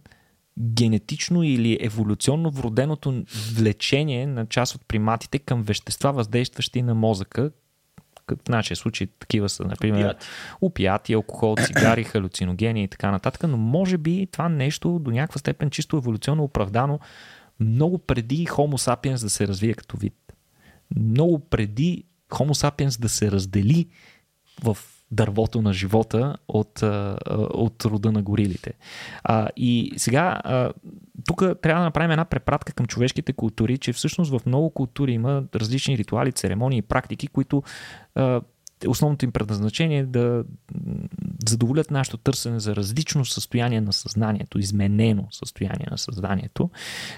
генетично 0.60 1.44
или 1.44 1.78
еволюционно 1.82 2.52
вроденото 2.52 3.24
влечение 3.54 4.28
на 4.28 4.46
част 4.46 4.76
от 4.76 4.82
приматите 4.88 5.40
към 5.40 5.64
вещества, 5.64 6.12
въздействащи 6.12 6.82
на 6.82 6.96
мозъка, 6.96 7.52
в 8.46 8.50
нашия 8.50 8.78
случай 8.78 9.08
такива 9.20 9.50
са, 9.50 9.64
например, 9.64 10.16
опияти, 10.62 11.14
алкохол, 11.14 11.56
цигари, 11.66 12.04
халюциногени 12.04 12.84
и 12.84 12.88
така 12.88 13.12
нататък, 13.12 13.44
но 13.50 13.58
може 13.58 13.98
би 13.98 14.28
това 14.32 14.50
нещо 14.50 15.00
до 15.00 15.12
някаква 15.12 15.40
степен 15.40 15.70
чисто 15.70 15.98
еволюционно 15.98 16.44
оправдано 16.44 17.00
много 17.60 17.98
преди 17.98 18.46
Homo 18.46 18.78
sapiens 18.78 19.22
да 19.22 19.30
се 19.30 19.48
развие 19.48 19.74
като 19.74 19.98
вид. 19.98 20.34
Много 20.96 21.40
преди 21.40 22.04
Homo 22.30 22.54
sapiens 22.54 23.02
да 23.02 23.10
се 23.10 23.32
раздели 23.32 23.88
в 24.64 24.78
дървото 25.12 25.62
на 25.62 25.74
живота 25.74 26.38
от, 26.48 26.84
от 27.54 27.86
рода 27.86 28.12
на 28.12 28.22
горилите. 28.22 28.74
И 29.56 29.94
сега 29.98 30.42
тук 31.26 31.44
трябва 31.62 31.82
да 31.82 31.86
направим 31.86 32.12
една 32.12 32.26
препратка 32.26 32.74
към 32.74 32.86
човешките 32.86 33.34
култури, 33.34 33.78
че 33.78 33.94
всъщност 33.94 34.32
в 34.32 34.46
много 34.46 34.70
култури 34.70 35.12
има 35.12 35.44
различни 35.56 35.98
ритуали, 35.98 36.32
церемонии 36.32 36.78
и 36.80 36.82
практики, 36.82 37.28
които 37.28 37.64
основното 38.88 39.26
им 39.26 39.32
предназначение 39.32 40.00
е 40.00 40.06
да 40.06 40.44
задоволят 41.50 41.92
нашето 41.92 42.18
търсене 42.18 42.60
за 42.60 42.76
различно 42.76 43.26
състояние 43.26 43.82
на 43.82 43.94
съзнанието, 43.94 44.60
изменено 44.60 45.28
състояние 45.32 45.88
на 45.92 45.98
съзнанието, 45.98 46.70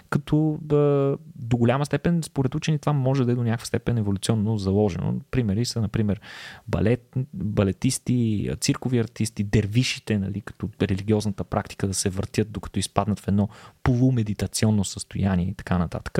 като 0.09 0.57
да, 0.61 1.15
до 1.35 1.57
голяма 1.57 1.85
степен, 1.85 2.23
според 2.23 2.55
учени, 2.55 2.79
това 2.79 2.93
може 2.93 3.25
да 3.25 3.31
е 3.31 3.35
до 3.35 3.43
някаква 3.43 3.65
степен 3.65 3.97
еволюционно 3.97 4.57
заложено. 4.57 5.21
Примери 5.31 5.65
са, 5.65 5.81
например, 5.81 6.21
балет, 6.67 7.15
балетисти, 7.33 8.49
циркови 8.61 8.99
артисти, 8.99 9.43
дервишите, 9.43 10.17
нали, 10.17 10.41
като 10.41 10.69
религиозната 10.81 11.43
практика 11.43 11.87
да 11.87 11.93
се 11.93 12.09
въртят, 12.09 12.51
докато 12.51 12.79
изпаднат 12.79 13.19
в 13.19 13.27
едно 13.27 13.49
полумедитационно 13.83 14.83
състояние 14.83 15.45
и 15.45 15.53
така 15.53 15.77
нататък. 15.77 16.19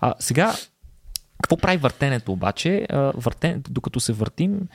А, 0.00 0.14
сега, 0.18 0.54
какво 1.42 1.56
прави 1.56 1.76
въртенето 1.76 2.32
обаче? 2.32 2.86
Въртен, 3.14 3.62
докато 3.70 4.00
се 4.00 4.12
въртим, 4.12 4.68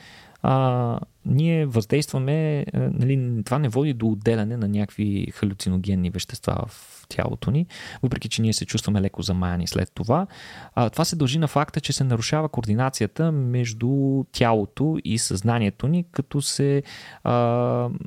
ние 1.26 1.66
въздействаме, 1.66 2.66
а, 2.74 2.78
нали, 2.78 3.42
това 3.44 3.58
не 3.58 3.68
води 3.68 3.92
до 3.92 4.06
отделяне 4.06 4.56
на 4.56 4.68
някакви 4.68 5.26
халюциногенни 5.34 6.10
вещества 6.10 6.64
в 6.68 7.06
тялото 7.08 7.50
ни, 7.50 7.66
въпреки 8.02 8.28
че 8.28 8.42
ние 8.42 8.52
се 8.52 8.66
чувстваме 8.66 9.00
леко 9.00 9.22
замаяни 9.22 9.66
след 9.66 9.92
това. 9.94 10.26
А, 10.74 10.90
това 10.90 11.04
се 11.04 11.16
дължи 11.16 11.38
на 11.38 11.48
факта, 11.48 11.80
че 11.80 11.92
се 11.92 12.04
нарушава 12.04 12.48
координацията 12.48 13.32
между 13.32 14.24
тялото 14.32 14.98
и 15.04 15.18
съзнанието 15.18 15.88
ни, 15.88 16.04
като 16.12 16.42
се 16.42 16.82
а, 17.24 17.32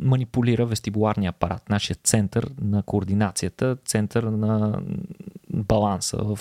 манипулира 0.02 0.66
вестибуларния 0.66 1.30
апарат, 1.30 1.70
нашия 1.70 1.96
център 2.04 2.50
на 2.62 2.84
координацията, 2.84 3.78
център 3.86 4.24
на 4.24 4.80
баланса 5.54 6.18
в, 6.18 6.40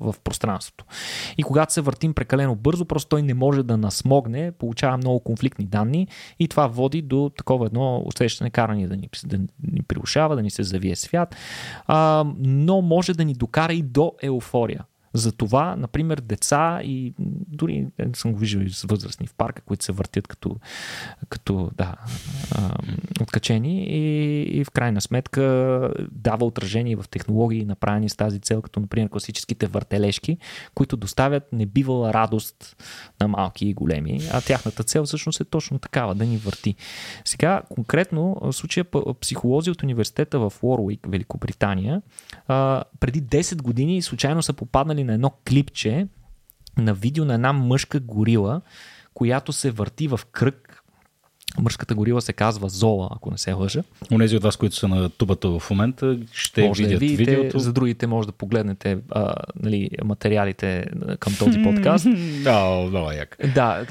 в 0.00 0.14
пространството. 0.24 0.84
И 1.38 1.42
когато 1.42 1.72
се 1.72 1.80
въртим 1.80 2.14
прекалено 2.14 2.54
бързо, 2.54 2.84
просто 2.84 3.08
той 3.08 3.22
не 3.22 3.34
може 3.34 3.62
да 3.62 3.76
насмогне, 3.76 4.52
получава 4.52 4.96
много 4.96 5.20
конфликтни 5.20 5.64
данни 5.64 5.91
и 6.38 6.48
това 6.48 6.66
води 6.66 7.02
до 7.02 7.30
такова 7.36 7.66
едно 7.66 8.02
усещане, 8.06 8.50
каране 8.50 8.88
да 8.88 8.96
ни, 8.96 9.08
да 9.26 9.38
ни 9.38 9.82
прирушава, 9.88 10.36
да 10.36 10.42
ни 10.42 10.50
се 10.50 10.62
завие 10.62 10.96
свят, 10.96 11.36
а, 11.86 12.24
но 12.38 12.82
може 12.82 13.14
да 13.14 13.24
ни 13.24 13.34
докара 13.34 13.72
и 13.72 13.82
до 13.82 14.12
еуфория. 14.22 14.84
За 15.14 15.32
това, 15.32 15.76
например, 15.76 16.20
деца 16.20 16.80
и 16.82 17.14
дори 17.48 17.86
съм 18.14 18.32
го 18.32 18.38
виждал 18.38 18.62
и 18.62 18.70
с 18.70 18.82
възрастни 18.82 19.26
в 19.26 19.34
парка, 19.34 19.62
които 19.62 19.84
се 19.84 19.92
въртят 19.92 20.28
като, 20.28 20.56
като 21.28 21.70
да, 21.76 21.94
откачени 23.20 23.84
и, 23.84 24.42
и 24.60 24.64
в 24.64 24.70
крайна 24.70 25.00
сметка 25.00 25.42
дава 26.10 26.46
отражение 26.46 26.96
в 26.96 27.04
технологии, 27.10 27.64
направени 27.64 28.08
с 28.08 28.16
тази 28.16 28.40
цел, 28.40 28.62
като 28.62 28.80
например 28.80 29.08
класическите 29.08 29.66
въртележки, 29.66 30.38
които 30.74 30.96
доставят 30.96 31.52
небивала 31.52 32.12
радост 32.12 32.76
на 33.20 33.28
малки 33.28 33.66
и 33.66 33.74
големи, 33.74 34.20
а 34.32 34.40
тяхната 34.40 34.84
цел 34.84 35.04
всъщност 35.04 35.40
е 35.40 35.44
точно 35.44 35.78
такава, 35.78 36.14
да 36.14 36.26
ни 36.26 36.36
върти. 36.36 36.74
Сега, 37.24 37.62
конкретно, 37.68 38.36
в 38.42 38.52
случая 38.52 38.86
психолози 39.20 39.70
от 39.70 39.82
университета 39.82 40.38
в 40.38 40.52
Уорвик, 40.62 41.06
Великобритания, 41.08 42.02
преди 43.00 43.22
10 43.22 43.62
години 43.62 44.02
случайно 44.02 44.42
са 44.42 44.52
попаднали 44.52 45.01
на 45.04 45.14
едно 45.14 45.30
клипче 45.48 46.08
на 46.78 46.94
видео 46.94 47.24
на 47.24 47.34
една 47.34 47.52
мъжка 47.52 48.00
горила, 48.00 48.60
която 49.14 49.52
се 49.52 49.70
върти 49.70 50.08
в 50.08 50.20
кръг 50.32 50.81
Мърската 51.60 51.94
горила 51.94 52.20
се 52.20 52.32
казва 52.32 52.68
Зола, 52.68 53.08
ако 53.16 53.30
не 53.30 53.38
се 53.38 53.52
лъжа. 53.52 53.82
Онези 54.12 54.36
от 54.36 54.42
вас, 54.42 54.56
които 54.56 54.76
са 54.76 54.88
на 54.88 55.08
тубата 55.08 55.58
в 55.58 55.70
момента, 55.70 56.18
ще 56.32 56.68
може 56.68 56.82
видят 56.82 57.00
да 57.00 57.06
видите, 57.06 57.24
видеото. 57.24 57.58
За 57.58 57.72
другите 57.72 58.06
може 58.06 58.26
да 58.26 58.32
погледнете 58.32 58.98
а, 59.10 59.34
нали, 59.62 59.90
материалите 60.04 60.86
към 61.18 61.34
този 61.38 61.62
подкаст. 61.64 62.06
Да, 62.44 62.86
много 62.88 63.10
як. 63.10 63.36
Да, 63.54 63.86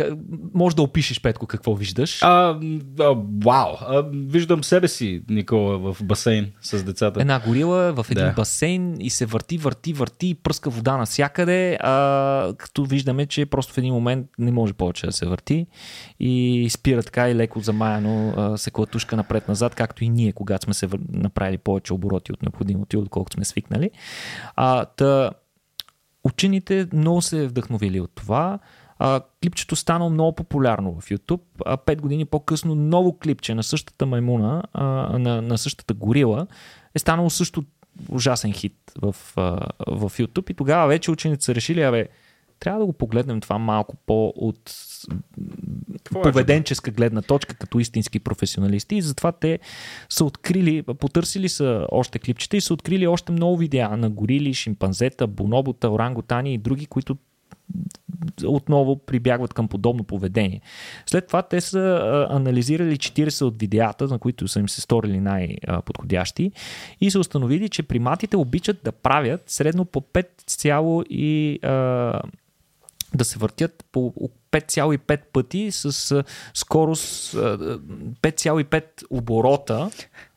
може 0.54 0.76
да 0.76 0.82
опишеш, 0.82 1.22
Петко, 1.22 1.48
какво 1.48 1.76
виждаш. 1.76 2.24
А, 2.24 2.60
а, 3.00 3.16
вау! 3.44 3.74
А, 3.82 4.04
виждам 4.14 4.64
себе 4.64 4.88
си, 4.88 5.22
Никола, 5.30 5.78
в 5.78 6.04
басейн 6.04 6.52
с 6.62 6.84
децата. 6.84 7.22
Една 7.22 7.40
горила 7.40 7.94
в 7.94 8.06
един 8.12 8.26
да. 8.26 8.34
басейн 8.34 8.96
и 9.00 9.10
се 9.10 9.26
върти, 9.26 9.58
върти, 9.58 9.94
върти 9.94 10.34
пръска 10.34 10.70
вода 10.70 10.98
навсякъде, 10.98 11.78
а, 11.80 12.54
като 12.58 12.86
виждаме, 12.86 13.26
че 13.26 13.46
просто 13.46 13.74
в 13.74 13.78
един 13.78 13.94
момент 13.94 14.28
не 14.40 14.52
може 14.52 14.74
повече 14.74 15.06
да 15.06 15.12
се 15.12 15.26
върти 15.26 15.68
и 16.20 16.68
спира 16.70 17.04
така 17.04 17.30
и 17.30 17.36
леко 17.36 17.51
леко 17.52 17.60
замаяно 17.60 18.58
се 18.58 18.72
клатушка 18.72 19.16
напред-назад, 19.16 19.76
както 19.76 20.04
и 20.04 20.10
ние, 20.10 20.32
когато 20.32 20.64
сме 20.64 20.74
се 20.74 20.90
направили 21.10 21.58
повече 21.58 21.94
обороти 21.94 22.34
от 22.34 22.42
необходимото 22.42 22.96
и 22.96 23.00
отколкото 23.00 23.34
сме 23.34 23.46
свикнали. 23.46 23.92
А, 24.56 24.86
та, 24.86 25.32
учените 26.24 26.88
много 26.94 27.22
се 27.22 27.48
вдъхновили 27.48 28.00
от 28.00 28.12
това. 28.16 28.60
А, 29.00 29.22
клипчето 29.44 29.76
стана 29.76 30.10
много 30.10 30.36
популярно 30.36 31.02
в 31.02 31.10
YouTube. 31.10 31.42
А 31.66 31.78
пет 31.78 32.02
години 32.02 32.26
по-късно 32.26 32.76
ново 32.76 33.18
клипче 33.20 33.56
на 33.56 33.64
същата 33.64 34.06
маймуна, 34.06 34.64
а, 34.74 34.84
на, 35.20 35.42
на 35.42 35.58
същата 35.58 35.94
горила, 35.94 36.48
е 36.96 37.00
станало 37.00 37.30
също 37.30 37.64
ужасен 38.10 38.54
хит 38.54 38.78
в, 39.02 39.16
а, 39.36 39.42
в 39.88 40.10
YouTube. 40.10 40.52
И 40.52 40.54
тогава 40.54 40.88
вече 40.88 41.12
учените 41.12 41.46
са 41.46 41.56
решили, 41.56 41.82
абе, 41.82 42.08
трябва 42.60 42.80
да 42.80 42.86
го 42.86 42.94
погледнем 42.94 43.42
това 43.42 43.58
малко 43.58 43.96
по 44.06 44.34
от 44.36 44.62
Какво 45.94 46.20
е, 46.20 46.24
поведенческа 46.24 46.92
гледна 46.92 47.22
точка, 47.22 47.56
като 47.56 47.80
истински 47.80 48.20
професионалисти. 48.20 48.96
И 48.96 49.02
затова 49.02 49.32
те 49.32 49.60
са 50.10 50.26
открили, 50.26 50.82
потърсили 50.82 51.50
са 51.50 51.88
още 51.92 52.20
клипчета 52.20 52.58
и 52.58 52.62
са 52.62 52.74
открили 52.74 53.08
още 53.08 53.32
много 53.32 53.58
видеа 53.58 53.98
на 53.98 54.10
горили, 54.10 54.54
шимпанзета, 54.54 55.28
бонобота, 55.28 55.90
оранготани 55.90 56.54
и 56.54 56.58
други, 56.58 56.86
които 56.86 57.18
отново 58.46 59.00
прибягват 59.00 59.54
към 59.54 59.68
подобно 59.68 60.04
поведение. 60.04 60.62
След 61.06 61.28
това 61.28 61.42
те 61.42 61.62
са 61.62 62.28
анализирали 62.30 62.98
40 62.98 63.42
от 63.42 63.60
видеята, 63.60 64.08
на 64.08 64.20
които 64.20 64.48
са 64.48 64.60
им 64.60 64.70
се 64.70 64.82
сторили 64.82 65.20
най-подходящи 65.20 66.52
и 67.02 67.12
са 67.12 67.20
установили, 67.20 67.70
че 67.70 67.84
приматите 67.84 68.38
обичат 68.38 68.78
да 68.84 68.92
правят 68.92 69.50
средно 69.50 69.86
по 69.86 70.02
5, 70.02 71.06
и 71.10 71.60
да 73.16 73.26
се 73.26 73.40
въртят 73.40 73.86
по 73.92 74.14
5,5 74.52 75.20
пъти 75.34 75.72
с 75.72 76.24
скорост 76.54 77.34
5,5 77.34 78.84
оборота 79.10 79.90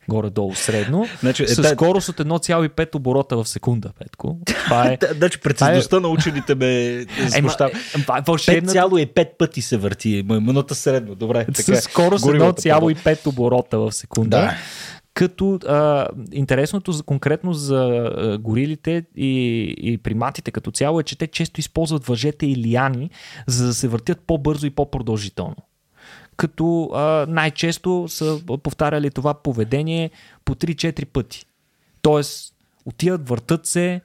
горе-долу 0.09 0.55
средно, 0.55 1.09
значи, 1.21 1.47
с 1.47 1.59
е, 1.59 1.65
скорост 1.65 2.09
от 2.09 2.17
1,5 2.17 2.95
оборота 2.95 3.37
в 3.37 3.49
секунда, 3.49 3.91
Петко. 3.99 4.39
Това 4.47 4.87
е... 4.87 4.99
значи 5.17 5.41
прецизността 5.41 5.97
е... 5.97 6.01
на 6.01 6.09
учените 6.09 6.55
ме 6.55 7.05
смущава. 7.39 7.71
5,5 7.71 9.29
пъти 9.39 9.63
се 9.63 9.77
върти, 9.77 10.25
минута 10.29 10.75
средно. 10.75 11.15
Добре, 11.15 11.47
така, 11.47 11.77
с 11.77 11.81
скорост 11.81 12.25
1,5 12.25 13.27
оборота 13.27 13.79
в 13.79 13.93
секунда. 13.93 14.37
Да. 14.37 14.57
Като 15.15 15.55
а, 15.55 16.09
интересното 16.33 16.93
за, 16.93 17.03
конкретно 17.03 17.53
за 17.53 17.85
а, 17.85 18.39
горилите 18.39 19.05
и, 19.17 19.75
и 19.79 19.99
приматите 19.99 20.51
като 20.51 20.71
цяло 20.71 21.01
е, 21.01 21.03
че 21.03 21.19
те 21.19 21.27
често 21.27 21.61
използват 21.61 22.07
въжете 22.07 22.47
и 22.47 22.57
лияни, 22.57 23.11
за 23.47 23.67
да 23.67 23.75
се 23.75 23.89
въртят 23.89 24.21
по-бързо 24.27 24.67
и 24.67 24.71
по-продължително. 24.71 25.57
Като 26.37 26.91
а, 26.95 27.27
най-често 27.29 28.05
са 28.09 28.41
повтаряли 28.63 29.11
това 29.11 29.35
поведение 29.35 30.11
по 30.45 30.55
3-4 30.55 31.05
пъти. 31.07 31.47
Тоест, 32.03 32.55
отиват, 32.87 33.29
въртат 33.29 33.67
се, 33.67 34.01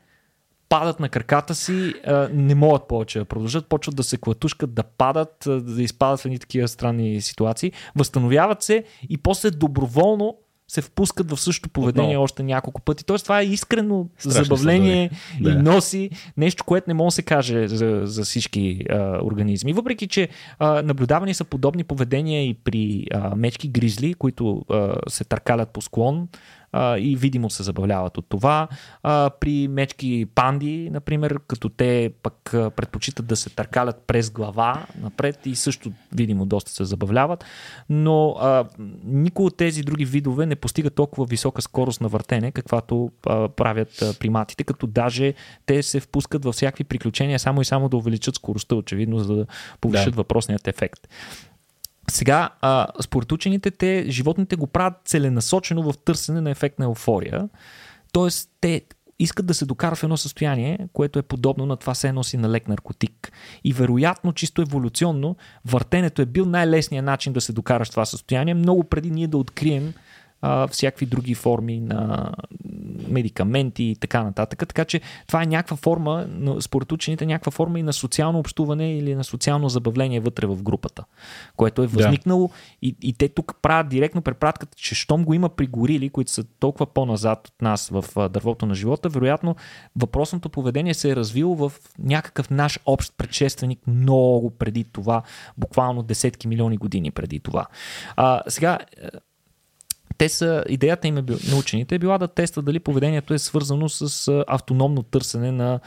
падат 0.69 0.99
на 0.99 1.09
краката 1.09 1.55
си, 1.55 1.93
не 2.31 2.55
могат 2.55 2.87
повече 2.87 3.19
да 3.19 3.25
продължат, 3.25 3.67
почват 3.67 3.95
да 3.95 4.03
се 4.03 4.17
клатушкат, 4.17 4.73
да 4.73 4.83
падат, 4.83 5.35
да 5.47 5.83
изпадат 5.83 6.19
в 6.19 6.25
едни 6.25 6.39
такива 6.39 6.67
странни 6.67 7.21
ситуации, 7.21 7.71
възстановяват 7.95 8.63
се 8.63 8.83
и 9.09 9.17
после 9.17 9.51
доброволно 9.51 10.37
се 10.69 10.81
впускат 10.81 11.31
в 11.31 11.37
същото 11.37 11.69
поведение 11.69 12.09
Отново. 12.09 12.23
още 12.23 12.43
няколко 12.43 12.81
пъти. 12.81 13.05
Тоест 13.05 13.25
това 13.25 13.41
е 13.41 13.45
искрено 13.45 14.07
Страшно 14.17 14.43
забавление 14.43 15.11
да. 15.41 15.49
и 15.49 15.55
носи 15.55 16.09
нещо, 16.37 16.63
което 16.63 16.89
не 16.89 16.93
може 16.93 17.07
да 17.07 17.15
се 17.15 17.21
каже 17.21 17.67
за, 17.67 18.01
за 18.03 18.23
всички 18.23 18.85
а, 18.89 19.19
организми. 19.23 19.73
Въпреки, 19.73 20.07
че 20.07 20.29
а, 20.59 20.81
наблюдавани 20.81 21.33
са 21.33 21.43
подобни 21.43 21.83
поведения 21.83 22.47
и 22.47 22.53
при 22.53 23.05
а, 23.13 23.35
мечки 23.35 23.67
гризли, 23.67 24.13
които 24.13 24.65
а, 24.69 24.95
се 25.07 25.23
търкалят 25.23 25.69
по 25.69 25.81
склон, 25.81 26.27
а, 26.71 26.97
и 26.97 27.15
видимо 27.15 27.49
се 27.49 27.63
забавляват 27.63 28.17
от 28.17 28.25
това. 28.29 28.67
А, 29.03 29.29
при 29.39 29.67
мечки 29.67 30.25
панди, 30.35 30.89
например, 30.89 31.39
като 31.47 31.69
те 31.69 32.11
пък 32.23 32.35
предпочитат 32.51 33.25
да 33.25 33.35
се 33.35 33.49
търкалят 33.49 34.03
през 34.07 34.31
глава 34.31 34.85
напред 35.01 35.45
и 35.45 35.55
също 35.55 35.91
видимо 36.15 36.45
доста 36.45 36.71
се 36.71 36.83
забавляват, 36.83 37.45
но 37.89 38.29
а, 38.39 38.65
никой 39.03 39.45
от 39.45 39.57
тези 39.57 39.83
други 39.83 40.05
видове 40.05 40.45
не 40.45 40.55
постига 40.55 40.89
толкова 40.89 41.25
висока 41.25 41.61
скорост 41.61 42.01
на 42.01 42.07
въртене, 42.07 42.51
каквато 42.51 43.11
а, 43.25 43.47
правят 43.47 44.01
а, 44.01 44.13
приматите, 44.19 44.63
като 44.63 44.87
даже 44.87 45.33
те 45.65 45.83
се 45.83 45.99
впускат 45.99 46.45
във 46.45 46.55
всякакви 46.55 46.83
приключения 46.83 47.39
само 47.39 47.61
и 47.61 47.65
само 47.65 47.89
да 47.89 47.97
увеличат 47.97 48.35
скоростта, 48.35 48.75
очевидно, 48.75 49.19
за 49.19 49.35
да 49.35 49.45
повишат 49.81 50.13
да. 50.13 50.17
въпросният 50.17 50.67
ефект. 50.67 51.07
Сега, 52.09 52.49
а, 52.61 52.87
според 53.01 53.31
учените, 53.31 53.71
те, 53.71 54.05
животните 54.07 54.55
го 54.55 54.67
правят 54.67 54.93
целенасочено 55.05 55.91
в 55.91 55.97
търсене 55.97 56.41
на 56.41 56.49
ефект 56.49 56.79
на 56.79 56.85
еуфория. 56.85 57.49
Тоест, 58.11 58.49
те 58.61 58.81
искат 59.19 59.45
да 59.45 59.53
се 59.53 59.65
докарат 59.65 59.97
в 59.97 60.03
едно 60.03 60.17
състояние, 60.17 60.79
което 60.93 61.19
е 61.19 61.21
подобно 61.21 61.65
на 61.65 61.77
това 61.77 61.93
се 61.93 62.11
носи 62.11 62.37
на 62.37 62.49
лек 62.49 62.67
наркотик. 62.67 63.31
И 63.63 63.73
вероятно, 63.73 64.33
чисто 64.33 64.61
еволюционно, 64.61 65.35
въртенето 65.65 66.21
е 66.21 66.25
бил 66.25 66.45
най-лесният 66.45 67.05
начин 67.05 67.33
да 67.33 67.41
се 67.41 67.53
докараш 67.53 67.87
в 67.87 67.91
това 67.91 68.05
състояние, 68.05 68.53
много 68.53 68.83
преди 68.83 69.11
ние 69.11 69.27
да 69.27 69.37
открием 69.37 69.93
а, 70.41 70.67
всякакви 70.67 71.05
други 71.05 71.33
форми 71.33 71.79
на 71.79 72.31
медикаменти 73.07 73.83
и 73.83 73.95
така 73.95 74.23
нататък. 74.23 74.59
Така 74.59 74.85
че 74.85 75.01
това 75.27 75.43
е 75.43 75.45
някаква 75.45 75.77
форма, 75.77 76.27
според 76.59 76.91
учените, 76.91 77.25
някаква 77.25 77.51
форма 77.51 77.79
и 77.79 77.83
на 77.83 77.93
социално 77.93 78.39
общуване 78.39 78.97
или 78.97 79.15
на 79.15 79.23
социално 79.23 79.69
забавление 79.69 80.19
вътре 80.19 80.47
в 80.47 80.63
групата, 80.63 81.03
което 81.55 81.83
е 81.83 81.87
възникнало 81.87 82.47
да. 82.47 82.53
и, 82.81 82.95
и 83.01 83.13
те 83.13 83.29
тук 83.29 83.55
правят 83.61 83.89
директно 83.89 84.21
препратката, 84.21 84.77
че 84.77 84.95
щом 84.95 85.25
го 85.25 85.33
има 85.33 85.49
при 85.49 85.67
горили, 85.67 86.09
които 86.09 86.31
са 86.31 86.43
толкова 86.43 86.85
по-назад 86.85 87.47
от 87.47 87.61
нас 87.61 87.89
в 87.89 88.29
дървото 88.29 88.65
на 88.65 88.75
живота, 88.75 89.09
вероятно 89.09 89.55
въпросното 89.95 90.49
поведение 90.49 90.93
се 90.93 91.11
е 91.11 91.15
развило 91.15 91.55
в 91.55 91.71
някакъв 91.99 92.49
наш 92.49 92.79
общ 92.85 93.13
предшественик 93.17 93.79
много 93.87 94.49
преди 94.49 94.83
това, 94.83 95.21
буквално 95.57 96.03
десетки 96.03 96.47
милиони 96.47 96.77
години 96.77 97.11
преди 97.11 97.39
това. 97.39 97.65
А, 98.15 98.41
сега, 98.47 98.79
те 100.19 100.29
са, 100.29 100.63
идеята 100.69 101.07
им 101.07 101.17
е 101.17 101.21
на 101.21 101.57
учените 101.59 101.95
е 101.95 101.99
била 101.99 102.17
да 102.17 102.27
тестват 102.27 102.65
дали 102.65 102.79
поведението 102.79 103.33
е 103.33 103.39
свързано 103.39 103.89
с 103.89 104.43
автономно 104.47 105.03
търсене 105.03 105.51
на 105.51 105.79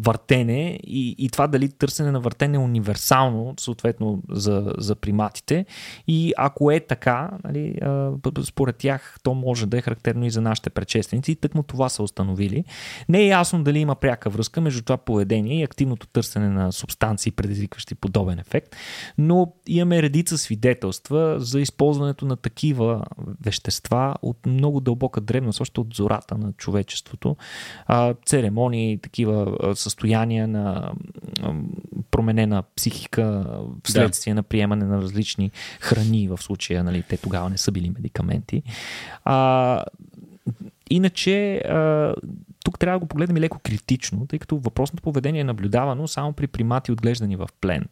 въртене 0.00 0.80
и, 0.86 1.14
и 1.18 1.28
това 1.28 1.46
дали 1.46 1.68
търсене 1.68 2.10
на 2.10 2.20
въртене 2.20 2.56
е 2.56 2.60
универсално, 2.60 3.54
съответно 3.60 4.22
за, 4.30 4.72
за 4.78 4.94
приматите. 4.94 5.66
И 6.08 6.32
ако 6.36 6.70
е 6.70 6.80
така, 6.80 7.30
нали, 7.44 7.78
според 8.44 8.76
тях 8.76 9.18
то 9.22 9.34
може 9.34 9.66
да 9.66 9.78
е 9.78 9.80
характерно 9.80 10.24
и 10.24 10.30
за 10.30 10.40
нашите 10.40 10.70
предшественици 10.70 11.32
и 11.32 11.36
тъкмо 11.36 11.62
това 11.62 11.88
са 11.88 12.02
установили. 12.02 12.64
Не 13.08 13.20
е 13.20 13.26
ясно 13.26 13.64
дали 13.64 13.78
има 13.78 13.94
пряка 13.94 14.30
връзка 14.30 14.60
между 14.60 14.82
това 14.82 14.96
поведение 14.96 15.60
и 15.60 15.62
активното 15.62 16.06
търсене 16.06 16.48
на 16.48 16.72
субстанции, 16.72 17.32
предизвикващи 17.32 17.94
подобен 17.94 18.38
ефект, 18.38 18.76
но 19.18 19.52
имаме 19.66 20.02
редица 20.02 20.38
свидетелства 20.38 21.40
за 21.40 21.60
използването 21.60 22.24
на 22.24 22.36
такива 22.36 23.04
вещества 23.44 24.14
от 24.22 24.46
много 24.46 24.80
дълбока 24.80 25.20
древност, 25.20 25.60
още 25.60 25.80
от 25.80 25.94
зората 25.94 26.38
на 26.38 26.52
човечеството. 26.52 27.36
А, 27.86 28.14
церемонии, 28.26 28.98
такива 28.98 29.33
състояния 29.74 30.48
на 30.48 30.92
променена 32.10 32.62
психика 32.76 33.44
вследствие 33.84 34.34
да. 34.34 34.36
на 34.36 34.42
приемане 34.42 34.84
на 34.84 35.02
различни 35.02 35.50
храни, 35.80 36.28
в 36.28 36.38
случая, 36.38 36.84
нали, 36.84 37.02
те 37.08 37.16
тогава 37.16 37.50
не 37.50 37.58
са 37.58 37.72
били 37.72 37.90
медикаменти. 37.90 38.62
А, 39.24 39.84
иначе, 40.90 41.56
а, 41.56 42.14
тук 42.64 42.78
трябва 42.78 42.98
да 42.98 43.00
го 43.00 43.08
погледнем 43.08 43.36
и 43.36 43.40
леко 43.40 43.58
критично, 43.62 44.26
тъй 44.26 44.38
като 44.38 44.58
въпросното 44.58 45.02
поведение 45.02 45.40
е 45.40 45.44
наблюдавано 45.44 46.08
само 46.08 46.32
при 46.32 46.46
примати 46.46 46.92
отглеждани 46.92 47.36
в 47.36 47.48
плен. 47.60 47.86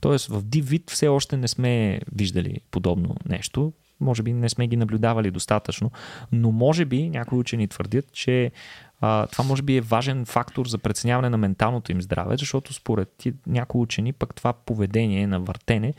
Тоест 0.00 0.26
в 0.26 0.42
див 0.42 0.68
вид 0.68 0.90
все 0.90 1.08
още 1.08 1.36
не 1.36 1.48
сме 1.48 2.00
виждали 2.12 2.60
подобно 2.70 3.16
нещо. 3.28 3.72
Може 4.00 4.22
би 4.22 4.32
не 4.32 4.48
сме 4.48 4.66
ги 4.66 4.76
наблюдавали 4.76 5.30
достатъчно, 5.30 5.90
но 6.32 6.52
може 6.52 6.84
би 6.84 7.08
някои 7.08 7.38
учени 7.38 7.68
твърдят, 7.68 8.12
че 8.12 8.52
а, 9.00 9.26
това 9.26 9.44
може 9.44 9.62
би 9.62 9.76
е 9.76 9.80
важен 9.80 10.24
фактор 10.24 10.66
за 10.66 10.78
преценяване 10.78 11.28
на 11.28 11.36
менталното 11.36 11.92
им 11.92 12.02
здраве, 12.02 12.36
защото 12.36 12.74
според 12.74 13.26
някои 13.46 13.80
учени 13.80 14.12
пък 14.12 14.34
това 14.34 14.52
поведение 14.52 15.26
на 15.26 15.40
въртене 15.40 15.94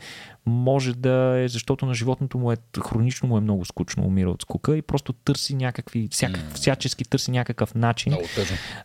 може 0.46 0.94
да 0.94 1.38
е 1.38 1.48
защото 1.48 1.86
на 1.86 1.94
животното 1.94 2.38
му 2.38 2.52
е 2.52 2.56
хронично 2.84 3.28
му 3.28 3.38
е 3.38 3.40
много 3.40 3.64
скучно, 3.64 4.04
умира 4.04 4.30
от 4.30 4.42
скука 4.42 4.76
и 4.76 4.82
просто 4.82 5.12
търси 5.12 5.54
някакви, 5.54 6.08
всякак, 6.10 6.54
всячески 6.54 7.04
търси 7.04 7.30
някакъв 7.30 7.74
начин 7.74 8.12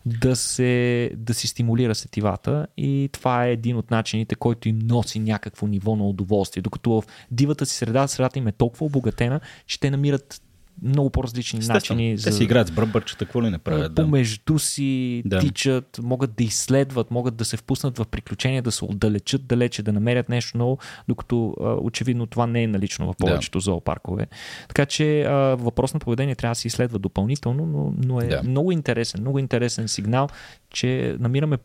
да, 0.06 0.36
се, 0.36 1.10
да 1.16 1.34
си 1.34 1.46
стимулира 1.46 1.94
сетивата 1.94 2.66
и 2.76 3.08
това 3.12 3.46
е 3.46 3.52
един 3.52 3.76
от 3.76 3.90
начините, 3.90 4.34
който 4.34 4.68
им 4.68 4.78
носи 4.82 5.18
някакво 5.18 5.66
ниво 5.66 5.96
на 5.96 6.04
удоволствие. 6.04 6.62
Докато 6.62 6.90
в 6.90 7.04
дивата 7.30 7.66
си 7.66 7.76
среда, 7.76 8.06
средата 8.08 8.38
им 8.38 8.48
е 8.48 8.52
толкова 8.52 8.86
обогатена, 8.86 9.40
че 9.66 9.80
те 9.80 9.90
намират 9.90 10.42
много 10.82 11.10
по-различни 11.10 11.58
Естествено. 11.58 12.00
начини. 12.00 12.16
Те 12.16 12.30
за... 12.30 12.36
си 12.36 12.44
играят 12.44 12.68
с 12.68 12.70
бръбърчета, 12.70 13.24
какво 13.24 13.42
ли 13.42 13.50
не 13.50 13.58
правят? 13.58 13.94
Да. 13.94 14.02
Помежду 14.02 14.58
си 14.58 15.22
да. 15.26 15.38
тичат, 15.38 16.00
могат 16.02 16.34
да 16.34 16.44
изследват, 16.44 17.10
могат 17.10 17.36
да 17.36 17.44
се 17.44 17.56
впуснат 17.56 17.98
в 17.98 18.04
приключения, 18.04 18.62
да 18.62 18.72
се 18.72 18.84
отдалечат 18.84 19.46
далече, 19.46 19.82
да 19.82 19.92
намерят 19.92 20.28
нещо 20.28 20.58
ново, 20.58 20.78
докато 21.08 21.54
очевидно 21.82 22.26
това 22.26 22.46
не 22.46 22.62
е 22.62 22.66
налично 22.66 23.12
в 23.12 23.14
повечето 23.18 23.58
да. 23.58 23.62
зоопаркове. 23.62 24.26
Така 24.68 24.86
че 24.86 25.24
въпрос 25.58 25.94
на 25.94 26.00
поведение 26.00 26.34
трябва 26.34 26.52
да 26.52 26.58
се 26.60 26.68
изследва 26.68 26.98
допълнително, 26.98 27.66
но, 27.66 27.94
но 28.06 28.20
е 28.20 28.26
да. 28.26 28.42
много 28.42 28.72
интересен, 28.72 29.20
много 29.20 29.38
интересен 29.38 29.88
сигнал, 29.88 30.28
че 30.70 31.16
намираме 31.20 31.58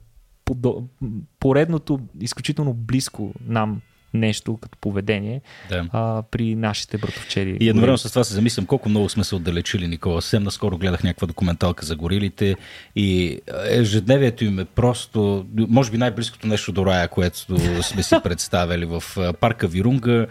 поредното 1.39 1.99
изключително 2.21 2.73
близко 2.73 3.33
нам 3.47 3.81
нещо 4.13 4.57
като 4.61 4.77
поведение 4.77 5.41
да. 5.69 5.85
а, 5.91 6.23
при 6.31 6.55
нашите 6.55 6.97
братовчери. 6.97 7.57
И 7.59 7.69
едновременно 7.69 7.97
с 7.97 8.09
това 8.09 8.23
се 8.23 8.33
замислям 8.33 8.65
колко 8.65 8.89
много 8.89 9.09
сме 9.09 9.23
се 9.23 9.35
отдалечили, 9.35 9.87
Никола. 9.87 10.21
Съвсем 10.21 10.43
наскоро 10.43 10.77
гледах 10.77 11.03
някаква 11.03 11.27
документалка 11.27 11.85
за 11.85 11.95
горилите 11.95 12.55
и 12.95 13.39
ежедневието 13.65 14.45
им 14.45 14.59
е 14.59 14.65
просто, 14.65 15.45
може 15.55 15.91
би 15.91 15.97
най-близкото 15.97 16.47
нещо 16.47 16.71
до 16.71 16.85
рая, 16.85 17.07
което 17.07 17.37
сме 17.83 18.03
си 18.03 18.15
представили 18.23 18.85
в 18.85 19.03
парка 19.39 19.67
Вирунга. 19.67 20.27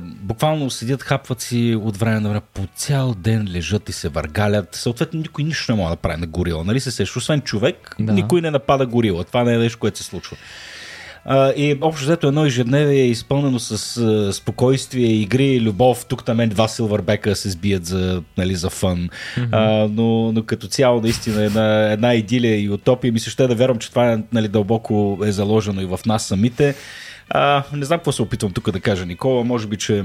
Буквално 0.00 0.70
седят, 0.70 1.02
хапват 1.02 1.40
си 1.40 1.78
от 1.82 1.96
време 1.96 2.20
на 2.20 2.28
време, 2.28 2.40
по 2.54 2.66
цял 2.74 3.14
ден 3.14 3.48
лежат 3.52 3.88
и 3.88 3.92
се 3.92 4.08
въргалят. 4.08 4.74
Съответно, 4.74 5.20
никой 5.20 5.44
нищо 5.44 5.72
не 5.72 5.78
може 5.78 5.90
да 5.90 5.96
прави 5.96 6.20
на 6.20 6.26
горила. 6.26 6.64
Нали 6.64 6.80
се 6.80 6.90
сеш? 6.90 7.16
Освен 7.16 7.40
човек, 7.40 7.96
да. 8.00 8.12
никой 8.12 8.40
не 8.40 8.50
напада 8.50 8.86
горила. 8.86 9.24
Това 9.24 9.44
не 9.44 9.54
е 9.54 9.58
нещо, 9.58 9.78
което 9.78 9.98
се 9.98 10.04
случва. 10.04 10.36
А, 11.24 11.52
и 11.56 11.78
общо 11.80 12.04
взето 12.04 12.26
едно 12.26 12.44
ежедневие 12.44 13.00
е 13.00 13.06
изпълнено 13.06 13.58
с 13.58 13.96
а, 13.96 14.32
спокойствие, 14.32 15.06
игри, 15.06 15.60
любов. 15.60 16.06
Тук 16.06 16.24
там 16.24 16.48
два 16.48 16.68
силвърбека 16.68 17.36
се 17.36 17.50
сбият 17.50 17.86
за, 17.86 18.22
нали, 18.38 18.54
за 18.54 18.70
фън. 18.70 19.08
Mm-hmm. 19.08 19.48
А, 19.52 19.88
но, 19.92 20.32
но 20.32 20.42
като 20.42 20.66
цяло 20.66 21.00
наистина 21.00 21.44
една, 21.44 21.92
една 21.92 22.14
идилия 22.14 22.62
и 22.62 22.70
утопия. 22.70 23.12
Ми 23.12 23.20
се 23.20 23.30
ще 23.30 23.46
да 23.46 23.54
вярвам, 23.54 23.78
че 23.78 23.90
това 23.90 24.18
нали, 24.32 24.48
дълбоко 24.48 25.18
е 25.24 25.32
заложено 25.32 25.80
и 25.80 25.86
в 25.86 26.00
нас 26.06 26.26
самите. 26.26 26.74
А, 27.30 27.62
не 27.72 27.84
знам 27.84 27.98
какво 27.98 28.12
се 28.12 28.22
опитвам 28.22 28.52
тук 28.52 28.70
да 28.70 28.80
кажа, 28.80 29.06
Никола. 29.06 29.44
Може 29.44 29.66
би, 29.66 29.76
че 29.76 30.04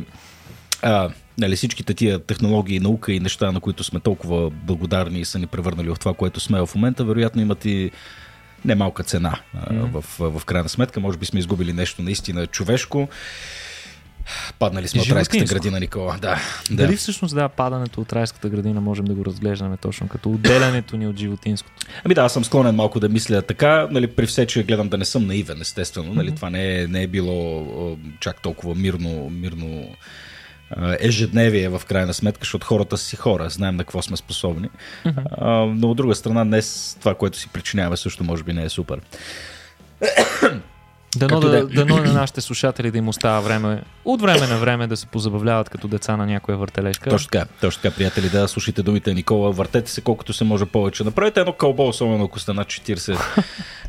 а, 0.82 1.10
нали, 1.38 1.56
всичките 1.56 1.94
тия 1.94 2.20
технологии, 2.20 2.80
наука 2.80 3.14
и 3.14 3.20
неща, 3.20 3.52
на 3.52 3.60
които 3.60 3.84
сме 3.84 4.00
толкова 4.00 4.50
благодарни 4.50 5.20
и 5.20 5.26
са 5.26 5.40
ни 5.40 5.48
превърнали 5.48 5.90
в 5.90 6.00
това, 6.00 6.14
което 6.14 6.40
сме 6.40 6.66
в 6.66 6.70
момента, 6.76 7.04
вероятно 7.04 7.42
имат 7.42 7.66
и 7.66 7.92
немалка 8.66 9.04
цена 9.04 9.40
mm. 9.56 10.02
в, 10.02 10.40
в 10.40 10.46
крайна 10.46 10.70
сметка. 10.70 11.00
Може 11.00 11.18
би 11.18 11.26
сме 11.26 11.40
изгубили 11.40 11.74
нещо 11.74 12.02
наистина 12.02 12.48
човешко. 12.48 13.10
Паднали 14.60 14.88
сме 14.88 15.02
от 15.02 15.12
райската 15.12 15.46
градина, 15.46 15.80
Никола. 15.80 16.18
Да, 16.22 16.40
Дали 16.72 16.92
да. 16.92 16.98
всъщност 16.98 17.36
да, 17.36 17.50
падането 17.50 18.02
от 18.02 18.14
райската 18.14 18.50
градина 18.50 18.82
можем 18.82 19.06
да 19.06 19.14
го 19.14 19.26
разглеждаме 19.26 19.78
точно 19.78 20.08
като 20.08 20.32
отделянето 20.32 20.98
ни 20.98 21.08
от 21.08 21.18
животинското? 21.18 21.88
Ами 22.04 22.14
да, 22.14 22.22
аз 22.22 22.34
съм 22.34 22.46
склонен 22.46 22.76
малко 22.76 23.00
да 23.00 23.10
мисля 23.10 23.42
така, 23.42 23.88
нали, 23.92 24.08
при 24.08 24.26
все, 24.26 24.46
че 24.46 24.64
гледам 24.64 24.90
да 24.90 24.98
не 24.98 25.06
съм 25.06 25.28
наивен, 25.28 25.62
естествено. 25.62 26.14
Нали, 26.14 26.32
mm-hmm. 26.32 26.36
Това 26.36 26.50
не 26.50 26.82
е, 26.82 26.88
не 26.88 27.04
е 27.04 27.08
било 27.08 27.98
чак 28.20 28.42
толкова 28.42 28.76
мирно, 28.76 29.30
мирно 29.30 29.88
ежедневие 31.00 31.70
в 31.70 31.82
крайна 31.88 32.14
сметка, 32.14 32.40
защото 32.42 32.68
хората 32.68 32.98
си 32.98 33.16
хора, 33.16 33.50
знаем 33.50 33.76
на 33.76 33.84
какво 33.84 34.02
сме 34.02 34.18
способни. 34.18 34.70
Uh-huh. 35.06 35.24
А, 35.32 35.50
но 35.76 35.92
от 35.92 35.98
друга 35.98 36.16
страна, 36.16 36.46
днес 36.46 36.98
това, 37.00 37.16
което 37.16 37.38
си 37.38 37.50
причинява, 37.54 37.98
също 37.98 38.24
може 38.24 38.44
би 38.44 38.54
не 38.54 38.64
е 38.64 38.70
супер. 38.70 39.00
Дано, 41.16 41.40
да, 41.40 41.50
да, 41.50 41.68
дано 41.68 41.98
на 41.98 42.14
нашите 42.14 42.42
слушатели 42.42 42.92
да 42.92 42.98
им 42.98 43.08
остава 43.08 43.40
време, 43.40 43.82
от 44.06 44.22
време 44.22 44.48
на 44.48 44.58
време 44.58 44.88
да 44.88 44.98
се 44.98 45.06
позабавляват 45.06 45.70
като 45.70 45.88
деца 45.88 46.18
на 46.18 46.26
някоя 46.26 46.58
въртележка. 46.58 47.10
Точно 47.10 47.30
така, 47.30 47.46
точно 47.62 47.82
така, 47.82 47.96
приятели, 47.96 48.30
да 48.30 48.48
слушайте 48.48 48.84
думите 48.84 49.14
Никола, 49.14 49.52
въртете 49.52 49.92
се 49.92 50.02
колкото 50.02 50.34
се 50.34 50.44
може 50.44 50.66
повече. 50.66 51.04
Направете 51.04 51.40
едно 51.40 51.54
кълбо, 51.54 51.88
особено 51.88 52.24
ако 52.24 52.40
сте 52.40 52.54
над 52.54 52.68
40. 52.68 53.44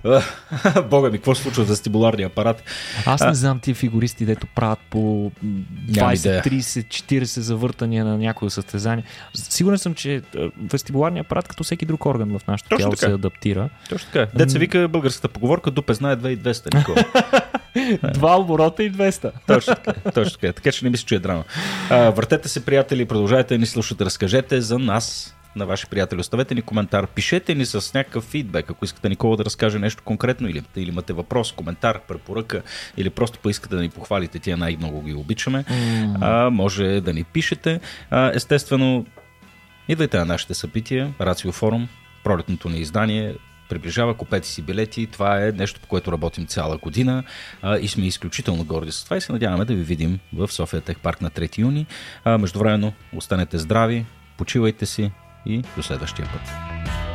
Бога 0.91 1.11
ми, 1.11 1.19
какво 1.19 1.35
се 1.35 1.43
случва 1.43 1.65
за 1.65 1.77
стибуларния 1.77 2.27
апарат? 2.27 2.63
Аз 3.07 3.21
не 3.21 3.35
знам 3.35 3.61
тия 3.61 3.75
фигуристи, 3.75 4.25
дето 4.25 4.47
правят 4.47 4.79
по 4.91 5.33
20, 5.91 6.47
30, 6.47 7.21
40 7.21 7.41
завъртания 7.41 8.05
на 8.05 8.19
някои 8.19 8.51
състезания. 8.51 9.05
Сигурен 9.35 9.79
съм, 9.79 9.95
че 9.95 10.23
вестибуларният 10.71 11.27
апарат, 11.27 11.49
като 11.49 11.65
всеки 11.65 11.87
друг 11.87 12.07
орган 12.07 12.39
в 12.39 12.47
нашото 12.47 12.77
тяло, 12.77 12.97
се 12.97 13.07
адаптира. 13.07 13.69
Точно 13.89 14.11
така. 14.13 14.39
Деца 14.39 14.59
вика 14.59 14.89
българската 14.89 15.29
поговорка, 15.29 15.71
дупе 15.71 15.95
знае 15.95 16.17
2200, 16.17 16.75
Никола. 16.75 17.05
Два 18.15 18.41
оборота 18.41 18.85
и 18.85 18.93
200. 18.93 19.33
Точно 19.47 19.75
така, 19.75 20.11
точно 20.11 20.39
така. 20.39 20.53
Така 20.53 20.73
че 20.73 20.85
не 20.85 20.91
мисля, 20.91 21.07
че 21.07 21.15
е 21.15 21.19
драма. 21.19 21.45
А, 21.91 22.11
въртете 22.11 22.49
се, 22.49 22.65
приятели, 22.65 23.05
продължайте 23.05 23.55
да 23.55 23.59
ни 23.59 23.67
слушате, 23.67 24.05
разкажете 24.05 24.61
за 24.61 24.79
нас 24.79 25.35
на 25.57 25.67
ваши 25.67 25.87
приятели. 25.87 26.21
Оставете 26.21 26.55
ни 26.55 26.63
коментар, 26.63 27.07
пишете 27.07 27.55
ни 27.55 27.67
с 27.67 27.95
някакъв 27.95 28.25
фидбек, 28.25 28.71
ако 28.71 28.85
искате 28.85 29.09
Никола 29.09 29.37
да 29.37 29.45
разкаже 29.45 29.79
нещо 29.79 30.03
конкретно 30.05 30.49
или, 30.49 30.63
или 30.77 30.89
имате 30.89 31.13
въпрос, 31.13 31.53
коментар, 31.53 32.01
препоръка 32.09 32.63
или 32.97 33.11
просто 33.11 33.39
поискате 33.39 33.77
да 33.77 33.83
ни 33.83 33.89
похвалите, 33.89 34.39
тия 34.39 34.57
най-много 34.57 35.03
ги 35.03 35.15
обичаме, 35.15 35.65
mm. 35.65 36.17
а, 36.21 36.51
може 36.51 37.01
да 37.01 37.13
ни 37.13 37.25
пишете. 37.25 37.81
А, 38.11 38.33
естествено, 38.35 39.07
Идвайте 39.89 40.19
на 40.19 40.25
нашите 40.25 40.55
събития, 40.55 41.15
Рацио 41.21 41.53
Форум, 41.53 41.89
пролетното 42.25 42.69
ни 42.69 42.79
издание, 42.79 43.35
приближава, 43.69 44.15
купете 44.15 44.49
си 44.49 44.63
билети. 44.63 45.07
Това 45.07 45.47
е 45.47 45.53
нещо, 45.53 45.81
по 45.81 45.87
което 45.87 46.13
работим 46.13 46.47
цяла 46.47 46.77
година 46.77 47.25
а, 47.63 47.79
и 47.79 47.89
сме 47.89 48.07
изключително 48.07 48.65
горди 48.65 48.93
с 48.93 49.05
това 49.05 49.17
и 49.17 49.21
се 49.21 49.33
надяваме 49.33 49.65
да 49.65 49.75
ви 49.75 49.83
видим 49.83 50.19
в 50.33 50.53
София 50.53 50.81
Тех 50.81 50.99
Парк 50.99 51.21
на 51.21 51.31
3 51.31 51.59
юни. 51.59 51.87
Междувременно, 52.27 52.93
останете 53.17 53.59
здрави, 53.59 54.07
почивайте 54.39 54.87
си 54.87 55.11
и 55.47 55.63
до 55.77 55.83
следващия 55.83 56.29
път. 56.33 57.08